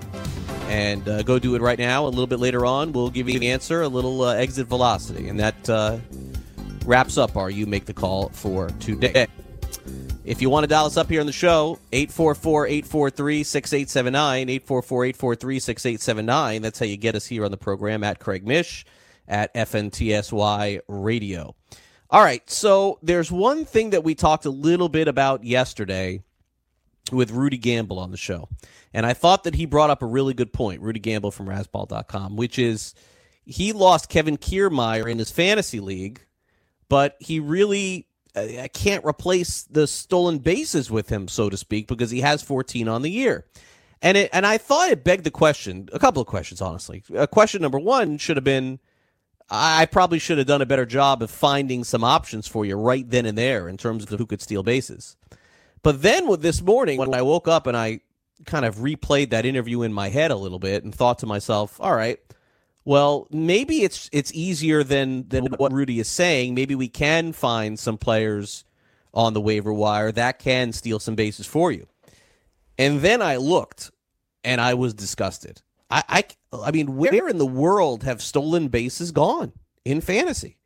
And 0.70 1.08
uh, 1.10 1.24
go 1.24 1.40
do 1.40 1.56
it 1.56 1.62
right 1.62 1.80
now. 1.80 2.06
A 2.06 2.08
little 2.08 2.28
bit 2.28 2.40
later 2.40 2.66
on, 2.66 2.94
we'll 2.94 3.10
give 3.10 3.28
you 3.28 3.40
the 3.40 3.50
answer, 3.50 3.82
a 3.82 3.88
little 3.88 4.22
uh, 4.22 4.36
exit 4.36 4.68
velocity. 4.68 5.28
And 5.28 5.40
that 5.40 5.70
uh, 5.70 5.98
wraps 6.86 7.18
up 7.18 7.36
our 7.36 7.50
You 7.50 7.66
Make 7.66 7.86
the 7.86 7.94
Call 7.94 8.30
for 8.30 8.70
today. 8.80 9.28
If 10.30 10.44
you 10.44 10.52
want 10.52 10.64
to 10.64 10.68
dial 10.68 10.86
us 10.86 10.96
up 10.96 11.10
here 11.10 11.22
on 11.22 11.26
the 11.26 11.32
show, 11.32 11.80
844 11.92 12.68
843 12.68 13.44
6879, 13.44 14.50
844 14.50 15.06
843 15.06 15.60
6879. 15.60 16.62
That's 16.62 16.78
how 16.78 16.86
you 16.86 16.98
get 16.98 17.16
us 17.16 17.26
here 17.26 17.46
on 17.46 17.50
the 17.50 17.58
program 17.58 18.04
at 18.04 18.20
Craig 18.20 18.46
Mish 18.46 18.86
at 19.28 19.52
FNTSY 19.56 20.82
Radio. 20.88 21.56
All 22.12 22.22
right, 22.22 22.48
so 22.48 23.00
there's 23.02 23.32
one 23.32 23.66
thing 23.66 23.90
that 23.90 24.04
we 24.04 24.14
talked 24.14 24.46
a 24.46 24.52
little 24.52 24.88
bit 24.88 25.08
about 25.08 25.44
yesterday 25.44 26.22
with 27.12 27.32
Rudy 27.32 27.58
Gamble 27.58 27.98
on 27.98 28.12
the 28.12 28.16
show. 28.18 28.50
And 28.94 29.08
I 29.08 29.14
thought 29.14 29.46
that 29.46 29.56
he 29.56 29.66
brought 29.66 29.90
up 29.90 30.04
a 30.04 30.06
really 30.06 30.36
good 30.36 30.54
point, 30.54 30.84
Rudy 30.84 31.00
Gamble 31.00 31.32
from 31.32 31.48
Razzball.com, 31.48 32.36
which 32.36 32.60
is 32.60 32.94
he 33.46 33.74
lost 33.74 34.10
Kevin 34.10 34.38
Kiermaier 34.38 35.10
in 35.10 35.18
his 35.18 35.32
fantasy 35.32 35.80
league, 35.80 36.24
but 36.88 37.16
he 37.20 37.40
really 37.40 38.09
I 38.36 38.70
can't 38.72 39.04
replace 39.06 39.64
the 39.64 39.88
stolen 39.88 40.40
bases 40.40 40.92
with 40.92 41.10
him, 41.10 41.28
so 41.28 41.50
to 41.50 41.58
speak, 41.58 41.88
because 41.88 42.12
he 42.12 42.22
has 42.22 42.42
14 42.42 42.88
on 42.88 43.02
the 43.02 43.10
year. 43.10 43.46
And 44.02 44.18
it, 44.18 44.30
and 44.32 44.46
I 44.46 44.58
thought 44.58 44.92
it 44.92 45.04
begged 45.04 45.26
the 45.26 45.32
question, 45.32 45.90
a 45.92 46.00
couple 46.00 46.22
of 46.22 46.28
questions, 46.28 46.62
honestly. 46.62 47.04
Uh, 47.16 47.28
question 47.28 47.62
number 47.62 47.80
one 47.80 48.18
should 48.18 48.38
have 48.38 48.44
been, 48.44 48.80
I 49.50 49.88
probably 49.88 50.20
should 50.20 50.38
have 50.38 50.48
done 50.48 50.62
a 50.62 50.66
better 50.66 50.86
job 50.86 51.22
of 51.22 51.32
finding 51.32 51.84
some 51.84 52.04
options 52.04 52.48
for 52.48 52.66
you 52.66 52.76
right 52.76 53.10
then 53.10 53.26
and 53.26 53.38
there 53.38 53.68
in 53.68 53.78
terms 53.78 54.04
of 54.04 54.18
who 54.18 54.26
could 54.26 54.42
steal 54.42 54.64
bases. 54.64 55.18
But 55.82 56.02
then 56.02 56.28
with 56.28 56.42
this 56.42 56.62
morning, 56.62 57.00
when 57.00 57.14
I 57.14 57.24
woke 57.24 57.48
up 57.48 57.68
and 57.68 57.76
I 57.76 58.02
kind 58.46 58.64
of 58.64 58.78
replayed 58.78 59.32
that 59.32 59.46
interview 59.46 59.82
in 59.82 59.92
my 59.92 60.10
head 60.10 60.32
a 60.32 60.36
little 60.36 60.60
bit 60.60 60.84
and 60.84 60.94
thought 60.94 61.20
to 61.20 61.26
myself, 61.26 61.80
all 61.82 61.96
right, 61.96 62.20
well, 62.86 63.28
maybe 63.30 63.84
it's 63.84 64.10
it's 64.12 64.34
easier 64.34 64.84
than 64.84 65.28
than 65.28 65.46
what 65.58 65.74
Rudy 65.74 66.00
is 66.00 66.08
saying. 66.08 66.56
Maybe 66.56 66.76
we 66.76 66.88
can 66.88 67.34
find 67.34 67.78
some 67.78 67.98
players 67.98 68.66
on 69.14 69.34
the 69.34 69.42
waiver 69.42 69.74
wire 69.74 70.12
that 70.12 70.40
can 70.40 70.72
steal 70.72 71.00
some 71.00 71.16
bases 71.16 71.46
for 71.46 71.72
you. 71.72 71.88
And 72.78 73.02
then 73.02 73.22
I 73.22 73.38
looked, 73.38 73.92
and 74.44 74.62
I 74.62 74.76
was 74.76 74.94
disgusted. 74.94 75.62
I, 75.90 76.04
I, 76.08 76.24
I 76.54 76.72
mean, 76.72 76.96
where 76.96 77.28
in 77.28 77.38
the 77.38 77.46
world 77.46 78.04
have 78.04 78.22
stolen 78.22 78.68
bases 78.68 79.12
gone 79.12 79.52
in 79.84 80.02
fantasy? 80.02 80.58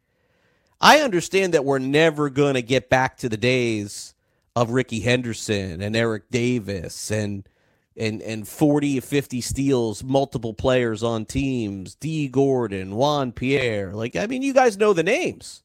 I 0.81 0.99
understand 0.99 1.53
that 1.53 1.65
we're 1.65 1.79
never 1.79 2.29
going 2.29 2.55
to 2.55 2.61
get 2.61 2.89
back 2.89 3.17
to 3.17 3.29
the 3.29 3.37
days 3.37 4.13
of 4.55 4.71
Rickey 4.71 4.99
Henderson 4.99 5.81
and 5.81 5.95
Eric 5.95 6.29
Davis 6.29 7.09
and 7.09 7.47
and 7.95 8.21
and 8.21 8.47
40 8.47 8.99
50 8.99 9.41
steals, 9.41 10.03
multiple 10.03 10.53
players 10.53 11.03
on 11.03 11.25
teams, 11.25 11.95
Dee 11.95 12.27
Gordon, 12.27 12.95
Juan 12.95 13.31
Pierre. 13.31 13.93
Like 13.93 14.15
I 14.15 14.27
mean, 14.27 14.41
you 14.41 14.53
guys 14.53 14.77
know 14.77 14.93
the 14.93 15.03
names. 15.03 15.63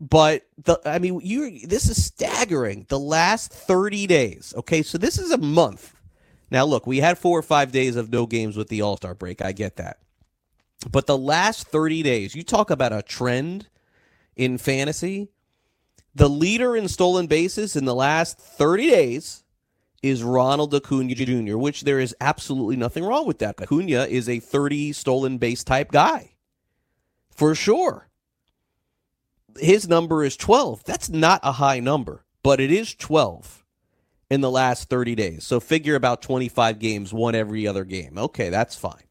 But 0.00 0.46
the 0.62 0.80
I 0.84 0.98
mean, 0.98 1.20
you 1.22 1.66
this 1.66 1.88
is 1.88 2.04
staggering. 2.04 2.86
The 2.88 2.98
last 2.98 3.52
30 3.52 4.06
days. 4.06 4.54
Okay, 4.56 4.82
so 4.82 4.98
this 4.98 5.18
is 5.18 5.30
a 5.30 5.38
month. 5.38 5.94
Now 6.50 6.64
look, 6.64 6.86
we 6.86 6.98
had 6.98 7.18
4 7.18 7.38
or 7.38 7.42
5 7.42 7.72
days 7.72 7.96
of 7.96 8.10
no 8.10 8.26
games 8.26 8.56
with 8.56 8.68
the 8.68 8.80
All-Star 8.80 9.14
break. 9.14 9.42
I 9.42 9.52
get 9.52 9.76
that. 9.76 9.98
But 10.90 11.06
the 11.06 11.18
last 11.18 11.66
30 11.66 12.02
days, 12.02 12.34
you 12.34 12.42
talk 12.42 12.70
about 12.70 12.92
a 12.92 13.02
trend 13.02 13.68
in 14.36 14.56
fantasy. 14.56 15.28
The 16.14 16.30
leader 16.30 16.76
in 16.76 16.88
stolen 16.88 17.26
bases 17.26 17.76
in 17.76 17.84
the 17.84 17.94
last 17.94 18.38
30 18.38 18.90
days 18.90 19.44
is 20.02 20.22
Ronald 20.22 20.74
Acuna 20.74 21.14
Jr., 21.14 21.56
which 21.56 21.82
there 21.82 21.98
is 21.98 22.14
absolutely 22.20 22.76
nothing 22.76 23.04
wrong 23.04 23.26
with 23.26 23.38
that. 23.38 23.60
Acuna 23.60 24.04
is 24.04 24.28
a 24.28 24.40
30 24.40 24.92
stolen 24.92 25.38
base 25.38 25.64
type 25.64 25.90
guy. 25.90 26.34
For 27.30 27.54
sure. 27.54 28.08
His 29.58 29.88
number 29.88 30.24
is 30.24 30.36
12. 30.36 30.84
That's 30.84 31.08
not 31.08 31.40
a 31.42 31.52
high 31.52 31.80
number, 31.80 32.24
but 32.42 32.60
it 32.60 32.70
is 32.70 32.94
12 32.94 33.64
in 34.30 34.40
the 34.40 34.50
last 34.50 34.88
30 34.88 35.14
days. 35.14 35.44
So 35.44 35.58
figure 35.58 35.94
about 35.94 36.22
25 36.22 36.78
games, 36.78 37.12
one 37.12 37.34
every 37.34 37.66
other 37.66 37.84
game. 37.84 38.18
Okay, 38.18 38.50
that's 38.50 38.76
fine. 38.76 39.04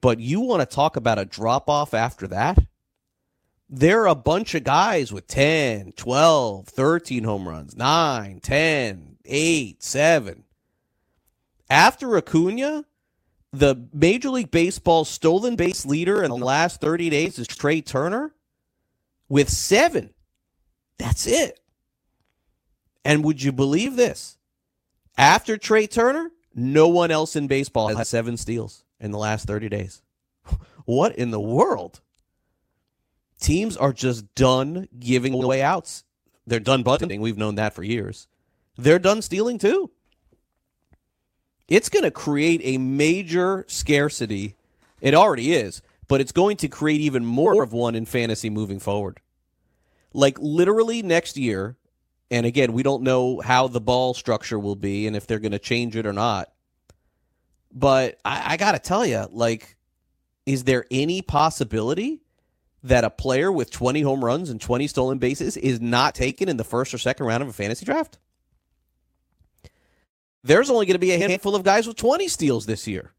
But 0.00 0.20
you 0.20 0.40
want 0.40 0.60
to 0.60 0.66
talk 0.66 0.96
about 0.96 1.18
a 1.18 1.24
drop 1.24 1.68
off 1.68 1.94
after 1.94 2.28
that? 2.28 2.58
There 3.68 4.02
are 4.02 4.08
a 4.08 4.14
bunch 4.14 4.54
of 4.54 4.62
guys 4.62 5.12
with 5.12 5.26
10, 5.26 5.92
12, 5.92 6.66
13 6.66 7.24
home 7.24 7.48
runs, 7.48 7.74
9, 7.74 8.40
10, 8.40 9.13
8, 9.24 9.82
7. 9.82 10.44
After 11.70 12.16
Acuna, 12.16 12.84
the 13.52 13.86
Major 13.92 14.30
League 14.30 14.50
Baseball 14.50 15.04
stolen 15.04 15.56
base 15.56 15.86
leader 15.86 16.22
in 16.22 16.30
the 16.30 16.36
last 16.36 16.80
30 16.80 17.10
days 17.10 17.38
is 17.38 17.46
Trea 17.46 17.80
Turner 17.82 18.34
with 19.28 19.48
seven. 19.48 20.10
That's 20.98 21.26
it. 21.26 21.60
And 23.04 23.24
would 23.24 23.42
you 23.42 23.52
believe 23.52 23.96
this? 23.96 24.38
After 25.16 25.56
Trea 25.56 25.86
Turner, 25.86 26.30
no 26.54 26.88
one 26.88 27.10
else 27.10 27.36
in 27.36 27.46
baseball 27.46 27.88
has 27.94 28.08
seven 28.08 28.36
steals 28.36 28.84
in 29.00 29.10
the 29.10 29.18
last 29.18 29.46
30 29.46 29.68
days. 29.68 30.02
What 30.86 31.16
in 31.16 31.30
the 31.30 31.40
world? 31.40 32.02
Teams 33.40 33.74
are 33.74 33.94
just 33.94 34.34
done 34.34 34.86
giving 34.98 35.32
away 35.32 35.62
outs. 35.62 36.04
They're 36.46 36.60
done 36.60 36.82
bunting. 36.82 37.22
We've 37.22 37.38
known 37.38 37.54
that 37.54 37.72
for 37.72 37.82
years. 37.82 38.28
They're 38.76 38.98
done 38.98 39.22
stealing 39.22 39.58
too. 39.58 39.90
It's 41.68 41.88
going 41.88 42.02
to 42.02 42.10
create 42.10 42.60
a 42.64 42.78
major 42.78 43.64
scarcity. 43.68 44.56
It 45.00 45.14
already 45.14 45.54
is, 45.54 45.80
but 46.08 46.20
it's 46.20 46.32
going 46.32 46.56
to 46.58 46.68
create 46.68 47.00
even 47.00 47.24
more 47.24 47.62
of 47.62 47.72
one 47.72 47.94
in 47.94 48.04
fantasy 48.04 48.50
moving 48.50 48.78
forward. 48.78 49.20
Like 50.12 50.38
literally 50.38 51.02
next 51.02 51.36
year, 51.36 51.76
and 52.30 52.46
again, 52.46 52.72
we 52.72 52.82
don't 52.82 53.02
know 53.02 53.40
how 53.40 53.68
the 53.68 53.80
ball 53.80 54.14
structure 54.14 54.58
will 54.58 54.76
be 54.76 55.06
and 55.06 55.16
if 55.16 55.26
they're 55.26 55.38
going 55.38 55.52
to 55.52 55.58
change 55.58 55.96
it 55.96 56.06
or 56.06 56.12
not. 56.12 56.50
But 57.72 58.18
I, 58.24 58.54
I 58.54 58.56
got 58.56 58.72
to 58.72 58.78
tell 58.78 59.04
you, 59.04 59.26
like, 59.30 59.76
is 60.46 60.64
there 60.64 60.84
any 60.90 61.22
possibility 61.22 62.22
that 62.82 63.04
a 63.04 63.10
player 63.10 63.50
with 63.50 63.70
20 63.70 64.02
home 64.02 64.24
runs 64.24 64.50
and 64.50 64.60
20 64.60 64.86
stolen 64.86 65.18
bases 65.18 65.56
is 65.56 65.80
not 65.80 66.14
taken 66.14 66.48
in 66.48 66.56
the 66.56 66.64
first 66.64 66.92
or 66.92 66.98
second 66.98 67.26
round 67.26 67.42
of 67.42 67.48
a 67.48 67.52
fantasy 67.52 67.84
draft? 67.84 68.18
There's 70.44 70.68
only 70.68 70.84
going 70.84 70.94
to 70.94 70.98
be 70.98 71.12
a 71.12 71.18
handful 71.18 71.56
of 71.56 71.64
guys 71.64 71.86
with 71.86 71.96
20 71.96 72.28
steals 72.28 72.66
this 72.66 72.86
year. 72.86 73.12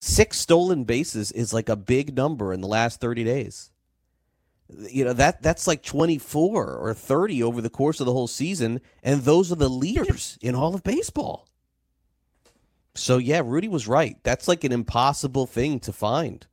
Six 0.00 0.38
stolen 0.38 0.84
bases 0.84 1.32
is 1.32 1.52
like 1.52 1.68
a 1.68 1.74
big 1.74 2.16
number 2.16 2.52
in 2.52 2.60
the 2.60 2.68
last 2.68 3.00
30 3.00 3.24
days. 3.24 3.72
You 4.68 5.04
know, 5.04 5.12
that 5.14 5.42
that's 5.42 5.66
like 5.66 5.82
24 5.82 6.76
or 6.76 6.94
30 6.94 7.42
over 7.42 7.60
the 7.60 7.70
course 7.70 8.00
of 8.00 8.06
the 8.06 8.12
whole 8.12 8.26
season 8.26 8.80
and 9.02 9.22
those 9.22 9.50
are 9.52 9.56
the 9.56 9.68
leaders 9.68 10.38
in 10.40 10.54
all 10.54 10.74
of 10.74 10.82
baseball. 10.82 11.48
So 12.94 13.18
yeah, 13.18 13.42
Rudy 13.44 13.68
was 13.68 13.88
right. 13.88 14.16
That's 14.22 14.48
like 14.48 14.64
an 14.64 14.72
impossible 14.72 15.46
thing 15.46 15.80
to 15.80 15.92
find. 15.92 16.46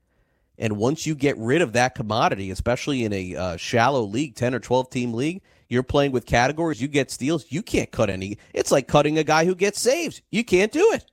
And 0.57 0.77
once 0.77 1.05
you 1.05 1.15
get 1.15 1.38
rid 1.38 1.62
of 1.62 1.73
that 1.73 1.95
commodity, 1.95 2.51
especially 2.51 3.03
in 3.03 3.13
a 3.13 3.36
uh, 3.36 3.57
shallow 3.57 4.03
league, 4.03 4.36
10 4.36 4.53
or 4.53 4.59
12 4.59 4.89
team 4.89 5.13
league, 5.13 5.41
you're 5.73 5.83
playing 5.83 6.12
with 6.12 6.25
categories, 6.25 6.81
you 6.81 6.88
get 6.88 7.12
steals, 7.12 7.45
you 7.49 7.62
can't 7.62 7.91
cut 7.91 8.09
any. 8.09 8.38
It's 8.53 8.71
like 8.71 8.88
cutting 8.88 9.17
a 9.17 9.23
guy 9.23 9.45
who 9.45 9.55
gets 9.55 9.81
saves. 9.81 10.21
You 10.31 10.43
can't 10.43 10.71
do 10.71 10.91
it. 10.93 11.05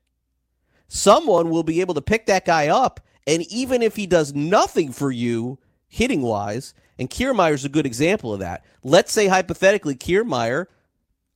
Someone 0.87 1.51
will 1.51 1.63
be 1.63 1.81
able 1.81 1.95
to 1.95 2.03
pick 2.03 2.27
that 2.27 2.45
guy 2.45 2.69
up, 2.69 3.01
and 3.27 3.43
even 3.51 3.83
if 3.83 3.97
he 3.97 4.07
does 4.07 4.35
nothing 4.35 4.93
for 4.93 5.11
you 5.11 5.59
hitting 5.89 6.23
wise, 6.23 6.75
and 6.99 7.09
Kiermaier's 7.09 7.65
a 7.65 7.69
good 7.69 7.87
example 7.87 8.33
of 8.35 8.41
that. 8.41 8.65
Let's 8.83 9.13
say 9.13 9.27
hypothetically 9.27 9.97
Kiermaier 9.97 10.67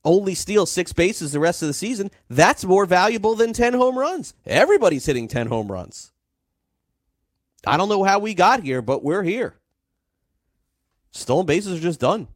only 0.03 0.35
steals 0.35 0.71
six 0.71 0.93
bases 0.93 1.31
the 1.31 1.39
rest 1.39 1.61
of 1.61 1.67
the 1.67 1.73
season. 1.73 2.11
That's 2.29 2.63
more 2.63 2.85
valuable 2.85 3.35
than 3.35 3.53
10 3.53 3.73
home 3.73 3.97
runs. 3.97 4.35
Everybody's 4.45 5.05
hitting 5.05 5.27
10 5.27 5.47
home 5.47 5.71
runs. 5.71 6.11
I 7.65 7.77
don't 7.77 7.89
know 7.89 8.03
how 8.03 8.19
we 8.19 8.35
got 8.35 8.61
here, 8.61 8.81
but 8.81 9.03
we're 9.03 9.23
here. 9.23 9.55
Stolen 11.11 11.45
bases 11.45 11.79
are 11.79 11.81
just 11.81 11.99
done. 11.99 12.27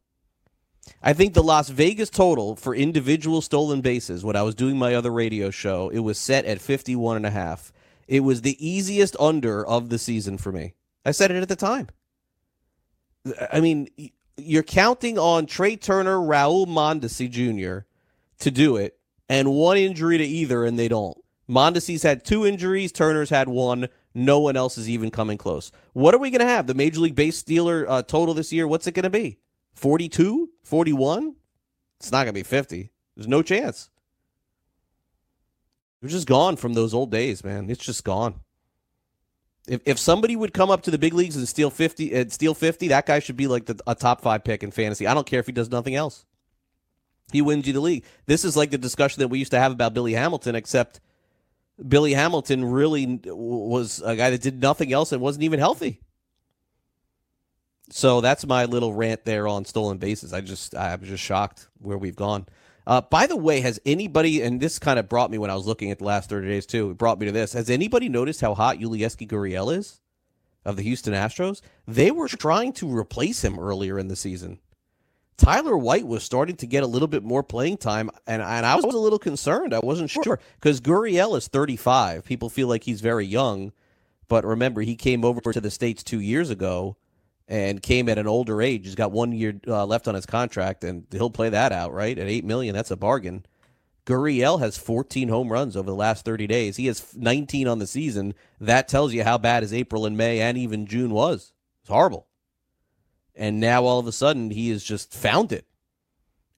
I 1.02 1.12
think 1.12 1.34
the 1.34 1.42
Las 1.42 1.68
Vegas 1.68 2.10
total 2.10 2.56
for 2.56 2.74
individual 2.74 3.40
stolen 3.40 3.80
bases, 3.80 4.24
when 4.24 4.36
I 4.36 4.42
was 4.42 4.54
doing 4.54 4.78
my 4.78 4.94
other 4.94 5.10
radio 5.10 5.50
show, 5.50 5.88
it 5.88 6.00
was 6.00 6.18
set 6.18 6.44
at 6.44 6.60
51 6.60 7.16
and 7.16 7.26
a 7.26 7.30
half. 7.30 7.72
It 8.06 8.20
was 8.20 8.42
the 8.42 8.56
easiest 8.66 9.16
under 9.18 9.64
of 9.66 9.88
the 9.88 9.98
season 9.98 10.36
for 10.36 10.52
me. 10.52 10.74
I 11.04 11.12
said 11.12 11.30
it 11.30 11.42
at 11.42 11.48
the 11.48 11.56
time. 11.56 11.88
I 13.52 13.60
mean, 13.60 13.88
you're 14.36 14.62
counting 14.62 15.18
on 15.18 15.46
Trea 15.46 15.76
Turner, 15.76 16.16
Raul 16.16 16.66
Mondesi 16.66 17.30
Jr. 17.30 17.86
to 18.40 18.50
do 18.50 18.76
it, 18.76 18.98
and 19.28 19.52
one 19.52 19.76
injury 19.76 20.18
to 20.18 20.24
either, 20.24 20.64
and 20.64 20.78
they 20.78 20.88
don't. 20.88 21.16
Mondesi's 21.48 22.02
had 22.02 22.24
two 22.24 22.46
injuries, 22.46 22.92
Turner's 22.92 23.30
had 23.30 23.48
one. 23.48 23.88
No 24.14 24.40
one 24.40 24.56
else 24.56 24.76
is 24.76 24.88
even 24.88 25.10
coming 25.10 25.38
close. 25.38 25.70
What 25.92 26.14
are 26.14 26.18
we 26.18 26.30
going 26.30 26.40
to 26.40 26.46
have? 26.46 26.66
The 26.66 26.74
Major 26.74 27.00
League 27.00 27.14
Base 27.14 27.38
Stealer 27.38 27.88
uh, 27.88 28.02
total 28.02 28.34
this 28.34 28.52
year, 28.52 28.66
what's 28.66 28.86
it 28.86 28.92
going 28.92 29.04
to 29.04 29.10
be? 29.10 29.38
42? 29.74 30.50
41? 30.62 31.34
It's 31.98 32.12
not 32.12 32.24
going 32.24 32.28
to 32.28 32.32
be 32.32 32.42
50. 32.42 32.90
There's 33.16 33.28
no 33.28 33.42
chance. 33.42 33.90
We're 36.02 36.08
just 36.08 36.26
gone 36.26 36.56
from 36.56 36.72
those 36.72 36.94
old 36.94 37.10
days, 37.10 37.44
man. 37.44 37.68
It's 37.68 37.84
just 37.84 38.04
gone. 38.04 38.40
If 39.68 39.82
if 39.84 39.98
somebody 39.98 40.34
would 40.34 40.54
come 40.54 40.70
up 40.70 40.82
to 40.82 40.90
the 40.90 40.98
big 40.98 41.12
leagues 41.12 41.36
and 41.36 41.46
steal 41.46 41.68
50 41.68 42.14
and 42.14 42.32
steal 42.32 42.54
50, 42.54 42.88
that 42.88 43.04
guy 43.04 43.18
should 43.18 43.36
be 43.36 43.46
like 43.46 43.66
the, 43.66 43.78
a 43.86 43.94
top 43.94 44.22
5 44.22 44.42
pick 44.42 44.62
in 44.62 44.70
fantasy. 44.70 45.06
I 45.06 45.12
don't 45.12 45.26
care 45.26 45.40
if 45.40 45.46
he 45.46 45.52
does 45.52 45.70
nothing 45.70 45.94
else. 45.94 46.24
He 47.30 47.42
wins 47.42 47.66
you 47.66 47.72
the 47.72 47.80
league. 47.80 48.04
This 48.26 48.44
is 48.44 48.56
like 48.56 48.70
the 48.70 48.78
discussion 48.78 49.20
that 49.20 49.28
we 49.28 49.38
used 49.38 49.52
to 49.52 49.58
have 49.58 49.72
about 49.72 49.94
Billy 49.94 50.14
Hamilton 50.14 50.54
except 50.54 51.00
Billy 51.86 52.14
Hamilton 52.14 52.64
really 52.64 53.20
was 53.24 54.02
a 54.04 54.16
guy 54.16 54.30
that 54.30 54.40
did 54.40 54.60
nothing 54.60 54.92
else 54.92 55.12
and 55.12 55.20
wasn't 55.20 55.44
even 55.44 55.58
healthy. 55.58 56.00
So 57.90 58.20
that's 58.20 58.46
my 58.46 58.64
little 58.66 58.94
rant 58.94 59.24
there 59.24 59.48
on 59.48 59.64
stolen 59.64 59.98
bases. 59.98 60.32
I 60.32 60.40
just 60.40 60.76
I'm 60.76 61.02
just 61.02 61.22
shocked 61.22 61.68
where 61.78 61.98
we've 61.98 62.16
gone. 62.16 62.46
Uh, 62.86 63.00
by 63.00 63.26
the 63.26 63.36
way, 63.36 63.60
has 63.60 63.78
anybody 63.84 64.42
and 64.42 64.60
this 64.60 64.78
kind 64.78 64.98
of 64.98 65.08
brought 65.08 65.30
me 65.30 65.38
when 65.38 65.50
I 65.50 65.54
was 65.54 65.66
looking 65.66 65.90
at 65.90 65.98
the 65.98 66.04
last 66.04 66.30
30 66.30 66.48
days 66.48 66.66
too. 66.66 66.90
It 66.90 66.98
brought 66.98 67.18
me 67.18 67.26
to 67.26 67.32
this. 67.32 67.52
Has 67.52 67.68
anybody 67.68 68.08
noticed 68.08 68.40
how 68.40 68.54
hot 68.54 68.78
Yulieski 68.78 69.28
Gurriel 69.28 69.76
is 69.76 70.00
of 70.64 70.76
the 70.76 70.82
Houston 70.82 71.12
Astros? 71.12 71.60
They 71.86 72.10
were 72.10 72.28
trying 72.28 72.72
to 72.74 72.96
replace 72.96 73.44
him 73.44 73.58
earlier 73.58 73.98
in 73.98 74.08
the 74.08 74.16
season. 74.16 74.60
Tyler 75.36 75.76
White 75.76 76.06
was 76.06 76.22
starting 76.22 76.56
to 76.56 76.66
get 76.66 76.82
a 76.82 76.86
little 76.86 77.08
bit 77.08 77.22
more 77.22 77.42
playing 77.42 77.78
time, 77.78 78.10
and, 78.26 78.42
and 78.42 78.66
I 78.66 78.76
was 78.76 78.84
a 78.84 78.98
little 78.98 79.18
concerned. 79.18 79.72
I 79.72 79.80
wasn't 79.82 80.10
sure 80.10 80.38
because 80.56 80.82
Gurriel 80.82 81.36
is 81.36 81.48
35. 81.48 82.26
People 82.26 82.50
feel 82.50 82.68
like 82.68 82.84
he's 82.84 83.00
very 83.00 83.24
young, 83.24 83.72
but 84.28 84.44
remember, 84.44 84.82
he 84.82 84.96
came 84.96 85.24
over 85.24 85.40
to 85.40 85.60
the 85.60 85.70
States 85.70 86.02
two 86.02 86.20
years 86.20 86.50
ago 86.50 86.96
and 87.50 87.82
came 87.82 88.08
at 88.08 88.16
an 88.16 88.26
older 88.26 88.62
age. 88.62 88.86
He's 88.86 88.94
got 88.94 89.12
one 89.12 89.32
year 89.32 89.60
uh, 89.66 89.84
left 89.84 90.08
on 90.08 90.14
his 90.14 90.24
contract, 90.24 90.82
and 90.84 91.04
he'll 91.10 91.28
play 91.28 91.50
that 91.50 91.72
out, 91.72 91.92
right? 91.92 92.18
At 92.18 92.28
8 92.28 92.44
million, 92.46 92.74
that's 92.74 92.90
a 92.90 92.96
bargain. 92.96 93.44
Gurriel 94.06 94.60
has 94.60 94.78
14 94.78 95.28
home 95.28 95.52
runs 95.52 95.76
over 95.76 95.90
the 95.90 95.94
last 95.94 96.24
30 96.24 96.46
days. 96.46 96.76
He 96.76 96.86
has 96.86 97.14
19 97.14 97.68
on 97.68 97.78
the 97.78 97.86
season. 97.86 98.32
That 98.58 98.88
tells 98.88 99.12
you 99.12 99.22
how 99.24 99.36
bad 99.36 99.62
his 99.62 99.74
April 99.74 100.06
and 100.06 100.16
May 100.16 100.40
and 100.40 100.56
even 100.56 100.86
June 100.86 101.10
was. 101.10 101.52
It's 101.82 101.90
horrible 101.90 102.26
and 103.40 103.58
now 103.58 103.84
all 103.84 103.98
of 103.98 104.06
a 104.06 104.12
sudden 104.12 104.50
he 104.50 104.68
has 104.70 104.84
just 104.84 105.12
found 105.12 105.50
it 105.50 105.66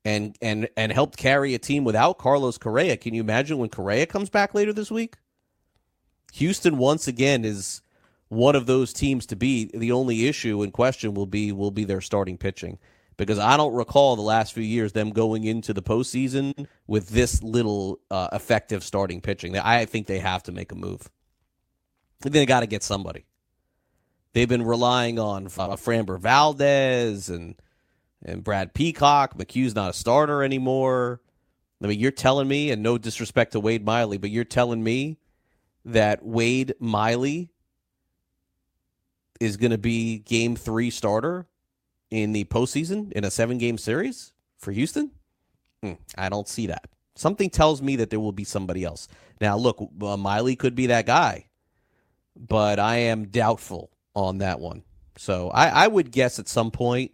and 0.05 0.37
and 0.43 0.69
and 0.77 0.93
helped 0.93 1.17
carry 1.17 1.55
a 1.55 1.59
team 1.59 1.85
without 1.85 2.19
Carlos 2.19 2.59
Correa. 2.59 2.97
Can 2.97 3.15
you 3.15 3.21
imagine 3.21 3.59
when 3.59 3.69
Correa 3.69 4.05
comes 4.05 4.29
back 4.31 4.53
later 4.53 4.73
this 4.73 4.91
week? 4.91 5.17
Houston 6.35 6.79
once 6.79 7.07
again 7.07 7.45
is 7.45 7.82
one 8.33 8.57
of 8.57 8.65
those 8.65 8.95
teams 8.95 9.27
to 9.27 9.37
beat. 9.37 9.79
The 9.79 9.93
only 9.93 10.27
issue 10.27 10.63
in 10.63 10.71
question 10.71 11.13
will 11.13 11.27
be 11.27 11.53
will 11.53 11.71
be 11.71 11.85
their 11.85 12.01
starting 12.01 12.39
pitching 12.39 12.79
because 13.19 13.39
I 13.39 13.59
don't 13.59 13.75
recall 13.75 14.17
the 14.17 14.23
last 14.23 14.55
few 14.55 14.63
years 14.63 14.93
them 14.93 15.11
going 15.11 15.45
into 15.45 15.75
the 15.75 15.83
postseason 15.83 16.67
with 16.87 17.11
this 17.11 17.43
little 17.43 18.01
uh, 18.11 18.29
effective 18.33 18.85
starting 18.85 19.21
pitching. 19.21 19.59
I 19.59 19.85
think 19.85 20.07
they 20.07 20.19
have 20.19 20.43
to 20.45 20.53
make 20.53 20.73
a 20.73 20.75
move. 20.75 21.11
They 22.21 22.47
got 22.47 22.61
to 22.61 22.67
get 22.67 22.83
somebody. 22.83 23.27
they've 24.33 24.49
been 24.49 24.65
relying 24.65 25.19
on 25.19 25.47
uh, 25.47 25.77
Framber 25.77 26.19
Valdez 26.19 27.29
and 27.29 27.57
and 28.25 28.43
Brad 28.43 28.73
Peacock. 28.73 29.37
McHugh's 29.37 29.75
not 29.75 29.91
a 29.91 29.93
starter 29.93 30.43
anymore. 30.43 31.21
I 31.83 31.89
mean, 31.89 32.01
you're 32.01 32.13
telling 32.13 32.49
me, 32.49 32.71
and 32.71 32.83
no 32.83 32.97
disrespect 32.97 33.53
to 33.53 33.61
Wade 33.61 33.85
Miley, 33.85 34.17
but 34.17 34.31
you're 34.31 34.45
telling 34.45 34.83
me 34.83 35.19
that 35.85 36.25
Wade 36.25 36.75
Miley 36.79 37.52
is 39.43 39.57
going 39.57 39.73
to 39.73 39.79
be 39.79 40.21
game 40.21 40.55
three 40.55 40.91
starter 40.91 41.47
in 42.11 42.33
the 42.33 42.45
postseason 42.45 43.11
in 43.13 43.25
a 43.25 43.31
seven 43.31 43.59
game 43.59 43.77
series 43.77 44.33
for 44.59 44.71
Houston? 44.71 45.11
Hmm, 45.83 45.95
I 46.17 46.29
don't 46.29 46.49
see 46.49 46.69
that. 46.69 46.89
Something 47.17 47.51
tells 47.51 47.83
me 47.83 47.97
that 47.97 48.11
there 48.11 48.21
will 48.21 48.33
be 48.33 48.45
somebody 48.45 48.85
else. 48.85 49.09
Now, 49.41 49.57
look, 49.57 49.83
uh, 50.01 50.17
Miley 50.17 50.57
could 50.57 50.75
be 50.75 50.87
that 50.87 51.07
guy, 51.07 51.47
but 52.37 52.79
I 52.79 52.97
am 52.97 53.27
doubtful 53.27 53.91
on 54.15 54.39
that 54.39 54.61
one. 54.61 54.85
So 55.19 55.51
I, 55.51 55.69
I 55.69 55.89
would 55.89 56.11
guess 56.11 56.39
at 56.39 56.49
some 56.49 56.71
point 56.71 57.13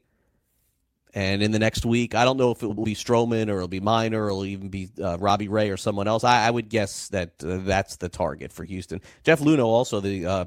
and 1.14 1.42
in 1.42 1.52
the 1.52 1.58
next 1.58 1.86
week, 1.86 2.14
I 2.14 2.24
don't 2.24 2.36
know 2.36 2.50
if 2.50 2.62
it 2.62 2.66
will 2.66 2.84
be 2.84 2.94
Stroman 2.94 3.48
or 3.48 3.56
it'll 3.56 3.68
be 3.68 3.80
Minor 3.80 4.24
or 4.24 4.28
it'll 4.28 4.44
even 4.44 4.68
be 4.68 4.90
uh, 5.02 5.16
Robbie 5.18 5.48
Ray 5.48 5.70
or 5.70 5.76
someone 5.76 6.06
else. 6.06 6.22
I, 6.22 6.46
I 6.46 6.50
would 6.50 6.68
guess 6.68 7.08
that 7.08 7.32
uh, 7.42 7.58
that's 7.62 7.96
the 7.96 8.08
target 8.08 8.52
for 8.52 8.64
Houston. 8.64 9.00
Jeff 9.24 9.40
Luhnow, 9.40 9.64
also 9.64 10.00
the 10.00 10.26
uh, 10.26 10.44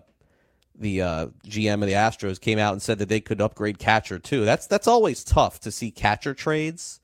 the 0.82 1.02
uh, 1.02 1.28
GM 1.46 1.76
of 1.76 1.88
the 1.88 1.94
Astros, 1.94 2.40
came 2.40 2.60
out 2.60 2.74
and 2.74 2.82
said 2.82 3.00
that 3.00 3.10
they 3.10 3.22
could 3.22 3.40
upgrade 3.40 3.80
catcher 3.80 4.20
too. 4.20 4.44
That's 4.44 4.68
that's 4.68 4.88
always 4.88 5.24
tough 5.24 5.60
to 5.62 5.72
see 5.72 5.92
catcher 5.92 6.34
trades. 6.34 7.00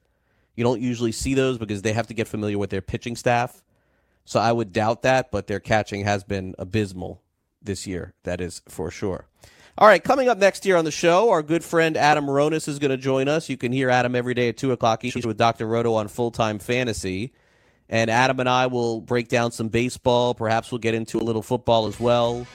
You 0.56 0.64
don't 0.64 0.82
usually 0.82 1.12
see 1.12 1.36
those 1.36 1.58
because 1.58 1.84
they 1.84 1.94
have 1.94 2.08
to 2.08 2.14
get 2.14 2.28
familiar 2.28 2.58
with 2.58 2.72
their 2.72 2.82
pitching 2.82 3.16
staff. 3.16 3.64
So 4.26 4.40
I 4.40 4.52
would 4.52 4.74
doubt 4.74 5.04
that, 5.04 5.32
but 5.32 5.48
their 5.48 5.60
catching 5.60 6.04
has 6.04 6.24
been 6.24 6.56
abysmal 6.58 7.22
this 7.62 7.88
year. 7.88 8.14
That 8.24 8.42
is 8.42 8.62
for 8.68 8.92
sure. 8.92 9.28
All 9.78 9.88
right, 9.88 10.04
coming 10.04 10.28
up 10.28 10.40
next 10.40 10.66
year 10.66 10.76
on 10.76 10.86
the 10.86 10.92
show, 10.92 11.30
our 11.30 11.44
good 11.44 11.64
friend 11.64 11.96
Adam 11.96 12.26
Ronis 12.26 12.68
is 12.68 12.80
going 12.80 12.90
to 12.90 12.98
join 12.98 13.28
us. 13.28 13.48
You 13.48 13.58
can 13.58 13.72
hear 13.72 13.92
Adam 13.92 14.16
every 14.16 14.34
day 14.34 14.50
at 14.50 14.58
2 14.58 14.72
o'clock 14.72 15.06
each 15.06 15.24
with 15.24 15.38
Dr. 15.38 15.68
Roto 15.68 15.94
on 15.94 16.08
Full 16.08 16.32
Time 16.32 16.58
Fantasy. 16.58 17.32
And 17.88 18.10
Adam 18.10 18.40
and 18.40 18.50
I 18.50 18.68
will 18.68 19.00
break 19.02 19.28
down 19.30 19.52
some 19.52 19.70
baseball. 19.70 20.34
Perhaps 20.34 20.72
we'll 20.72 20.80
get 20.80 20.96
into 20.96 21.20
a 21.20 21.22
little 21.22 21.44
football 21.44 21.86
as 21.86 22.00
well. 22.00 22.48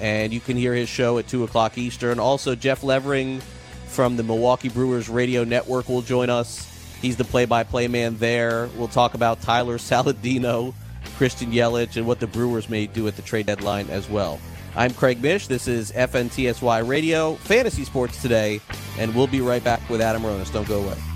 And 0.00 0.32
you 0.32 0.40
can 0.40 0.56
hear 0.56 0.74
his 0.74 0.88
show 0.88 1.18
at 1.18 1.28
2 1.28 1.44
o'clock 1.44 1.78
Eastern. 1.78 2.18
Also, 2.18 2.54
Jeff 2.54 2.82
Levering 2.82 3.40
from 3.86 4.16
the 4.16 4.22
Milwaukee 4.22 4.68
Brewers 4.68 5.08
Radio 5.08 5.44
Network 5.44 5.88
will 5.88 6.02
join 6.02 6.28
us. 6.28 6.72
He's 7.00 7.16
the 7.16 7.24
play 7.24 7.44
by 7.44 7.64
play 7.64 7.88
man 7.88 8.16
there. 8.18 8.68
We'll 8.76 8.88
talk 8.88 9.14
about 9.14 9.42
Tyler 9.42 9.78
Saladino, 9.78 10.74
Christian 11.16 11.52
Yelich, 11.52 11.96
and 11.96 12.06
what 12.06 12.20
the 12.20 12.26
Brewers 12.26 12.68
may 12.68 12.86
do 12.86 13.06
at 13.08 13.16
the 13.16 13.22
trade 13.22 13.46
deadline 13.46 13.88
as 13.88 14.08
well. 14.08 14.38
I'm 14.74 14.92
Craig 14.92 15.22
Mish. 15.22 15.46
This 15.46 15.68
is 15.68 15.90
FNTSY 15.92 16.86
Radio, 16.86 17.34
Fantasy 17.36 17.84
Sports 17.84 18.20
Today, 18.20 18.60
and 18.98 19.14
we'll 19.14 19.26
be 19.26 19.40
right 19.40 19.64
back 19.64 19.88
with 19.88 20.02
Adam 20.02 20.22
Ronis. 20.22 20.52
Don't 20.52 20.68
go 20.68 20.82
away. 20.82 21.15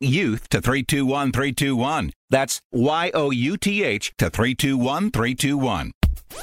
YOUTH 0.00 0.48
to 0.50 0.60
321321. 0.60 2.12
That's 2.30 2.60
Y 2.70 3.10
O 3.14 3.30
U 3.30 3.56
T 3.56 3.82
H 3.82 4.12
to 4.18 4.30
321321. 4.30 5.92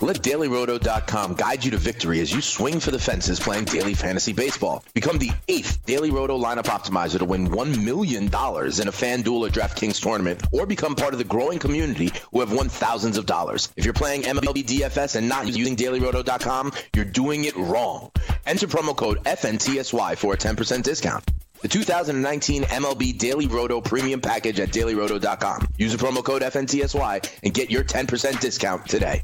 Let 0.01 0.17
DailyRoto.com 0.17 1.35
guide 1.35 1.63
you 1.63 1.71
to 1.71 1.77
victory 1.77 2.19
as 2.19 2.33
you 2.33 2.41
swing 2.41 2.81
for 2.81 2.91
the 2.91 2.99
fences 2.99 3.39
playing 3.39 3.65
daily 3.65 3.93
fantasy 3.93 4.33
baseball. 4.33 4.83
Become 4.93 5.19
the 5.19 5.31
eighth 5.47 5.85
Daily 5.85 6.11
Roto 6.11 6.37
lineup 6.37 6.65
optimizer 6.65 7.19
to 7.19 7.25
win 7.25 7.47
$1 7.47 7.83
million 7.83 8.23
in 8.25 8.29
a 8.29 8.31
FanDuel 8.33 9.47
or 9.47 9.49
DraftKings 9.49 10.01
tournament, 10.01 10.43
or 10.51 10.65
become 10.65 10.95
part 10.95 11.13
of 11.13 11.19
the 11.19 11.23
growing 11.23 11.59
community 11.59 12.11
who 12.33 12.41
have 12.41 12.51
won 12.51 12.67
thousands 12.67 13.17
of 13.17 13.25
dollars. 13.25 13.71
If 13.77 13.85
you're 13.85 13.93
playing 13.93 14.23
MLB 14.23 14.65
DFS 14.65 15.15
and 15.15 15.29
not 15.29 15.47
using 15.47 15.77
DailyRoto.com, 15.77 16.73
you're 16.93 17.05
doing 17.05 17.45
it 17.45 17.55
wrong. 17.55 18.11
Enter 18.45 18.67
promo 18.67 18.95
code 18.97 19.23
FNTSY 19.23 20.17
for 20.17 20.33
a 20.33 20.37
10% 20.37 20.83
discount. 20.83 21.23
The 21.65 21.69
2019 21.69 22.61
MLB 22.61 23.17
Daily 23.17 23.47
Roto 23.47 23.81
Premium 23.81 24.21
Package 24.21 24.59
at 24.59 24.69
dailyroto.com. 24.69 25.67
Use 25.79 25.93
the 25.93 25.97
promo 25.97 26.23
code 26.23 26.43
FNTSY 26.43 27.27
and 27.41 27.53
get 27.55 27.71
your 27.71 27.83
10% 27.83 28.39
discount 28.39 28.85
today. 28.85 29.23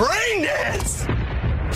Rain 0.00 0.42
dance! 0.42 1.06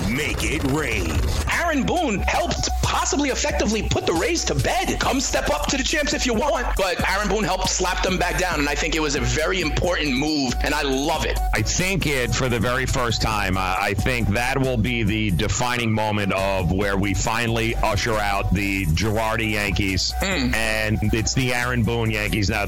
Make 0.08 0.44
it 0.44 0.62
rain. 0.70 1.12
Aaron 1.52 1.84
Boone 1.84 2.18
helped 2.20 2.68
possibly 2.82 3.30
effectively 3.30 3.82
put 3.82 4.06
the 4.06 4.12
Rays 4.12 4.44
to 4.44 4.54
bed. 4.54 4.98
Come 5.00 5.20
step 5.20 5.50
up 5.50 5.66
to 5.66 5.76
the 5.76 5.82
champs 5.82 6.14
if 6.14 6.24
you 6.24 6.32
want. 6.34 6.66
But 6.76 7.06
Aaron 7.08 7.28
Boone 7.28 7.44
helped 7.44 7.68
slap 7.68 8.02
them 8.02 8.18
back 8.18 8.38
down, 8.38 8.60
and 8.60 8.68
I 8.68 8.74
think 8.74 8.94
it 8.94 9.00
was 9.00 9.16
a 9.16 9.20
very 9.20 9.60
important 9.60 10.16
move, 10.16 10.54
and 10.62 10.74
I 10.74 10.82
love 10.82 11.26
it. 11.26 11.38
I 11.52 11.62
think 11.62 12.06
it 12.06 12.34
for 12.34 12.48
the 12.48 12.60
very 12.60 12.86
first 12.86 13.20
time. 13.22 13.56
Uh, 13.56 13.76
I 13.78 13.94
think 13.94 14.28
that 14.28 14.58
will 14.58 14.76
be 14.76 15.02
the 15.02 15.30
defining 15.32 15.92
moment 15.92 16.32
of 16.32 16.72
where 16.72 16.96
we 16.96 17.14
finally 17.14 17.74
usher 17.76 18.14
out 18.14 18.54
the 18.54 18.86
Girardi 18.86 19.52
Yankees, 19.52 20.14
and 20.22 20.98
it's 21.12 21.34
the 21.34 21.52
Aaron 21.52 21.82
Boone 21.82 22.10
Yankees 22.10 22.50
now. 22.50 22.66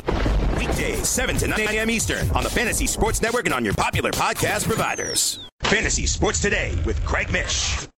Weekdays, 0.59 1.09
7 1.09 1.37
to 1.37 1.47
9 1.49 1.61
a.m. 1.61 1.91
Eastern 1.91 2.31
on 2.33 2.43
the 2.43 2.51
Fantasy 2.51 2.87
Sports 2.87 3.23
Network 3.23 3.45
and 3.45 3.55
on 3.55 3.65
your 3.65 3.75
popular 3.75 4.11
podcast 4.11 4.67
providers. 4.67 5.39
Fantasy 5.69 6.07
Sports 6.07 6.41
Today 6.41 6.79
with 6.87 7.05
Craig 7.05 7.29
Mish. 7.33 7.89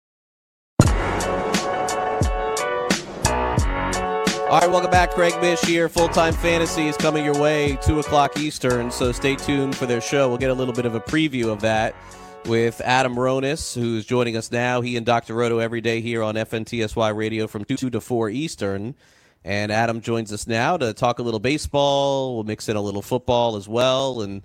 All 4.49 4.59
right, 4.59 4.71
welcome 4.71 4.91
back. 4.91 5.11
Craig 5.11 5.39
Mish 5.43 5.61
here. 5.61 5.91
Full 5.91 6.09
time 6.09 6.33
fantasy 6.33 6.89
is 6.89 6.97
coming 6.97 7.27
your 7.27 7.39
way, 7.39 7.77
2 7.83 8.01
o'clock 8.01 8.39
Eastern, 8.39 8.91
so 8.91 9.13
stay 9.13 9.37
tuned 9.37 9.77
for 9.77 9.85
their 9.85 10.01
show. 10.01 10.31
We'll 10.31 10.39
get 10.39 10.49
a 10.49 10.55
little 10.55 10.73
bit 10.73 10.87
of 10.87 10.95
a 10.95 11.01
preview 11.01 11.53
of 11.53 11.61
that. 11.61 11.95
with 12.49 12.81
Adam 12.81 13.15
Ronis, 13.15 13.75
who's 13.75 14.05
joining 14.07 14.37
us 14.37 14.51
now. 14.51 14.81
He 14.81 14.97
and 14.97 15.05
Dr. 15.05 15.35
Roto 15.35 15.59
every 15.59 15.81
day 15.81 16.01
here 16.01 16.23
on 16.23 16.35
FNTSY 16.35 17.15
Radio 17.15 17.47
from 17.47 17.65
2 17.65 17.91
to 17.91 18.01
4 18.01 18.31
Eastern. 18.31 18.95
And 19.45 19.71
Adam 19.71 20.01
joins 20.01 20.33
us 20.33 20.47
now 20.47 20.77
to 20.77 20.93
talk 20.93 21.19
a 21.19 21.23
little 21.23 21.41
baseball. 21.41 22.35
We'll 22.35 22.45
mix 22.45 22.69
in 22.69 22.77
a 22.77 22.81
little 22.81 23.03
football 23.03 23.57
as 23.57 23.69
well. 23.69 24.23
And 24.23 24.43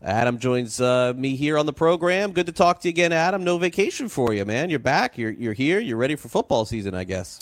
Adam 0.00 0.38
joins 0.38 0.80
uh, 0.80 1.12
me 1.16 1.34
here 1.34 1.58
on 1.58 1.66
the 1.66 1.72
program. 1.72 2.32
Good 2.32 2.46
to 2.46 2.52
talk 2.52 2.80
to 2.80 2.88
you 2.88 2.90
again, 2.90 3.12
Adam. 3.12 3.42
No 3.42 3.58
vacation 3.58 4.08
for 4.08 4.32
you, 4.32 4.44
man. 4.44 4.70
You're 4.70 4.78
back. 4.78 5.18
You're, 5.18 5.32
you're 5.32 5.54
here. 5.54 5.80
You're 5.80 5.96
ready 5.96 6.14
for 6.14 6.28
football 6.28 6.64
season, 6.64 6.94
I 6.94 7.02
guess. 7.02 7.40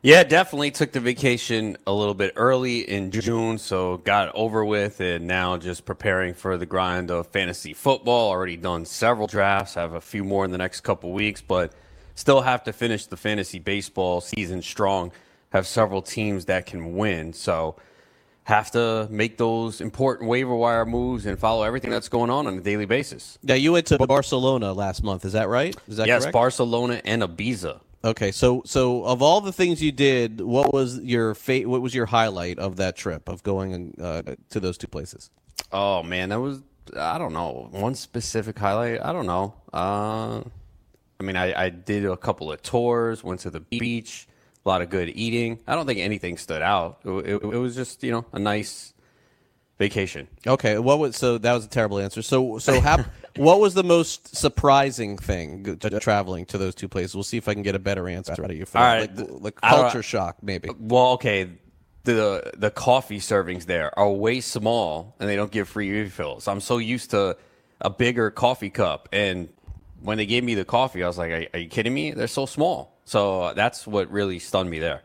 Yeah, 0.00 0.22
definitely 0.22 0.70
took 0.70 0.92
the 0.92 1.00
vacation 1.00 1.76
a 1.86 1.92
little 1.92 2.14
bit 2.14 2.32
early 2.36 2.88
in 2.88 3.10
June, 3.10 3.58
so 3.58 3.98
got 3.98 4.34
over 4.34 4.64
with, 4.64 5.00
and 5.00 5.26
now 5.26 5.56
just 5.58 5.84
preparing 5.84 6.34
for 6.34 6.56
the 6.56 6.66
grind 6.66 7.10
of 7.10 7.26
fantasy 7.26 7.74
football. 7.74 8.30
Already 8.30 8.56
done 8.56 8.84
several 8.86 9.26
drafts, 9.26 9.74
have 9.74 9.92
a 9.94 10.00
few 10.00 10.24
more 10.24 10.44
in 10.44 10.52
the 10.52 10.58
next 10.58 10.80
couple 10.82 11.12
weeks, 11.12 11.42
but 11.42 11.72
still 12.14 12.42
have 12.42 12.62
to 12.64 12.72
finish 12.72 13.06
the 13.06 13.16
fantasy 13.16 13.58
baseball 13.58 14.20
season 14.20 14.62
strong. 14.62 15.12
Have 15.50 15.66
several 15.66 16.00
teams 16.00 16.44
that 16.44 16.64
can 16.64 16.96
win, 16.96 17.32
so 17.32 17.74
have 18.48 18.70
to 18.70 19.06
make 19.10 19.36
those 19.36 19.82
important 19.82 20.26
waiver 20.26 20.54
wire 20.54 20.86
moves 20.86 21.26
and 21.26 21.38
follow 21.38 21.64
everything 21.64 21.90
that's 21.90 22.08
going 22.08 22.30
on 22.30 22.46
on 22.46 22.56
a 22.56 22.60
daily 22.62 22.86
basis. 22.86 23.38
Now, 23.42 23.54
you 23.54 23.72
went 23.72 23.86
to 23.88 23.98
Barcelona 23.98 24.72
last 24.72 25.02
month. 25.02 25.26
Is 25.26 25.34
that 25.34 25.50
right? 25.50 25.76
Is 25.86 25.98
that 25.98 26.06
yes, 26.06 26.22
correct? 26.22 26.32
Barcelona 26.32 27.02
and 27.04 27.22
Ibiza. 27.22 27.80
Okay, 28.04 28.32
so 28.32 28.62
so 28.64 29.04
of 29.04 29.20
all 29.20 29.42
the 29.42 29.52
things 29.52 29.82
you 29.82 29.92
did, 29.92 30.40
what 30.40 30.72
was 30.72 30.98
your 31.00 31.34
fa- 31.34 31.68
what 31.68 31.82
was 31.82 31.94
your 31.94 32.06
highlight 32.06 32.58
of 32.58 32.76
that 32.76 32.96
trip 32.96 33.28
of 33.28 33.42
going 33.42 33.94
uh, 34.00 34.22
to 34.50 34.60
those 34.60 34.78
two 34.78 34.86
places? 34.86 35.30
Oh 35.72 36.02
man, 36.04 36.28
that 36.28 36.40
was 36.40 36.62
I 36.96 37.18
don't 37.18 37.32
know 37.32 37.68
one 37.72 37.96
specific 37.96 38.56
highlight. 38.56 39.02
I 39.02 39.12
don't 39.12 39.26
know. 39.26 39.54
Uh, 39.74 40.42
I 41.20 41.24
mean, 41.24 41.36
I, 41.36 41.64
I 41.64 41.68
did 41.70 42.06
a 42.06 42.16
couple 42.16 42.52
of 42.52 42.62
tours, 42.62 43.24
went 43.24 43.40
to 43.40 43.50
the 43.50 43.60
beach, 43.60 44.27
a 44.68 44.70
lot 44.70 44.82
of 44.82 44.90
good 44.90 45.10
eating. 45.14 45.58
I 45.66 45.74
don't 45.74 45.86
think 45.86 45.98
anything 45.98 46.36
stood 46.36 46.60
out. 46.60 46.98
It, 47.04 47.10
it, 47.10 47.42
it 47.42 47.58
was 47.58 47.74
just 47.74 48.04
you 48.04 48.12
know 48.12 48.26
a 48.32 48.38
nice 48.38 48.92
vacation. 49.78 50.28
Okay, 50.46 50.78
what 50.78 50.98
was 50.98 51.16
so 51.16 51.38
that 51.38 51.52
was 51.52 51.64
a 51.64 51.68
terrible 51.68 51.98
answer. 51.98 52.20
So 52.20 52.58
so 52.58 52.80
how 52.80 53.04
what 53.36 53.60
was 53.60 53.72
the 53.74 53.82
most 53.82 54.36
surprising 54.36 55.16
thing 55.16 55.78
to 55.78 56.00
traveling 56.00 56.44
to 56.46 56.58
those 56.58 56.74
two 56.74 56.88
places? 56.88 57.14
We'll 57.14 57.24
see 57.24 57.38
if 57.38 57.48
I 57.48 57.54
can 57.54 57.62
get 57.62 57.74
a 57.74 57.78
better 57.78 58.08
answer 58.08 58.32
out 58.32 58.50
of 58.50 58.56
you. 58.56 58.66
For 58.66 58.78
All 58.78 58.84
right, 58.84 59.10
like, 59.40 59.60
culture 59.60 60.02
shock, 60.02 60.36
maybe. 60.42 60.70
Well, 60.78 61.12
okay. 61.12 61.50
The 62.04 62.52
the 62.56 62.70
coffee 62.70 63.20
servings 63.20 63.66
there 63.66 63.96
are 63.98 64.10
way 64.10 64.40
small, 64.40 65.14
and 65.18 65.28
they 65.28 65.36
don't 65.36 65.50
give 65.50 65.68
free 65.68 65.90
refills. 65.90 66.48
I'm 66.48 66.60
so 66.60 66.78
used 66.78 67.10
to 67.10 67.36
a 67.80 67.90
bigger 67.90 68.30
coffee 68.30 68.70
cup, 68.70 69.08
and 69.12 69.48
when 70.00 70.16
they 70.16 70.24
gave 70.24 70.42
me 70.42 70.54
the 70.54 70.64
coffee, 70.64 71.02
I 71.04 71.06
was 71.06 71.18
like, 71.18 71.30
"Are, 71.30 71.46
are 71.52 71.58
you 71.58 71.68
kidding 71.68 71.92
me? 71.92 72.12
They're 72.12 72.26
so 72.26 72.46
small." 72.46 72.97
So 73.08 73.54
that's 73.54 73.86
what 73.86 74.10
really 74.10 74.38
stunned 74.38 74.68
me 74.68 74.80
there. 74.80 75.00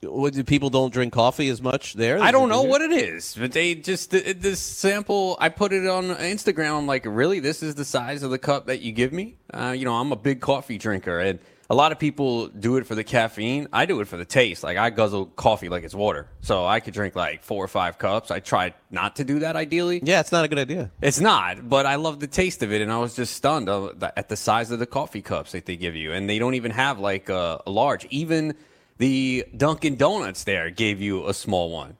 What, 0.00 0.32
do 0.32 0.42
people 0.42 0.70
don't 0.70 0.90
drink 0.90 1.12
coffee 1.12 1.50
as 1.50 1.60
much 1.60 1.92
there? 1.92 2.18
I 2.18 2.30
don't 2.30 2.48
know 2.48 2.62
what 2.62 2.80
it 2.80 2.92
is, 2.92 3.36
but 3.38 3.52
they 3.52 3.74
just 3.74 4.10
the- 4.10 4.32
this 4.32 4.58
sample. 4.58 5.36
I 5.38 5.50
put 5.50 5.74
it 5.74 5.86
on 5.86 6.04
Instagram. 6.16 6.78
I'm 6.78 6.86
like, 6.86 7.04
really, 7.04 7.40
this 7.40 7.62
is 7.62 7.74
the 7.74 7.84
size 7.84 8.22
of 8.22 8.30
the 8.30 8.38
cup 8.38 8.68
that 8.68 8.80
you 8.80 8.90
give 8.92 9.12
me? 9.12 9.36
Uh, 9.52 9.74
you 9.76 9.84
know, 9.84 9.94
I'm 9.96 10.12
a 10.12 10.16
big 10.16 10.40
coffee 10.40 10.78
drinker, 10.78 11.18
and 11.20 11.38
a 11.68 11.74
lot 11.74 11.92
of 11.92 11.98
people 11.98 12.48
do 12.48 12.76
it 12.76 12.86
for 12.86 12.94
the 12.94 13.04
caffeine. 13.04 13.68
I 13.72 13.86
do 13.86 14.00
it 14.00 14.08
for 14.08 14.16
the 14.16 14.24
taste. 14.24 14.62
Like 14.62 14.76
I 14.76 14.90
guzzle 14.90 15.26
coffee 15.26 15.68
like 15.68 15.84
it's 15.84 15.94
water, 15.94 16.28
so 16.40 16.64
I 16.64 16.80
could 16.80 16.94
drink 16.94 17.16
like 17.16 17.42
four 17.42 17.64
or 17.64 17.68
five 17.68 17.98
cups. 17.98 18.30
I 18.30 18.40
try 18.40 18.74
not 18.90 19.16
to 19.16 19.24
do 19.24 19.40
that 19.40 19.56
ideally. 19.56 20.00
Yeah, 20.02 20.20
it's 20.20 20.32
not 20.32 20.44
a 20.44 20.48
good 20.48 20.58
idea. 20.58 20.90
It's 21.00 21.20
not, 21.20 21.68
but 21.68 21.86
I 21.86 21.96
love 21.96 22.20
the 22.20 22.26
taste 22.26 22.62
of 22.62 22.72
it, 22.72 22.80
and 22.80 22.92
I 22.92 22.98
was 22.98 23.16
just 23.16 23.34
stunned 23.34 23.68
at 23.68 24.28
the 24.28 24.36
size 24.36 24.70
of 24.70 24.78
the 24.78 24.86
coffee 24.86 25.22
cups 25.22 25.52
that 25.52 25.66
they 25.66 25.76
give 25.76 25.96
you, 25.96 26.12
and 26.12 26.28
they 26.28 26.38
don't 26.38 26.54
even 26.54 26.70
have 26.70 26.98
like 26.98 27.28
a, 27.28 27.62
a 27.66 27.70
large. 27.70 28.04
Even 28.06 28.54
the 28.98 29.44
Dunkin' 29.56 29.96
Donuts 29.96 30.44
there 30.44 30.70
gave 30.70 31.00
you 31.00 31.26
a 31.26 31.34
small 31.34 31.70
one. 31.70 31.96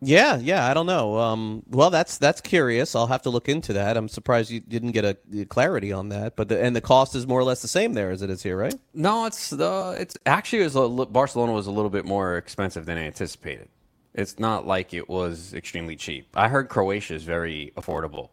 Yeah, 0.00 0.36
yeah, 0.36 0.68
I 0.68 0.74
don't 0.74 0.86
know. 0.86 1.18
Um, 1.18 1.62
well, 1.70 1.88
that's 1.88 2.18
that's 2.18 2.42
curious. 2.42 2.94
I'll 2.94 3.06
have 3.06 3.22
to 3.22 3.30
look 3.30 3.48
into 3.48 3.72
that. 3.72 3.96
I'm 3.96 4.08
surprised 4.08 4.50
you 4.50 4.60
didn't 4.60 4.92
get 4.92 5.04
a, 5.04 5.44
clarity 5.46 5.90
on 5.90 6.10
that. 6.10 6.36
But 6.36 6.48
the, 6.48 6.62
and 6.62 6.76
the 6.76 6.82
cost 6.82 7.14
is 7.14 7.26
more 7.26 7.40
or 7.40 7.44
less 7.44 7.62
the 7.62 7.68
same 7.68 7.94
there 7.94 8.10
as 8.10 8.20
it 8.20 8.28
is 8.28 8.42
here, 8.42 8.58
right? 8.58 8.74
No, 8.92 9.24
it's 9.24 9.52
uh, 9.54 9.96
it's 9.98 10.16
actually 10.26 10.60
it 10.60 10.74
was 10.74 10.76
a, 10.76 11.06
Barcelona 11.06 11.52
was 11.52 11.66
a 11.66 11.70
little 11.70 11.90
bit 11.90 12.04
more 12.04 12.36
expensive 12.36 12.84
than 12.84 12.98
I 12.98 13.06
anticipated. 13.06 13.68
It's 14.12 14.38
not 14.38 14.66
like 14.66 14.92
it 14.92 15.08
was 15.08 15.54
extremely 15.54 15.96
cheap. 15.96 16.28
I 16.34 16.48
heard 16.48 16.68
Croatia 16.68 17.14
is 17.14 17.24
very 17.24 17.72
affordable. 17.76 18.30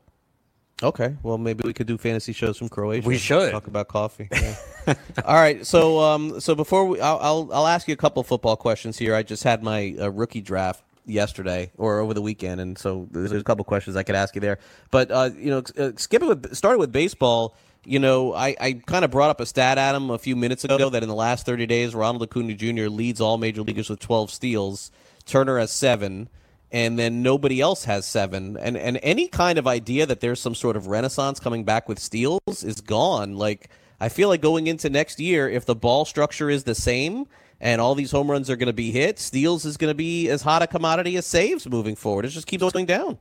Okay, 0.81 1.15
well 1.23 1.37
maybe 1.37 1.61
we 1.63 1.71
could 1.71 1.87
do 1.87 1.97
fantasy 1.97 2.33
shows 2.33 2.57
from 2.57 2.67
Croatia. 2.67 3.07
We 3.07 3.17
should. 3.17 3.51
talk 3.51 3.67
about 3.67 3.87
coffee. 3.87 4.27
Yeah. 4.31 4.55
All 5.25 5.35
right, 5.35 5.65
so 5.65 5.99
um, 6.01 6.41
so 6.41 6.55
before 6.55 6.85
we, 6.85 6.99
I'll, 6.99 7.19
I'll 7.21 7.49
I'll 7.53 7.67
ask 7.67 7.87
you 7.87 7.93
a 7.93 7.97
couple 7.97 8.21
football 8.23 8.57
questions 8.57 8.97
here. 8.97 9.15
I 9.15 9.23
just 9.23 9.45
had 9.45 9.63
my 9.63 9.95
uh, 9.97 10.11
rookie 10.11 10.41
draft 10.41 10.83
yesterday 11.05 11.71
or 11.77 11.99
over 11.99 12.13
the 12.13 12.21
weekend, 12.21 12.61
and 12.61 12.77
so 12.77 13.07
there's 13.11 13.31
a 13.31 13.43
couple 13.43 13.63
questions 13.65 13.95
I 13.95 14.03
could 14.03 14.15
ask 14.15 14.35
you 14.35 14.41
there. 14.41 14.59
But 14.91 15.11
uh, 15.11 15.29
you 15.35 15.49
know, 15.49 15.63
uh, 15.77 15.91
skipping 15.97 16.27
with 16.27 16.55
starting 16.55 16.79
with 16.79 16.91
baseball. 16.91 17.55
You 17.85 17.99
know, 17.99 18.33
I, 18.33 18.55
I 18.61 18.73
kind 18.85 19.03
of 19.03 19.11
brought 19.11 19.29
up 19.29 19.41
a 19.41 19.45
stat, 19.45 19.77
Adam, 19.77 20.09
a 20.09 20.17
few 20.17 20.37
minutes 20.37 20.63
ago 20.63 20.89
that 20.89 21.03
in 21.03 21.09
the 21.09 21.15
last 21.15 21.45
30 21.45 21.65
days, 21.65 21.93
Ronald 21.93 22.23
Acuna 22.23 22.53
Jr. 22.53 22.87
leads 22.87 23.19
all 23.19 23.37
major 23.37 23.61
leaguers 23.61 23.89
with 23.89 23.99
12 23.99 24.31
steals. 24.31 24.89
Turner 25.25 25.59
has 25.59 25.69
seven 25.69 26.29
and 26.73 26.97
then 26.97 27.21
nobody 27.21 27.61
else 27.61 27.85
has 27.85 28.05
seven. 28.05 28.57
And 28.57 28.75
and 28.75 28.99
any 29.03 29.27
kind 29.27 29.59
of 29.59 29.67
idea 29.67 30.07
that 30.07 30.19
there's 30.19 30.41
some 30.41 30.55
sort 30.55 30.75
of 30.75 30.87
renaissance 30.87 31.39
coming 31.39 31.63
back 31.63 31.87
with 31.87 31.99
steals 31.99 32.63
is 32.63 32.81
gone. 32.81 33.37
Like 33.37 33.69
I 33.99 34.09
feel 34.09 34.27
like 34.27 34.41
going 34.41 34.65
into 34.65 34.89
next 34.89 35.19
year, 35.19 35.47
if 35.47 35.65
the 35.65 35.75
ball 35.75 36.03
structure 36.03 36.49
is 36.49 36.63
the 36.63 36.75
same 36.75 37.27
and 37.63 37.79
all 37.79 37.95
these 37.95 38.11
home 38.11 38.29
runs 38.29 38.49
are 38.49 38.57
going 38.57 38.67
to 38.67 38.73
be 38.73 38.91
hit, 38.91 39.17
steals 39.17 39.63
is 39.63 39.77
going 39.77 39.89
to 39.89 39.95
be 39.95 40.27
as 40.27 40.41
hot 40.41 40.61
a 40.61 40.67
commodity 40.67 41.15
as 41.15 41.25
saves 41.25 41.67
moving 41.67 41.95
forward. 41.95 42.25
It 42.25 42.29
just 42.29 42.45
keeps 42.45 42.61
going 42.61 42.85
down. 42.85 43.17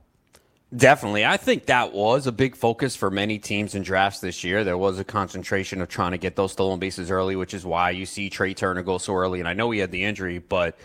Definitely. 0.75 1.25
I 1.25 1.37
think 1.37 1.67
that 1.67 1.93
was 1.93 2.27
a 2.27 2.31
big 2.33 2.57
focus 2.57 2.93
for 2.93 3.09
many 3.09 3.39
teams 3.39 3.73
in 3.73 3.83
drafts 3.83 4.19
this 4.19 4.43
year. 4.43 4.65
There 4.65 4.77
was 4.77 4.99
a 4.99 5.05
concentration 5.05 5.81
of 5.81 5.87
trying 5.87 6.11
to 6.11 6.17
get 6.17 6.35
those 6.35 6.51
stolen 6.51 6.77
bases 6.77 7.09
early, 7.09 7.37
which 7.37 7.53
is 7.53 7.65
why 7.65 7.91
you 7.91 8.05
see 8.05 8.29
Trea 8.29 8.53
Turner 8.53 8.83
go 8.83 8.97
so 8.97 9.13
early. 9.15 9.39
And 9.39 9.47
I 9.47 9.53
know 9.53 9.71
he 9.71 9.79
had 9.79 9.91
the 9.91 10.03
injury, 10.03 10.39
but 10.39 10.77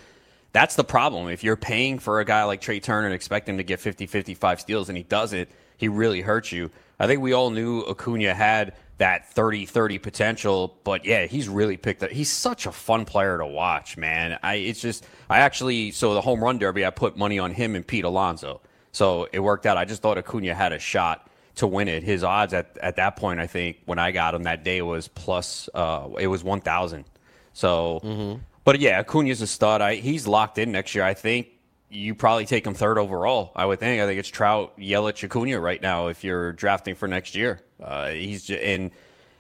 that's 0.53 0.77
the 0.77 0.85
problem. 0.85 1.29
If 1.29 1.43
you're 1.43 1.57
paying 1.57 1.99
for 1.99 2.21
a 2.21 2.25
guy 2.25 2.45
like 2.45 2.61
Trea 2.61 2.79
Turner 2.79 3.09
and 3.09 3.15
expect 3.15 3.49
him 3.49 3.57
to 3.57 3.65
get 3.65 3.81
50, 3.81 4.07
55 4.07 4.61
steals 4.61 4.89
and 4.89 4.97
he 4.97 5.03
doesn't, 5.03 5.49
he 5.77 5.89
really 5.89 6.21
hurts 6.21 6.53
you. 6.53 6.71
I 6.99 7.07
think 7.07 7.21
we 7.21 7.33
all 7.33 7.51
knew 7.51 7.83
Acuna 7.83 8.35
had 8.35 8.75
that 8.99 9.33
30 9.33 9.67
30 9.67 9.99
potential, 9.99 10.77
but 10.85 11.05
yeah, 11.05 11.27
he's 11.27 11.49
really 11.49 11.77
picked 11.77 12.03
up. 12.03 12.11
He's 12.11 12.31
such 12.31 12.67
a 12.67 12.73
fun 12.73 13.05
player 13.05 13.39
to 13.39 13.47
watch, 13.47 13.97
man. 13.97 14.39
I 14.43 14.57
it's 14.57 14.81
just 14.81 15.07
I 15.31 15.39
actually 15.39 15.93
so 15.93 16.15
the 16.15 16.21
home 16.21 16.43
run 16.43 16.59
derby 16.59 16.85
I 16.85 16.91
put 16.91 17.17
money 17.17 17.39
on 17.39 17.53
him 17.53 17.77
and 17.77 17.87
Pete 17.87 18.05
Alonso. 18.05 18.61
So 18.91 19.29
it 19.33 19.39
worked 19.41 19.67
out. 19.67 19.77
I 19.77 19.85
just 19.85 20.03
thought 20.03 20.19
Acuna 20.19 20.55
had 20.55 20.73
a 20.73 20.79
shot 20.79 21.31
to 21.57 21.67
win 21.67 21.89
it. 21.89 22.03
His 22.03 22.25
odds 22.25 22.55
at, 22.55 22.77
at 22.83 22.97
that 22.97 23.17
point, 23.17 23.39
I 23.39 23.47
think, 23.47 23.79
when 23.85 23.99
I 23.99 24.11
got 24.11 24.35
him 24.35 24.45
that 24.45 24.65
day 24.65 24.83
was 24.83 25.07
plus 25.09 25.69
uh, 25.75 26.09
it 26.19 26.27
was 26.27 26.43
one 26.43 26.61
thousand. 26.61 27.05
So 27.53 28.01
but 28.65 28.81
yeah, 28.81 29.01
Acuna's 29.01 29.41
a 29.41 29.47
stud. 29.47 29.81
I, 29.81 29.95
he's 29.95 30.27
locked 30.27 30.59
in 30.59 30.73
next 30.73 30.95
year. 30.95 31.05
I 31.05 31.15
think 31.15 31.49
you 31.91 32.15
probably 32.15 32.47
take 32.47 32.67
him 32.67 32.75
third 32.75 32.99
overall. 32.99 33.53
I 33.57 33.65
would 33.65 33.81
think. 33.81 34.03
I 34.03 34.07
think 34.07 34.19
it's 34.19 34.29
Trout, 34.29 34.79
Yelich, 34.79 35.25
Acuna 35.25 35.61
right 35.61 35.81
now 35.81 36.09
if 36.09 36.25
you're 36.25 36.53
drafting 36.53 36.95
for 36.95 37.09
next 37.09 37.35
year. 37.35 37.61
Uh, 37.83 38.09
he's 38.09 38.51
and 38.51 38.91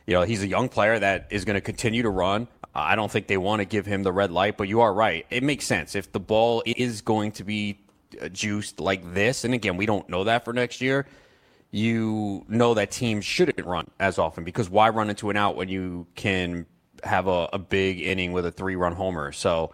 you 0.06 0.14
know 0.14 0.22
he's 0.22 0.42
a 0.42 0.46
young 0.46 0.68
player 0.68 0.98
that 0.98 1.28
is 1.30 1.44
going 1.44 1.54
to 1.54 1.60
continue 1.60 2.02
to 2.02 2.10
run. 2.10 2.48
I 2.74 2.96
don't 2.96 3.10
think 3.10 3.26
they 3.26 3.36
want 3.36 3.60
to 3.60 3.64
give 3.64 3.86
him 3.86 4.02
the 4.02 4.12
red 4.12 4.30
light, 4.30 4.56
but 4.56 4.68
you 4.68 4.80
are 4.80 4.92
right. 4.92 5.26
It 5.30 5.42
makes 5.42 5.66
sense 5.66 5.94
if 5.94 6.12
the 6.12 6.20
ball 6.20 6.62
is 6.64 7.00
going 7.00 7.32
to 7.32 7.44
be 7.44 7.80
uh, 8.20 8.28
juiced 8.28 8.80
like 8.80 9.14
this, 9.14 9.44
and 9.44 9.52
again, 9.52 9.76
we 9.76 9.86
don't 9.86 10.08
know 10.08 10.24
that 10.24 10.44
for 10.44 10.52
next 10.52 10.80
year. 10.80 11.06
You 11.70 12.46
know 12.48 12.72
that 12.74 12.90
teams 12.90 13.26
shouldn't 13.26 13.66
run 13.66 13.90
as 14.00 14.18
often 14.18 14.42
because 14.42 14.70
why 14.70 14.88
run 14.88 15.10
into 15.10 15.28
an 15.28 15.36
out 15.36 15.54
when 15.54 15.68
you 15.68 16.06
can 16.14 16.64
have 17.04 17.26
a, 17.26 17.50
a 17.52 17.58
big 17.58 18.00
inning 18.00 18.32
with 18.32 18.46
a 18.46 18.50
three 18.50 18.74
run 18.74 18.94
homer? 18.94 19.32
So, 19.32 19.72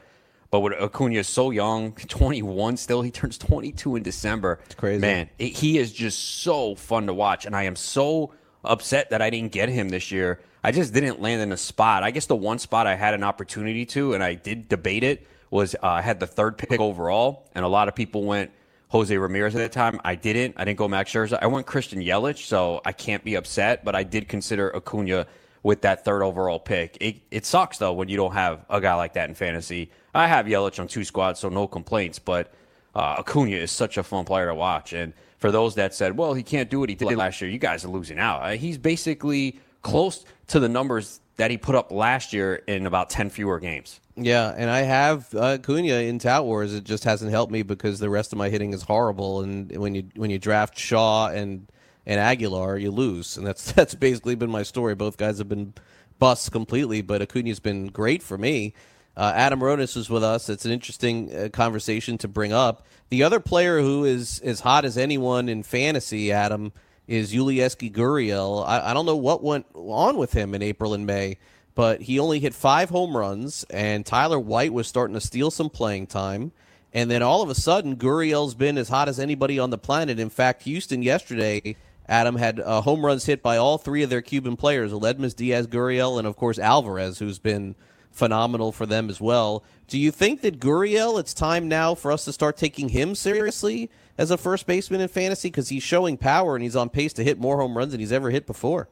but 0.55 0.61
with 0.61 0.75
Acuna 0.75 1.19
is 1.19 1.27
so 1.27 1.51
young, 1.51 1.91
21 2.09 2.77
still, 2.77 3.03
he 3.03 3.11
turns 3.11 3.37
22 3.39 3.97
in 3.97 4.05
December. 4.05 4.61
It's 4.67 4.77
crazy. 4.77 5.01
Man, 5.01 5.29
it, 5.37 5.49
he 5.49 5.79
is 5.79 5.93
just 5.93 6.43
so 6.43 6.77
fun 6.77 7.09
to 7.09 7.13
watch. 7.13 7.45
And 7.45 7.57
I 7.57 7.65
am 7.65 7.75
so 7.75 8.33
upset 8.63 9.11
that 9.11 9.21
I 9.21 9.31
didn't 9.31 9.51
get 9.51 9.69
him 9.69 9.89
this 9.89 10.13
year. 10.13 10.39
I 10.63 10.71
just 10.71 10.95
didn't 10.95 11.21
land 11.21 11.43
in 11.43 11.51
a 11.51 11.57
spot. 11.57 12.05
I 12.05 12.13
guess 12.13 12.27
the 12.27 12.37
one 12.37 12.61
spot 12.61 12.87
I 12.87 12.95
had 12.95 13.15
an 13.15 13.25
opportunity 13.25 13.85
to, 13.87 14.15
and 14.15 14.23
I 14.23 14.35
did 14.35 14.69
debate 14.69 15.03
it, 15.03 15.27
was 15.51 15.75
uh, 15.75 15.89
I 15.89 16.03
had 16.03 16.21
the 16.21 16.27
third 16.29 16.57
pick 16.57 16.79
overall, 16.79 17.49
and 17.57 17.65
a 17.65 17.69
lot 17.69 17.89
of 17.89 17.97
people 17.97 18.23
went 18.23 18.53
Jose 18.91 19.19
Ramirez 19.19 19.57
at 19.57 19.59
that 19.59 19.73
time. 19.73 20.01
I 20.05 20.15
didn't. 20.15 20.55
I 20.57 20.65
didn't 20.65 20.79
go 20.79 20.87
Max 20.87 21.11
Scherzer. 21.11 21.37
I 21.43 21.49
went 21.49 21.67
Christian 21.67 22.01
Yelich, 22.01 22.47
so 22.47 22.81
I 22.85 22.93
can't 22.93 23.25
be 23.25 23.35
upset. 23.35 23.85
But 23.85 23.97
I 23.97 24.05
did 24.05 24.29
consider 24.29 24.71
Acuna 24.77 25.27
with 25.65 25.81
that 25.81 26.05
third 26.05 26.23
overall 26.23 26.61
pick. 26.61 26.97
It, 27.01 27.23
it 27.33 27.45
sucks 27.45 27.79
though 27.79 27.93
when 27.93 28.09
you 28.09 28.17
don't 28.17 28.35
have 28.35 28.65
a 28.71 28.81
guy 28.81 28.95
like 28.95 29.15
that 29.15 29.29
in 29.29 29.35
fantasy. 29.35 29.91
I 30.15 30.29
have 30.29 30.47
Yelich 30.47 30.79
on 30.79 30.89
two 30.89 31.05
squads, 31.05 31.41
so 31.41 31.49
no 31.49 31.67
complaints. 31.67 32.19
But 32.19 32.53
uh, 32.95 33.17
Acuna 33.19 33.57
is 33.57 33.73
such 33.73 33.97
a 33.97 34.03
fun 34.03 34.25
player 34.25 34.47
to 34.47 34.55
watch. 34.55 34.93
And 34.93 35.13
for 35.39 35.51
those 35.51 35.75
that 35.75 35.95
said, 35.95 36.17
well, 36.17 36.35
he 36.35 36.43
can't 36.43 36.71
do 36.71 36.81
what 36.81 36.89
he 36.89 36.95
did 36.95 37.17
last 37.17 37.41
year, 37.41 37.51
you 37.51 37.59
guys 37.59 37.85
are 37.85 37.89
losing 37.89 38.19
out. 38.19 38.43
Uh, 38.43 38.51
he's 38.51 38.79
basically 38.79 39.59
close 39.83 40.25
to 40.49 40.61
the 40.61 40.69
numbers 40.69 41.21
that 41.37 41.51
he 41.51 41.59
put 41.59 41.75
up 41.75 41.91
last 41.91 42.33
year 42.33 42.57
in 42.67 42.87
about 42.87 43.11
10 43.11 43.31
fewer 43.31 43.59
games. 43.59 44.01
Yeah, 44.17 44.55
and 44.57 44.71
I 44.71 44.83
have 44.83 45.35
uh, 45.35 45.59
Cunha 45.59 46.09
in 46.09 46.21
Tout 46.21 46.45
Wars. 46.45 46.73
It 46.73 46.85
just 46.85 47.03
hasn't 47.03 47.33
helped 47.33 47.53
me 47.53 47.63
because 47.63 47.99
the 47.99 48.09
rest 48.09 48.33
of 48.33 48.39
my 48.39 48.49
hitting 48.49 48.73
is 48.73 48.83
horrible. 48.83 49.41
And 49.43 49.77
when 49.77 49.97
you 49.97 50.05
when 50.15 50.31
you 50.31 50.39
draft 50.39 50.79
Shaw 50.79 51.29
and 51.29 51.67
and 52.07 52.21
Aguilar, 52.21 52.79
you 52.79 52.93
lose, 52.93 53.37
and 53.37 53.45
that's 53.45 53.73
that's 53.73 53.97
basically 53.97 54.37
been 54.37 54.51
my 54.51 54.63
story. 54.63 54.95
Both 54.95 55.17
guys 55.17 55.39
have 55.39 55.49
been 55.49 55.75
busts 56.21 56.49
completely, 56.49 57.03
but 57.03 57.23
Acuna's 57.23 57.59
been 57.59 57.89
great 57.89 58.23
for 58.23 58.39
me. 58.39 58.75
Uh, 59.17 59.33
Adam 59.35 59.61
Ronis 59.61 59.97
is 59.97 60.11
with 60.11 60.25
us. 60.25 60.49
It's 60.49 60.65
an 60.65 60.73
interesting 60.73 61.35
uh, 61.35 61.49
conversation 61.51 62.19
to 62.19 62.29
bring 62.29 62.53
up. 62.53 62.87
The 63.11 63.23
other 63.23 63.41
player 63.41 63.81
who 63.81 64.05
is 64.05 64.41
as 64.41 64.61
hot 64.61 64.85
as 64.85 64.99
anyone 64.99 65.49
in 65.49 65.63
fantasy, 65.63 66.33
Adam, 66.33 66.73
is 67.07 67.33
Yulieski 67.33 67.93
Gurriel. 67.93 68.67
I, 68.67 68.91
I 68.91 68.95
don't 68.95 69.07
know 69.07 69.17
what 69.17 69.43
went 69.43 69.67
on 69.75 70.17
with 70.17 70.33
him 70.33 70.55
in 70.55 70.63
April 70.63 70.95
and 70.95 71.07
May 71.07 71.39
but 71.75 72.03
he 72.03 72.19
only 72.19 72.39
hit 72.39 72.55
five 72.55 72.91
home 72.91 73.17
runs, 73.17 73.65
and 73.71 74.07
Tyler 74.07 74.39
White 74.39 74.73
was 74.73 74.87
starting 74.87 75.15
to 75.15 75.21
steal 75.21 75.51
some 75.51 75.71
playing 75.71 76.07
time. 76.07 76.53
And 76.93 77.11
then 77.11 77.23
all 77.23 77.43
of 77.43 77.51
a 77.51 77.55
sudden, 77.55 77.97
Gurriel's 77.97 78.55
been 78.55 78.79
as 78.79 78.89
hot 78.89 79.09
as 79.09 79.19
anybody 79.19 79.59
on 79.59 79.71
the 79.71 79.79
planet. 79.79 80.21
In 80.21 80.31
fact, 80.31 80.63
Houston 80.63 81.03
yesterday, 81.03 81.75
Adam 82.09 82.37
had 82.37 82.61
uh, 82.61 82.83
home 82.83 83.05
runs 83.05 83.27
hit 83.27 83.43
by 83.43 83.57
all 83.57 83.79
three 83.79 84.05
of 84.05 84.11
their 84.11 84.23
Cuban 84.23 84.57
players: 84.57 84.93
Aledmys, 84.93 85.35
Diaz, 85.35 85.67
Gurriel, 85.67 86.19
and 86.19 86.29
of 86.29 86.37
course 86.37 86.59
Alvarez, 86.59 87.19
who's 87.19 87.41
been 87.41 87.75
phenomenal 88.15 88.73
for 88.73 88.87
them 88.87 89.11
as 89.11 89.21
well. 89.21 89.65
Do 89.89 89.99
you 89.99 90.11
think 90.11 90.41
that 90.41 90.61
Gurriel, 90.61 91.21
it's 91.21 91.35
time 91.35 91.69
now 91.69 91.95
for 91.95 92.11
us 92.11 92.25
to 92.25 92.33
start 92.33 92.57
taking 92.57 92.89
him 92.89 93.15
seriously 93.15 93.91
as 94.17 94.31
a 94.31 94.39
first 94.39 94.67
baseman 94.67 95.01
in 95.01 95.09
fantasy 95.09 95.49
because 95.49 95.69
he's 95.69 95.83
showing 95.83 96.17
power 96.17 96.55
and 96.55 96.63
he's 96.63 96.77
on 96.77 96.89
pace 96.89 97.13
to 97.15 97.25
hit 97.25 97.39
more 97.39 97.59
home 97.59 97.77
runs 97.77 97.91
than 97.91 98.01
he's 98.01 98.13
ever 98.13 98.31
hit 98.31 98.47
before? 98.47 98.89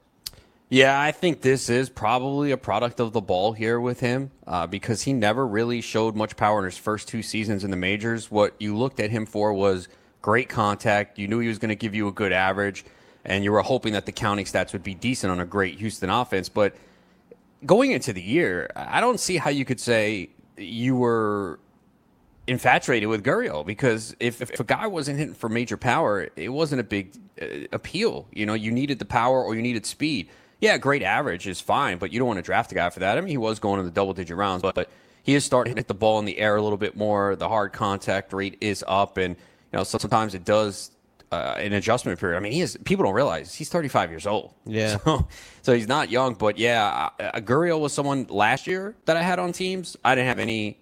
Yeah, 0.69 0.99
I 1.01 1.13
think 1.13 1.43
this 1.43 1.69
is 1.69 1.89
probably 1.89 2.51
a 2.51 2.57
product 2.57 2.99
of 2.99 3.13
the 3.13 3.21
ball 3.21 3.53
here 3.53 3.79
with 3.79 4.01
him 4.01 4.31
uh, 4.47 4.67
because 4.67 5.03
he 5.03 5.13
never 5.13 5.47
really 5.47 5.81
showed 5.83 6.17
much 6.17 6.37
power 6.37 6.59
in 6.59 6.65
his 6.65 6.79
first 6.79 7.09
two 7.09 7.23
seasons 7.23 7.63
in 7.63 7.71
the 7.71 7.77
majors. 7.77 8.31
What 8.31 8.55
you 8.59 8.77
looked 8.77 8.99
at 8.99 9.11
him 9.11 9.27
for 9.27 9.53
was 9.53 9.89
great 10.23 10.49
contact. 10.49 11.19
You 11.19 11.29
knew 11.29 11.41
he 11.41 11.49
was 11.49 11.59
going 11.59 11.69
to 11.69 11.77
give 11.77 11.95
you 11.95 12.09
a 12.09 12.13
good 12.13 12.33
average, 12.33 12.85
and 13.25 13.45
you 13.45 13.53
were 13.53 13.61
hoping 13.61 13.93
that 13.93 14.07
the 14.07 14.13
counting 14.13 14.47
stats 14.47 14.73
would 14.73 14.83
be 14.83 14.95
decent 14.95 15.31
on 15.31 15.41
a 15.41 15.45
great 15.45 15.79
Houston 15.79 16.09
offense. 16.09 16.49
But 16.49 16.75
going 17.67 17.93
into 17.93 18.13
the 18.13 18.23
year, 18.23 18.71
I 18.77 19.01
don't 19.01 19.21
see 19.21 19.37
how 19.37 19.51
you 19.51 19.65
could 19.65 19.81
say 19.81 20.31
you 20.57 20.97
were 20.97 21.59
infatuated 22.47 23.09
with 23.09 23.25
Gurriel 23.25 23.65
because 23.65 24.17
if, 24.19 24.43
if 24.43 24.59
a 24.59 24.65
guy 24.65 24.87
wasn't 24.87 25.19
hitting 25.19 25.35
for 25.35 25.49
major 25.49 25.77
power, 25.77 26.29
it 26.37 26.49
wasn't 26.49 26.81
a 26.81 26.85
big 26.85 27.17
uh, 27.41 27.47
appeal. 27.73 28.27
You 28.33 28.47
know, 28.47 28.55
you 28.55 28.71
needed 28.71 28.99
the 28.99 29.05
power 29.05 29.43
or 29.43 29.55
you 29.55 29.63
needed 29.63 29.87
speed 29.87 30.29
yeah, 30.63 30.79
great 30.79 31.03
average 31.03 31.49
is 31.49 31.61
fine, 31.61 31.99
but 31.99 32.13
you 32.13 32.21
don't 32.21 32.29
want 32.29 32.39
to 32.39 32.43
draft 32.43 32.71
a 32.71 32.77
guy 32.77 32.89
for 32.89 33.01
that. 33.01 33.19
I 33.19 33.21
mean, 33.21 33.31
he 33.31 33.37
was 33.37 33.59
going 33.59 33.81
in 33.81 33.85
the 33.85 33.91
double 33.91 34.15
digit 34.15 34.37
rounds, 34.37 34.63
but, 34.63 34.77
but 34.77 34.89
he 35.25 35.35
is 35.35 35.45
starting 35.45 35.75
to 35.75 35.81
hit 35.81 35.89
the 35.89 35.95
ball 35.95 36.21
in 36.21 36.25
the 36.25 36.39
air 36.39 36.55
a 36.55 36.63
little 36.63 36.79
bit 36.79 36.97
more. 36.97 37.35
The 37.35 37.49
hard 37.49 37.73
contact 37.73 38.33
rate 38.33 38.59
is 38.61 38.85
up, 38.87 39.17
and 39.17 39.35
you 39.35 39.79
know 39.79 39.83
sometimes 39.83 40.37
it 40.37 40.45
does 40.45 40.93
uh, 41.33 41.55
an 41.57 41.73
adjustment 41.73 42.21
period. 42.21 42.37
I 42.37 42.41
mean, 42.41 42.53
he 42.53 42.61
is. 42.61 42.79
People 42.85 43.05
don't 43.05 43.15
realize 43.15 43.55
he's 43.55 43.71
35 43.71 44.11
years 44.11 44.27
old. 44.27 44.55
Yeah. 44.67 44.99
So, 45.03 45.27
so 45.63 45.75
he's 45.75 45.89
not 45.89 46.11
young, 46.11 46.35
but 46.35 46.59
yeah, 46.59 47.11
uh, 47.19 47.41
Gurriel 47.41 47.81
was 47.81 47.93
someone 47.93 48.27
last 48.29 48.67
year 48.67 48.95
that 49.07 49.17
I 49.17 49.23
had 49.23 49.39
on 49.39 49.53
teams. 49.53 49.97
I 50.05 50.15
didn't 50.15 50.29
have 50.29 50.39
any 50.39 50.79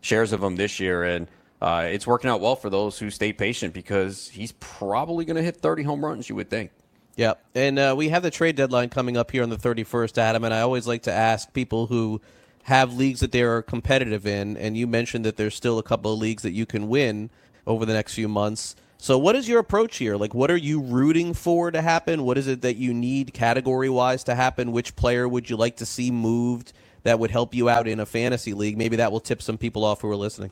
shares 0.00 0.32
of 0.32 0.42
him 0.42 0.56
this 0.56 0.78
year, 0.78 1.02
and 1.02 1.26
uh, 1.60 1.88
it's 1.90 2.06
working 2.06 2.30
out 2.30 2.40
well 2.40 2.54
for 2.54 2.70
those 2.70 2.98
who 2.98 3.10
stayed 3.10 3.36
patient 3.36 3.74
because 3.74 4.28
he's 4.28 4.52
probably 4.52 5.24
going 5.24 5.36
to 5.36 5.42
hit 5.42 5.56
30 5.56 5.82
home 5.82 6.04
runs. 6.04 6.28
You 6.28 6.36
would 6.36 6.50
think. 6.50 6.70
Yeah, 7.16 7.34
and 7.54 7.78
uh, 7.78 7.94
we 7.96 8.10
have 8.10 8.22
the 8.22 8.30
trade 8.30 8.54
deadline 8.54 8.90
coming 8.90 9.16
up 9.16 9.32
here 9.32 9.42
on 9.42 9.50
the 9.50 9.56
31st, 9.56 10.18
Adam. 10.18 10.44
And 10.44 10.54
I 10.54 10.60
always 10.60 10.86
like 10.86 11.02
to 11.02 11.12
ask 11.12 11.52
people 11.52 11.88
who 11.88 12.20
have 12.62 12.94
leagues 12.94 13.20
that 13.20 13.32
they're 13.32 13.62
competitive 13.62 14.26
in, 14.26 14.56
and 14.56 14.76
you 14.76 14.86
mentioned 14.86 15.24
that 15.24 15.36
there's 15.36 15.54
still 15.54 15.78
a 15.78 15.82
couple 15.82 16.12
of 16.12 16.18
leagues 16.20 16.44
that 16.44 16.52
you 16.52 16.64
can 16.64 16.88
win 16.88 17.30
over 17.66 17.84
the 17.84 17.92
next 17.92 18.14
few 18.14 18.28
months. 18.28 18.76
So, 19.00 19.16
what 19.16 19.36
is 19.36 19.48
your 19.48 19.60
approach 19.60 19.96
here? 19.98 20.16
Like, 20.16 20.34
what 20.34 20.50
are 20.50 20.56
you 20.56 20.80
rooting 20.80 21.32
for 21.32 21.70
to 21.70 21.80
happen? 21.80 22.24
What 22.24 22.36
is 22.36 22.48
it 22.48 22.62
that 22.62 22.76
you 22.76 22.92
need 22.92 23.32
category 23.32 23.88
wise 23.88 24.24
to 24.24 24.34
happen? 24.34 24.72
Which 24.72 24.96
player 24.96 25.28
would 25.28 25.48
you 25.48 25.56
like 25.56 25.76
to 25.76 25.86
see 25.86 26.10
moved 26.10 26.72
that 27.04 27.20
would 27.20 27.30
help 27.30 27.54
you 27.54 27.68
out 27.68 27.86
in 27.86 28.00
a 28.00 28.06
fantasy 28.06 28.54
league? 28.54 28.76
Maybe 28.76 28.96
that 28.96 29.12
will 29.12 29.20
tip 29.20 29.40
some 29.40 29.56
people 29.56 29.84
off 29.84 30.00
who 30.00 30.10
are 30.10 30.16
listening. 30.16 30.50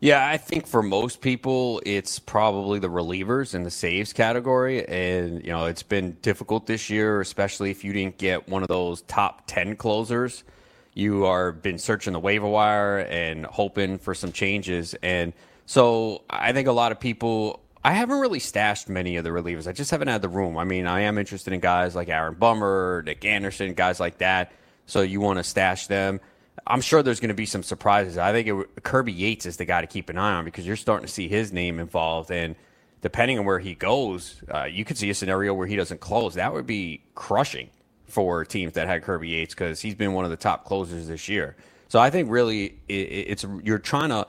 Yeah, 0.00 0.26
I 0.26 0.38
think 0.38 0.66
for 0.66 0.82
most 0.82 1.20
people, 1.20 1.82
it's 1.84 2.18
probably 2.18 2.78
the 2.78 2.88
relievers 2.88 3.54
in 3.54 3.62
the 3.62 3.70
saves 3.70 4.12
category. 4.12 4.86
And, 4.86 5.44
you 5.44 5.50
know, 5.50 5.66
it's 5.66 5.82
been 5.82 6.12
difficult 6.22 6.66
this 6.66 6.88
year, 6.88 7.20
especially 7.20 7.70
if 7.70 7.84
you 7.84 7.92
didn't 7.92 8.16
get 8.16 8.48
one 8.48 8.62
of 8.62 8.68
those 8.68 9.02
top 9.02 9.42
10 9.46 9.76
closers. 9.76 10.44
You 10.94 11.26
are 11.26 11.52
been 11.52 11.78
searching 11.78 12.14
the 12.14 12.20
waiver 12.20 12.48
wire 12.48 13.00
and 13.00 13.44
hoping 13.44 13.98
for 13.98 14.14
some 14.14 14.32
changes. 14.32 14.94
And 15.02 15.34
so 15.66 16.22
I 16.30 16.52
think 16.52 16.68
a 16.68 16.72
lot 16.72 16.92
of 16.92 17.00
people, 17.00 17.60
I 17.86 17.92
haven't 17.92 18.18
really 18.18 18.40
stashed 18.40 18.88
many 18.88 19.16
of 19.16 19.22
the 19.22 19.30
relievers. 19.30 19.68
I 19.68 19.72
just 19.72 19.92
haven't 19.92 20.08
had 20.08 20.20
the 20.20 20.28
room. 20.28 20.58
I 20.58 20.64
mean, 20.64 20.88
I 20.88 21.02
am 21.02 21.18
interested 21.18 21.52
in 21.52 21.60
guys 21.60 21.94
like 21.94 22.08
Aaron 22.08 22.34
Bummer, 22.34 23.04
Nick 23.06 23.24
Anderson, 23.24 23.74
guys 23.74 24.00
like 24.00 24.18
that. 24.18 24.50
So 24.86 25.02
you 25.02 25.20
want 25.20 25.38
to 25.38 25.44
stash 25.44 25.86
them. 25.86 26.18
I'm 26.66 26.80
sure 26.80 27.04
there's 27.04 27.20
going 27.20 27.28
to 27.28 27.34
be 27.34 27.46
some 27.46 27.62
surprises. 27.62 28.18
I 28.18 28.32
think 28.32 28.48
it, 28.48 28.82
Kirby 28.82 29.12
Yates 29.12 29.46
is 29.46 29.56
the 29.58 29.64
guy 29.64 29.82
to 29.82 29.86
keep 29.86 30.10
an 30.10 30.18
eye 30.18 30.32
on 30.32 30.44
because 30.44 30.66
you're 30.66 30.74
starting 30.74 31.06
to 31.06 31.12
see 31.12 31.28
his 31.28 31.52
name 31.52 31.78
involved, 31.78 32.32
and 32.32 32.56
depending 33.02 33.38
on 33.38 33.44
where 33.44 33.60
he 33.60 33.76
goes, 33.76 34.42
uh, 34.52 34.64
you 34.64 34.84
could 34.84 34.98
see 34.98 35.08
a 35.10 35.14
scenario 35.14 35.54
where 35.54 35.68
he 35.68 35.76
doesn't 35.76 36.00
close. 36.00 36.34
That 36.34 36.52
would 36.54 36.66
be 36.66 37.04
crushing 37.14 37.70
for 38.08 38.44
teams 38.44 38.72
that 38.72 38.88
had 38.88 39.04
Kirby 39.04 39.28
Yates 39.28 39.54
because 39.54 39.80
he's 39.80 39.94
been 39.94 40.12
one 40.12 40.24
of 40.24 40.32
the 40.32 40.36
top 40.36 40.64
closers 40.64 41.06
this 41.06 41.28
year. 41.28 41.54
So 41.86 42.00
I 42.00 42.10
think 42.10 42.32
really 42.32 42.80
it, 42.88 42.94
it's 42.94 43.46
you're 43.62 43.78
trying 43.78 44.08
to 44.08 44.26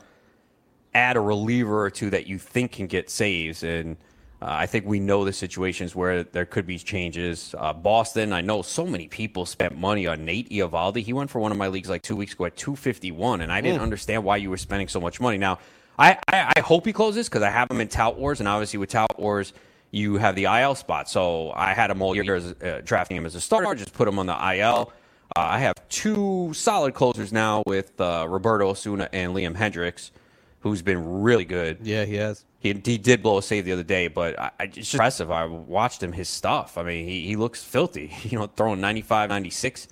add 0.93 1.15
a 1.15 1.21
reliever 1.21 1.83
or 1.83 1.89
two 1.89 2.09
that 2.09 2.27
you 2.27 2.37
think 2.37 2.73
can 2.73 2.87
get 2.87 3.09
saves 3.09 3.63
and 3.63 3.97
uh, 4.39 4.45
I 4.49 4.67
think 4.67 4.85
we 4.85 4.99
know 4.99 5.25
the 5.25 5.33
situations 5.33 5.95
where 5.95 6.21
there 6.21 6.45
could 6.45 6.67
be 6.67 6.77
changes. 6.77 7.55
Uh, 7.57 7.73
Boston, 7.73 8.33
I 8.33 8.41
know 8.41 8.61
so 8.61 8.85
many 8.85 9.07
people 9.07 9.47
spent 9.47 9.75
money 9.75 10.05
on 10.05 10.25
Nate 10.25 10.49
Eovaldi. 10.51 11.01
He 11.01 11.11
went 11.11 11.31
for 11.31 11.39
one 11.39 11.51
of 11.51 11.57
my 11.57 11.69
leagues 11.69 11.89
like 11.89 12.03
two 12.03 12.15
weeks 12.15 12.33
ago 12.33 12.45
at 12.45 12.55
251, 12.55 13.41
and 13.41 13.51
I 13.51 13.61
didn't 13.61 13.79
mm. 13.79 13.83
understand 13.83 14.23
why 14.23 14.37
you 14.37 14.51
were 14.51 14.57
spending 14.57 14.89
so 14.89 15.01
much 15.01 15.19
money. 15.19 15.39
Now, 15.39 15.57
I, 15.97 16.19
I, 16.27 16.53
I 16.57 16.59
hope 16.59 16.85
he 16.85 16.93
closes 16.93 17.27
because 17.27 17.41
I 17.41 17.49
have 17.49 17.71
him 17.71 17.81
in 17.81 17.87
Tout 17.87 18.19
Wars, 18.19 18.39
and 18.39 18.47
obviously 18.47 18.77
with 18.77 18.91
Tout 18.91 19.19
Wars, 19.19 19.53
you 19.89 20.17
have 20.17 20.35
the 20.35 20.43
IL 20.43 20.75
spot. 20.75 21.09
So 21.09 21.51
I 21.55 21.73
had 21.73 21.89
him 21.89 22.03
all 22.03 22.15
year 22.15 22.35
as, 22.35 22.53
uh, 22.61 22.81
drafting 22.85 23.17
him 23.17 23.25
as 23.25 23.33
a 23.33 23.41
starter, 23.41 23.73
just 23.73 23.93
put 23.93 24.07
him 24.07 24.19
on 24.19 24.27
the 24.27 24.55
IL. 24.55 24.93
Uh, 25.35 25.39
I 25.39 25.59
have 25.59 25.73
two 25.89 26.51
solid 26.53 26.93
closers 26.93 27.33
now 27.33 27.63
with 27.65 27.99
uh, 27.99 28.27
Roberto 28.29 28.69
Osuna 28.69 29.09
and 29.11 29.33
Liam 29.33 29.55
Hendriks, 29.55 30.11
who's 30.59 30.81
been 30.81 31.21
really 31.21 31.45
good. 31.45 31.79
Yeah, 31.81 32.05
he 32.05 32.15
has. 32.15 32.45
He, 32.59 32.69
he 32.83 32.97
did 32.97 33.21
blow 33.21 33.37
a 33.37 33.41
save 33.41 33.65
the 33.65 33.71
other 33.71 33.83
day, 33.83 34.07
but 34.07 34.37
I, 34.39 34.51
I, 34.59 34.63
it's 34.63 34.75
just 34.75 34.93
impressive. 34.95 35.31
I 35.31 35.45
watched 35.45 36.01
him, 36.01 36.11
his 36.11 36.27
stuff. 36.27 36.77
I 36.77 36.83
mean, 36.83 37.07
he, 37.07 37.25
he 37.25 37.35
looks 37.35 37.63
filthy, 37.63 38.13
you 38.23 38.37
know, 38.37 38.47
throwing 38.47 38.81
95, 38.81 39.29
96. 39.29 39.87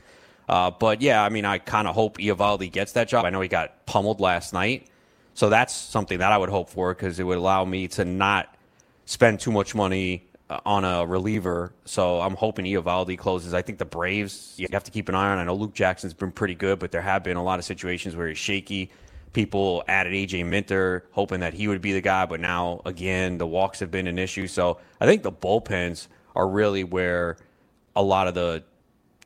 Uh, 0.47 0.72
but 0.72 1.01
yeah, 1.01 1.24
I 1.24 1.30
mean, 1.30 1.45
I 1.45 1.57
kind 1.57 1.88
of 1.88 1.95
hope 1.95 2.18
Eovaldi 2.18 2.72
gets 2.72 2.93
that 2.93 3.07
job. 3.07 3.26
I 3.26 3.30
know 3.30 3.41
he 3.41 3.47
got 3.47 3.86
pummeled 3.86 4.20
last 4.20 4.53
night. 4.53 4.89
So 5.34 5.49
that's 5.49 5.74
something 5.74 6.20
that 6.20 6.32
I 6.32 6.38
would 6.38 6.49
hope 6.49 6.70
for 6.70 6.93
because 6.93 7.20
it 7.20 7.24
would 7.24 7.38
allow 7.38 7.66
me 7.66 7.88
to 7.89 8.05
not 8.05 8.55
spend 9.05 9.39
too 9.39 9.51
much 9.51 9.76
money 9.76 10.28
uh, 10.49 10.59
on 10.66 10.86
a 10.86 11.05
reliever. 11.05 11.74
So 11.84 12.22
I'm 12.22 12.36
hoping 12.36 12.66
Eovaldi 12.66 13.18
closes. 13.18 13.53
I 13.53 13.61
think 13.61 13.78
the 13.78 13.86
Braves, 13.86 14.53
you 14.57 14.68
have 14.72 14.84
to 14.86 14.91
keep 14.91 15.09
an 15.09 15.16
eye 15.16 15.32
on. 15.32 15.38
I 15.38 15.43
know 15.43 15.55
Luke 15.55 15.74
Jackson's 15.74 16.13
been 16.13 16.32
pretty 16.32 16.55
good, 16.55 16.80
but 16.80 16.91
there 16.91 17.01
have 17.01 17.24
been 17.24 17.38
a 17.38 17.43
lot 17.43 17.59
of 17.59 17.66
situations 17.66 18.16
where 18.16 18.28
he's 18.28 18.38
shaky 18.38 18.91
people 19.36 19.83
added 19.89 20.13
AJ 20.13 20.45
Minter, 20.47 21.05
hoping 21.11 21.41
that 21.41 21.53
he 21.53 21.67
would 21.67 21.81
be 21.81 21.91
the 21.91 22.01
guy, 22.01 22.25
but 22.25 22.39
now 22.39 22.81
again 22.86 23.38
the 23.38 23.45
walks 23.45 23.81
have 23.81 23.91
been 23.91 24.07
an 24.07 24.17
issue. 24.17 24.47
So 24.47 24.79
I 24.99 25.05
think 25.05 25.23
the 25.23 25.31
bullpens 25.31 26.07
are 26.36 26.47
really 26.47 26.86
where 26.86 27.38
a 27.97 28.01
lot 28.01 28.27
of 28.27 28.33
the 28.33 28.63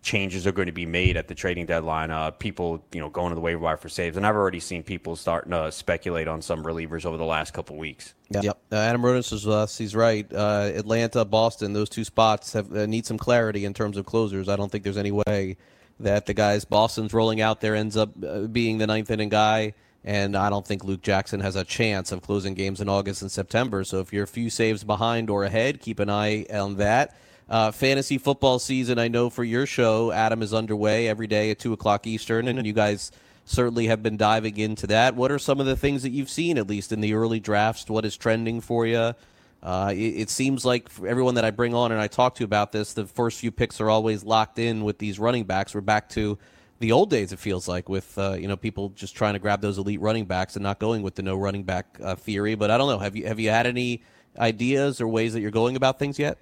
changes 0.01 0.47
are 0.47 0.51
going 0.51 0.65
to 0.65 0.71
be 0.71 0.87
made 0.87 1.15
at 1.15 1.27
the 1.27 1.35
trading 1.35 1.67
deadline. 1.67 2.09
Uh, 2.09 2.31
people, 2.31 2.83
you 2.91 2.99
know, 2.99 3.09
going 3.09 3.29
to 3.29 3.35
the 3.35 3.41
waiver 3.41 3.59
wire 3.59 3.77
for 3.77 3.87
saves, 3.87 4.17
and 4.17 4.25
I've 4.25 4.35
already 4.35 4.59
seen 4.59 4.81
people 4.81 5.15
starting 5.15 5.51
to 5.51 5.71
speculate 5.71 6.27
on 6.27 6.41
some 6.41 6.63
relievers 6.63 7.05
over 7.05 7.17
the 7.17 7.25
last 7.25 7.53
couple 7.53 7.77
weeks. 7.77 8.15
Yep, 8.31 8.43
yep. 8.43 8.57
Uh, 8.71 8.77
Adam 8.77 9.03
Ronis 9.03 9.31
is 9.31 9.45
with 9.45 9.55
us. 9.55 9.77
He's 9.77 9.95
right. 9.95 10.25
Uh, 10.33 10.71
Atlanta, 10.73 11.23
Boston, 11.23 11.73
those 11.73 11.89
two 11.89 12.03
spots 12.03 12.53
have 12.53 12.75
uh, 12.75 12.87
need 12.87 13.05
some 13.05 13.19
clarity 13.19 13.63
in 13.63 13.75
terms 13.75 13.95
of 13.95 14.07
closers. 14.07 14.49
I 14.49 14.55
don't 14.55 14.71
think 14.71 14.83
there's 14.83 14.97
any 14.97 15.11
way 15.11 15.57
that 15.99 16.25
the 16.25 16.33
guys 16.33 16.65
Boston's 16.65 17.13
rolling 17.13 17.41
out 17.41 17.61
there 17.61 17.75
ends 17.75 17.95
up 17.95 18.09
uh, 18.23 18.41
being 18.41 18.79
the 18.79 18.87
ninth 18.87 19.11
inning 19.11 19.29
guy 19.29 19.73
and 20.03 20.35
I 20.35 20.49
don't 20.49 20.65
think 20.65 20.83
Luke 20.83 21.01
Jackson 21.01 21.41
has 21.41 21.55
a 21.55 21.63
chance 21.63 22.11
of 22.11 22.21
closing 22.21 22.53
games 22.53 22.79
in 22.81 22.87
August 22.87 23.21
and 23.21 23.31
September. 23.31 23.83
So 23.83 23.99
if 23.99 24.13
you're 24.13 24.23
a 24.23 24.27
few 24.27 24.49
saves 24.49 24.83
behind 24.83 25.29
or 25.29 25.43
ahead, 25.43 25.81
keep 25.81 25.99
an 25.99 26.09
eye 26.09 26.45
on 26.53 26.77
that. 26.77 27.15
Uh, 27.49 27.71
fantasy 27.71 28.17
football 28.17 28.59
season, 28.59 28.99
I 28.99 29.07
know 29.07 29.29
for 29.29 29.43
your 29.43 29.65
show, 29.65 30.11
Adam 30.11 30.43
is 30.43 30.53
underway 30.53 31.07
every 31.07 31.27
day 31.27 31.49
at 31.49 31.59
2 31.59 31.73
o'clock 31.73 32.05
Eastern, 32.05 32.47
and 32.47 32.65
you 32.65 32.73
guys 32.73 33.11
certainly 33.43 33.87
have 33.87 34.03
been 34.03 34.17
diving 34.17 34.57
into 34.57 34.85
that. 34.87 35.15
What 35.15 35.31
are 35.31 35.39
some 35.39 35.59
of 35.59 35.65
the 35.65 35.75
things 35.75 36.03
that 36.03 36.11
you've 36.11 36.29
seen, 36.29 36.59
at 36.59 36.67
least 36.67 36.91
in 36.91 37.01
the 37.01 37.15
early 37.15 37.39
drafts? 37.39 37.89
What 37.89 38.05
is 38.05 38.15
trending 38.15 38.61
for 38.61 38.85
you? 38.85 39.15
Uh, 39.61 39.91
it, 39.91 39.97
it, 39.97 40.29
seems 40.29 40.63
like 40.63 40.87
for 40.87 41.07
everyone 41.07 41.35
that 41.35 41.43
I 41.43 41.51
bring 41.51 41.73
on 41.73 41.91
and 41.91 41.99
I 41.99 42.07
talk 42.07 42.35
to 42.35 42.43
about 42.43 42.71
this, 42.71 42.93
the 42.93 43.05
first 43.05 43.39
few 43.39 43.51
picks 43.51 43.81
are 43.81 43.89
always 43.89 44.23
locked 44.23 44.59
in 44.59 44.83
with 44.83 44.99
these 44.99 45.19
running 45.19 45.43
backs. 45.43 45.75
We're 45.75 45.81
back 45.81 46.07
to 46.09 46.37
the 46.79 46.91
old 46.91 47.09
days. 47.09 47.31
It 47.31 47.39
feels 47.39 47.67
like 47.67 47.89
with 47.89 48.17
uh, 48.17 48.33
you 48.33 48.47
know 48.47 48.57
people 48.57 48.89
just 48.89 49.15
trying 49.15 49.33
to 49.33 49.39
grab 49.39 49.61
those 49.61 49.77
elite 49.77 50.01
running 50.01 50.25
backs 50.25 50.55
and 50.55 50.63
not 50.63 50.79
going 50.79 51.01
with 51.01 51.15
the 51.15 51.21
no 51.21 51.35
running 51.35 51.63
back 51.63 51.97
uh, 52.03 52.15
theory. 52.15 52.55
But 52.55 52.71
I 52.71 52.77
don't 52.77 52.89
know. 52.89 52.99
Have 52.99 53.15
you 53.15 53.27
have 53.27 53.39
you 53.39 53.49
had 53.49 53.67
any 53.67 54.03
ideas 54.37 55.01
or 55.01 55.07
ways 55.07 55.33
that 55.33 55.41
you're 55.41 55.51
going 55.51 55.75
about 55.75 55.99
things 55.99 56.17
yet? 56.19 56.37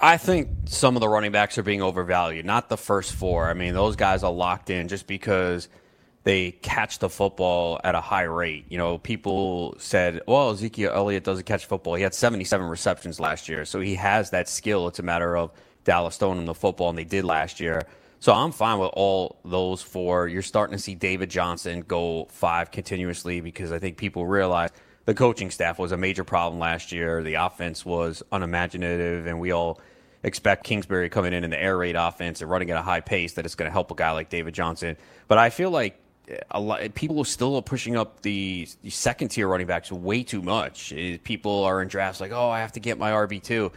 I 0.00 0.16
think 0.16 0.48
some 0.66 0.96
of 0.96 1.00
the 1.00 1.08
running 1.08 1.32
backs 1.32 1.58
are 1.58 1.62
being 1.62 1.82
overvalued. 1.82 2.46
Not 2.46 2.68
the 2.68 2.76
first 2.76 3.12
four. 3.12 3.50
I 3.50 3.54
mean, 3.54 3.74
those 3.74 3.96
guys 3.96 4.22
are 4.22 4.32
locked 4.32 4.70
in 4.70 4.88
just 4.88 5.06
because 5.06 5.68
they 6.22 6.52
catch 6.52 6.98
the 6.98 7.08
football 7.08 7.80
at 7.82 7.94
a 7.94 8.00
high 8.00 8.22
rate. 8.22 8.66
You 8.68 8.78
know, 8.78 8.98
people 8.98 9.74
said, 9.78 10.20
well, 10.26 10.50
Ezekiel 10.50 10.92
Elliott 10.94 11.24
doesn't 11.24 11.44
catch 11.44 11.66
football. 11.66 11.94
He 11.94 12.02
had 12.02 12.14
77 12.14 12.66
receptions 12.66 13.18
last 13.18 13.48
year, 13.48 13.64
so 13.64 13.80
he 13.80 13.94
has 13.96 14.30
that 14.30 14.48
skill. 14.48 14.86
It's 14.86 14.98
a 14.98 15.02
matter 15.02 15.36
of 15.36 15.50
Dallas 15.84 16.16
throwing 16.16 16.38
him 16.38 16.46
the 16.46 16.54
football, 16.54 16.90
and 16.90 16.98
they 16.98 17.04
did 17.04 17.24
last 17.24 17.58
year. 17.58 17.82
So 18.20 18.34
I'm 18.34 18.52
fine 18.52 18.78
with 18.78 18.90
all 18.92 19.40
those 19.46 19.80
four. 19.80 20.28
You're 20.28 20.42
starting 20.42 20.76
to 20.76 20.82
see 20.82 20.94
David 20.94 21.30
Johnson 21.30 21.80
go 21.80 22.26
five 22.26 22.70
continuously 22.70 23.40
because 23.40 23.72
I 23.72 23.78
think 23.78 23.96
people 23.96 24.26
realize 24.26 24.68
the 25.06 25.14
coaching 25.14 25.50
staff 25.50 25.78
was 25.78 25.90
a 25.90 25.96
major 25.96 26.22
problem 26.22 26.60
last 26.60 26.92
year. 26.92 27.22
The 27.22 27.34
offense 27.34 27.82
was 27.82 28.22
unimaginative, 28.30 29.26
and 29.26 29.40
we 29.40 29.52
all 29.52 29.80
expect 30.22 30.64
Kingsbury 30.64 31.08
coming 31.08 31.32
in 31.32 31.44
in 31.44 31.50
the 31.50 31.58
air 31.58 31.78
raid 31.78 31.96
offense 31.96 32.42
and 32.42 32.50
running 32.50 32.70
at 32.70 32.76
a 32.76 32.82
high 32.82 33.00
pace 33.00 33.32
that 33.34 33.46
it's 33.46 33.54
going 33.54 33.68
to 33.68 33.72
help 33.72 33.90
a 33.90 33.94
guy 33.94 34.10
like 34.10 34.28
David 34.28 34.52
Johnson. 34.52 34.98
But 35.26 35.38
I 35.38 35.48
feel 35.48 35.70
like 35.70 35.98
eh, 36.28 36.36
a 36.50 36.60
lot 36.60 36.94
people 36.94 37.18
are 37.20 37.24
still 37.24 37.62
pushing 37.62 37.96
up 37.96 38.20
the, 38.20 38.68
the 38.82 38.90
second 38.90 39.28
tier 39.28 39.48
running 39.48 39.66
backs 39.66 39.90
way 39.90 40.24
too 40.24 40.42
much. 40.42 40.92
Eh, 40.94 41.16
people 41.24 41.64
are 41.64 41.80
in 41.80 41.88
drafts 41.88 42.20
like, 42.20 42.32
oh, 42.32 42.50
I 42.50 42.60
have 42.60 42.72
to 42.72 42.80
get 42.80 42.98
my 42.98 43.12
RB 43.12 43.42
two. 43.42 43.72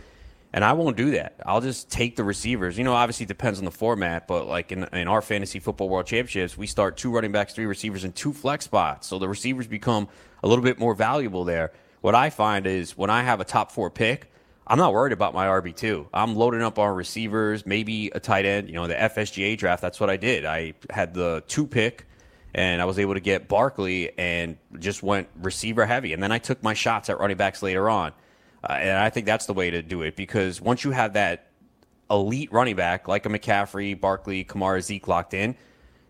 And 0.54 0.64
I 0.64 0.74
won't 0.74 0.96
do 0.96 1.12
that. 1.12 1.34
I'll 1.46 1.62
just 1.62 1.90
take 1.90 2.16
the 2.16 2.24
receivers. 2.24 2.78
You 2.78 2.84
know, 2.84 2.94
obviously 2.94 3.24
it 3.24 3.28
depends 3.28 3.58
on 3.58 3.66
the 3.66 3.72
format, 3.72 4.28
but 4.28 4.48
like 4.48 4.72
in, 4.72 4.84
in 4.94 5.08
our 5.08 5.22
fantasy 5.22 5.60
football 5.60 5.90
world 5.90 6.06
championships, 6.06 6.56
we 6.56 6.68
start 6.68 6.96
two 6.96 7.10
running 7.10 7.32
backs, 7.32 7.56
three 7.56 7.66
receivers, 7.66 8.04
and 8.04 8.16
two 8.16 8.32
flex 8.32 8.66
spots. 8.66 9.08
So 9.08 9.18
the 9.18 9.28
receivers 9.28 9.66
become 9.66 10.08
a 10.44 10.48
little 10.48 10.64
bit 10.64 10.78
more 10.78 10.94
valuable 10.94 11.44
there. 11.44 11.72
What 12.02 12.14
I 12.14 12.30
find 12.30 12.68
is 12.68 12.96
when 12.96 13.10
I 13.10 13.24
have 13.24 13.40
a 13.40 13.46
top 13.46 13.72
four 13.72 13.90
pick, 13.90 14.32
I'm 14.68 14.78
not 14.78 14.94
worried 14.94 15.12
about 15.12 15.34
my 15.34 15.48
RB2. 15.48 16.08
I'm 16.14 16.36
loading 16.36 16.62
up 16.62 16.78
on 16.78 16.96
receivers, 16.96 17.66
maybe 17.66 18.12
a 18.14 18.20
tight 18.20 18.46
end. 18.46 18.68
You 18.68 18.76
know, 18.76 18.88
the 18.88 18.94
FSGA 18.94 19.58
draft, 19.58 19.82
that's 19.82 20.00
what 20.00 20.10
I 20.10 20.18
did. 20.18 20.46
I 20.46 20.74
had 20.90 21.16
the 21.16 21.44
two 21.48 21.66
pick, 21.66 22.06
and 22.54 22.82
I 22.82 22.86
was 22.86 23.00
able 23.00 23.16
to 23.16 23.20
get 23.20 23.48
Barkley 23.48 24.18
and 24.18 24.58
just 24.80 25.02
went 25.02 25.28
receiver 25.42 25.86
heavy. 25.86 26.14
And 26.14 26.22
then 26.22 26.32
I 26.32 26.38
took 26.38 26.62
my 26.62 26.76
shots 26.76 27.10
at 27.10 27.20
running 27.20 27.38
backs 27.38 27.64
later 27.64 27.90
on. 27.90 28.14
Uh, 28.64 28.74
and 28.74 28.98
I 28.98 29.10
think 29.10 29.26
that's 29.26 29.46
the 29.46 29.54
way 29.54 29.70
to 29.70 29.82
do 29.82 30.04
it 30.04 30.16
because 30.16 30.62
once 30.62 30.84
you 30.84 30.92
have 30.92 31.14
that 31.14 31.52
elite 32.10 32.52
running 32.52 32.76
back 32.76 33.08
like 33.08 33.26
a 33.26 33.30
McCaffrey, 33.30 34.00
Barkley, 34.00 34.46
Kamara, 34.46 34.82
Zeke 34.82 35.08
locked 35.08 35.34
in, 35.34 35.56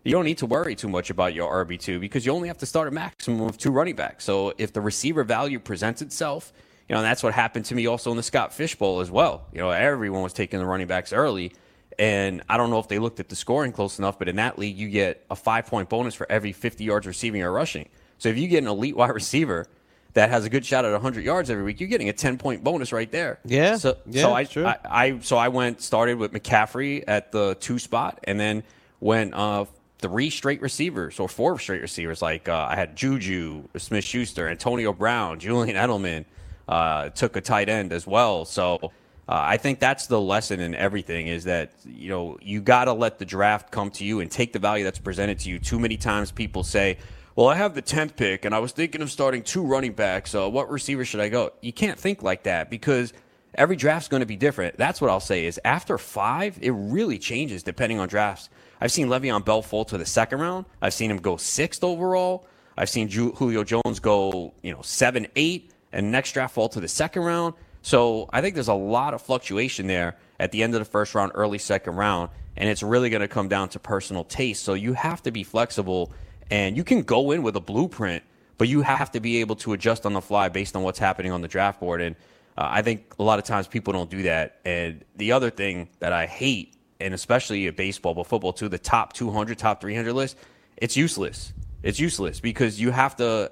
you 0.04 0.12
don't 0.12 0.24
need 0.24 0.38
to 0.38 0.46
worry 0.46 0.74
too 0.74 0.88
much 0.88 1.10
about 1.10 1.34
your 1.34 1.64
RB2 1.64 1.98
because 1.98 2.26
you 2.26 2.32
only 2.32 2.48
have 2.48 2.58
to 2.58 2.66
start 2.66 2.88
a 2.88 2.90
maximum 2.90 3.42
of 3.42 3.56
two 3.56 3.70
running 3.70 3.96
backs. 3.96 4.24
So 4.24 4.52
if 4.58 4.72
the 4.72 4.80
receiver 4.80 5.24
value 5.24 5.58
presents 5.58 6.02
itself, 6.02 6.52
you 6.88 6.94
know, 6.94 7.00
that's 7.00 7.22
what 7.22 7.32
happened 7.32 7.64
to 7.66 7.74
me 7.74 7.86
also 7.86 8.10
in 8.10 8.16
the 8.18 8.22
Scott 8.22 8.52
Fish 8.52 8.74
Bowl 8.74 9.00
as 9.00 9.10
well. 9.10 9.46
You 9.52 9.60
know, 9.60 9.70
everyone 9.70 10.22
was 10.22 10.34
taking 10.34 10.58
the 10.58 10.66
running 10.66 10.86
backs 10.86 11.12
early. 11.12 11.52
And 11.98 12.42
I 12.48 12.56
don't 12.56 12.70
know 12.70 12.78
if 12.78 12.88
they 12.88 12.98
looked 12.98 13.20
at 13.20 13.28
the 13.28 13.36
scoring 13.36 13.72
close 13.72 13.98
enough, 13.98 14.18
but 14.18 14.28
in 14.28 14.36
that 14.36 14.58
league, 14.58 14.76
you 14.76 14.90
get 14.90 15.24
a 15.30 15.36
five 15.36 15.66
point 15.66 15.88
bonus 15.88 16.14
for 16.14 16.30
every 16.30 16.52
50 16.52 16.84
yards 16.84 17.06
receiving 17.06 17.42
or 17.42 17.52
rushing. 17.52 17.88
So 18.18 18.28
if 18.28 18.36
you 18.36 18.48
get 18.48 18.62
an 18.62 18.68
elite 18.68 18.96
wide 18.96 19.10
receiver 19.10 19.66
that 20.14 20.30
has 20.30 20.44
a 20.44 20.48
good 20.48 20.64
shot 20.64 20.84
at 20.84 20.92
100 20.92 21.24
yards 21.24 21.50
every 21.50 21.62
week, 21.62 21.80
you're 21.80 21.88
getting 21.88 22.08
a 22.08 22.12
10 22.12 22.38
point 22.38 22.64
bonus 22.64 22.92
right 22.92 23.10
there. 23.10 23.40
Yeah. 23.44 23.76
So, 23.76 23.98
yeah, 24.06 24.22
so 24.22 24.32
I, 24.32 24.68
I, 24.68 24.78
I, 24.84 25.18
so 25.20 25.36
I 25.36 25.48
went 25.48 25.82
started 25.82 26.18
with 26.18 26.32
McCaffrey 26.32 27.04
at 27.06 27.32
the 27.32 27.56
two 27.60 27.78
spot, 27.78 28.20
and 28.24 28.38
then 28.38 28.62
went 29.00 29.34
uh, 29.34 29.66
three 29.98 30.30
straight 30.30 30.62
receivers 30.62 31.18
or 31.18 31.28
four 31.28 31.58
straight 31.58 31.82
receivers. 31.82 32.22
Like 32.22 32.48
uh, 32.48 32.68
I 32.70 32.76
had 32.76 32.96
Juju, 32.96 33.64
Smith 33.76 34.04
Schuster, 34.04 34.48
Antonio 34.48 34.92
Brown, 34.92 35.38
Julian 35.38 35.76
Edelman. 35.76 36.24
Uh, 36.66 37.10
took 37.10 37.36
a 37.36 37.42
tight 37.42 37.68
end 37.68 37.92
as 37.92 38.06
well. 38.06 38.46
So 38.46 38.78
uh, 38.82 38.90
I 39.28 39.58
think 39.58 39.80
that's 39.80 40.06
the 40.06 40.18
lesson 40.18 40.60
in 40.60 40.74
everything 40.74 41.26
is 41.28 41.44
that 41.44 41.72
you 41.84 42.08
know 42.08 42.38
you 42.40 42.62
got 42.62 42.86
to 42.86 42.94
let 42.94 43.18
the 43.18 43.26
draft 43.26 43.70
come 43.70 43.90
to 43.92 44.04
you 44.04 44.20
and 44.20 44.30
take 44.30 44.54
the 44.54 44.58
value 44.58 44.82
that's 44.82 44.98
presented 44.98 45.38
to 45.40 45.50
you. 45.50 45.58
Too 45.58 45.78
many 45.78 45.98
times 45.98 46.30
people 46.30 46.62
say, 46.62 46.96
"Well, 47.36 47.48
I 47.48 47.56
have 47.56 47.74
the 47.74 47.82
tenth 47.82 48.16
pick 48.16 48.44
and 48.44 48.54
I 48.54 48.58
was 48.58 48.72
thinking 48.72 49.02
of 49.02 49.10
starting 49.10 49.42
two 49.42 49.64
running 49.64 49.92
backs. 49.92 50.34
Uh, 50.34 50.48
what 50.48 50.70
receiver 50.70 51.04
should 51.04 51.20
I 51.20 51.28
go?" 51.28 51.52
You 51.60 51.72
can't 51.72 51.98
think 51.98 52.22
like 52.22 52.44
that 52.44 52.70
because 52.70 53.12
every 53.54 53.76
draft's 53.76 54.08
going 54.08 54.20
to 54.20 54.26
be 54.26 54.36
different. 54.36 54.76
That's 54.76 55.00
what 55.00 55.10
I'll 55.10 55.20
say 55.20 55.46
is 55.46 55.60
after 55.64 55.98
five, 55.98 56.58
it 56.60 56.70
really 56.70 57.18
changes 57.18 57.62
depending 57.62 57.98
on 57.98 58.08
drafts. 58.08 58.48
I've 58.80 58.92
seen 58.92 59.08
Le'Veon 59.08 59.44
Bell 59.44 59.62
fall 59.62 59.84
to 59.86 59.98
the 59.98 60.06
second 60.06 60.40
round. 60.40 60.66
I've 60.82 60.94
seen 60.94 61.10
him 61.10 61.18
go 61.18 61.36
sixth 61.36 61.84
overall. 61.84 62.46
I've 62.76 62.90
seen 62.90 63.08
Julio 63.08 63.62
Jones 63.64 64.00
go, 64.00 64.52
you 64.62 64.72
know, 64.72 64.82
seven, 64.82 65.26
eight 65.36 65.70
and 65.92 66.10
next 66.10 66.32
draft 66.32 66.54
fall 66.54 66.68
to 66.70 66.80
the 66.80 66.88
second 66.88 67.22
round. 67.22 67.54
So 67.82 68.28
I 68.32 68.40
think 68.40 68.54
there's 68.54 68.68
a 68.68 68.74
lot 68.74 69.14
of 69.14 69.22
fluctuation 69.22 69.86
there 69.86 70.16
at 70.40 70.50
the 70.50 70.62
end 70.62 70.74
of 70.74 70.80
the 70.80 70.84
first 70.84 71.14
round, 71.14 71.32
early 71.34 71.58
second 71.58 71.96
round, 71.96 72.30
and 72.56 72.68
it's 72.68 72.82
really 72.82 73.10
going 73.10 73.20
to 73.20 73.28
come 73.28 73.48
down 73.48 73.68
to 73.70 73.78
personal 73.78 74.24
taste. 74.24 74.64
So 74.64 74.74
you 74.74 74.94
have 74.94 75.22
to 75.22 75.30
be 75.30 75.44
flexible, 75.44 76.12
and 76.50 76.76
you 76.76 76.84
can 76.84 77.02
go 77.02 77.30
in 77.30 77.42
with 77.42 77.56
a 77.56 77.60
blueprint, 77.60 78.22
but 78.58 78.68
you 78.68 78.82
have 78.82 79.10
to 79.12 79.20
be 79.20 79.38
able 79.38 79.56
to 79.56 79.72
adjust 79.72 80.06
on 80.06 80.12
the 80.12 80.20
fly 80.20 80.48
based 80.48 80.76
on 80.76 80.82
what's 80.82 80.98
happening 80.98 81.32
on 81.32 81.42
the 81.42 81.48
draft 81.48 81.80
board. 81.80 82.00
And 82.00 82.16
uh, 82.56 82.68
I 82.70 82.82
think 82.82 83.14
a 83.18 83.22
lot 83.22 83.38
of 83.38 83.44
times 83.44 83.66
people 83.66 83.92
don't 83.92 84.10
do 84.10 84.22
that. 84.22 84.60
And 84.64 85.04
the 85.16 85.32
other 85.32 85.50
thing 85.50 85.88
that 85.98 86.12
I 86.12 86.26
hate, 86.26 86.74
and 87.00 87.14
especially 87.14 87.66
at 87.66 87.76
baseball, 87.76 88.14
but 88.14 88.26
football 88.26 88.52
too, 88.52 88.68
the 88.68 88.78
top 88.78 89.12
200, 89.12 89.58
top 89.58 89.80
300 89.80 90.12
list, 90.12 90.36
it's 90.76 90.96
useless. 90.96 91.52
It's 91.82 91.98
useless 91.98 92.40
because 92.40 92.80
you 92.80 92.90
have 92.90 93.16
to 93.16 93.50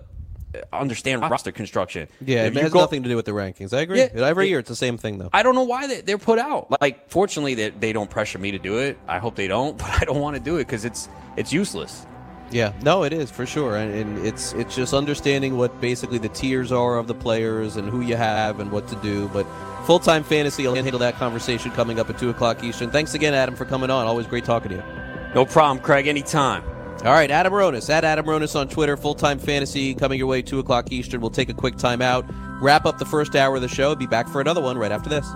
understand 0.72 1.22
roster 1.22 1.52
construction. 1.52 2.08
Yeah, 2.20 2.46
if 2.46 2.56
it 2.56 2.62
has 2.62 2.72
go, 2.72 2.80
nothing 2.80 3.02
to 3.02 3.08
do 3.08 3.16
with 3.16 3.24
the 3.24 3.32
rankings. 3.32 3.76
I 3.76 3.80
agree. 3.80 3.98
Yeah, 3.98 4.08
Every 4.14 4.46
it, 4.46 4.50
year, 4.50 4.58
it's 4.58 4.68
the 4.68 4.76
same 4.76 4.98
thing, 4.98 5.18
though. 5.18 5.30
I 5.32 5.42
don't 5.42 5.54
know 5.54 5.64
why 5.64 5.86
they, 5.86 6.00
they're 6.00 6.18
put 6.18 6.38
out. 6.38 6.80
Like, 6.80 7.10
fortunately, 7.10 7.54
they, 7.54 7.70
they 7.70 7.92
don't 7.92 8.10
pressure 8.10 8.38
me 8.38 8.52
to 8.52 8.58
do 8.58 8.78
it. 8.78 8.98
I 9.08 9.18
hope 9.18 9.34
they 9.34 9.48
don't, 9.48 9.76
but 9.78 9.90
I 9.90 10.04
don't 10.04 10.20
want 10.20 10.36
to 10.36 10.42
do 10.42 10.56
it 10.56 10.66
because 10.66 10.84
it's 10.84 11.08
it's 11.36 11.52
useless. 11.52 12.06
Yeah, 12.52 12.72
no, 12.82 13.02
it 13.04 13.14
is 13.14 13.30
for 13.30 13.46
sure, 13.46 13.76
and, 13.76 13.94
and, 13.94 14.26
it's 14.26 14.52
it's 14.52 14.76
just 14.76 14.92
understanding 14.92 15.56
what 15.56 15.80
basically 15.80 16.18
the 16.18 16.28
tiers 16.28 16.70
are 16.70 16.98
of 16.98 17.06
the 17.06 17.14
players 17.14 17.76
and 17.76 17.88
who 17.88 18.02
you 18.02 18.14
have 18.14 18.60
and 18.60 18.70
what 18.70 18.86
to 18.88 18.96
do. 18.96 19.28
But 19.28 19.46
full 19.86 19.98
time 19.98 20.22
fantasy, 20.22 20.66
I'll 20.66 20.74
handle 20.74 20.98
that 20.98 21.14
conversation 21.14 21.70
coming 21.72 21.98
up 21.98 22.10
at 22.10 22.18
two 22.18 22.28
o'clock 22.28 22.62
Eastern. 22.62 22.90
Thanks 22.90 23.14
again, 23.14 23.32
Adam, 23.32 23.56
for 23.56 23.64
coming 23.64 23.90
on. 23.90 24.06
Always 24.06 24.26
great 24.26 24.44
talking 24.44 24.68
to 24.70 24.76
you. 24.76 24.84
No 25.34 25.46
problem, 25.46 25.82
Craig. 25.82 26.06
Anytime. 26.06 26.62
All 27.04 27.12
right, 27.12 27.30
Adam 27.30 27.52
Ronis 27.52 27.90
at 27.90 28.04
Adam 28.04 28.26
Ronis 28.26 28.54
on 28.54 28.68
Twitter. 28.68 28.96
Full 28.96 29.14
time 29.14 29.38
fantasy 29.38 29.94
coming 29.94 30.18
your 30.18 30.28
way, 30.28 30.42
2 30.42 30.58
o'clock 30.58 30.92
Eastern. 30.92 31.20
We'll 31.20 31.30
take 31.30 31.48
a 31.48 31.54
quick 31.54 31.76
time 31.76 32.00
out, 32.00 32.24
wrap 32.60 32.84
up 32.86 32.98
the 32.98 33.06
first 33.06 33.34
hour 33.34 33.56
of 33.56 33.62
the 33.62 33.68
show, 33.68 33.94
be 33.96 34.06
back 34.06 34.28
for 34.28 34.40
another 34.40 34.60
one 34.60 34.78
right 34.78 34.92
after 34.92 35.08
this. 35.08 35.26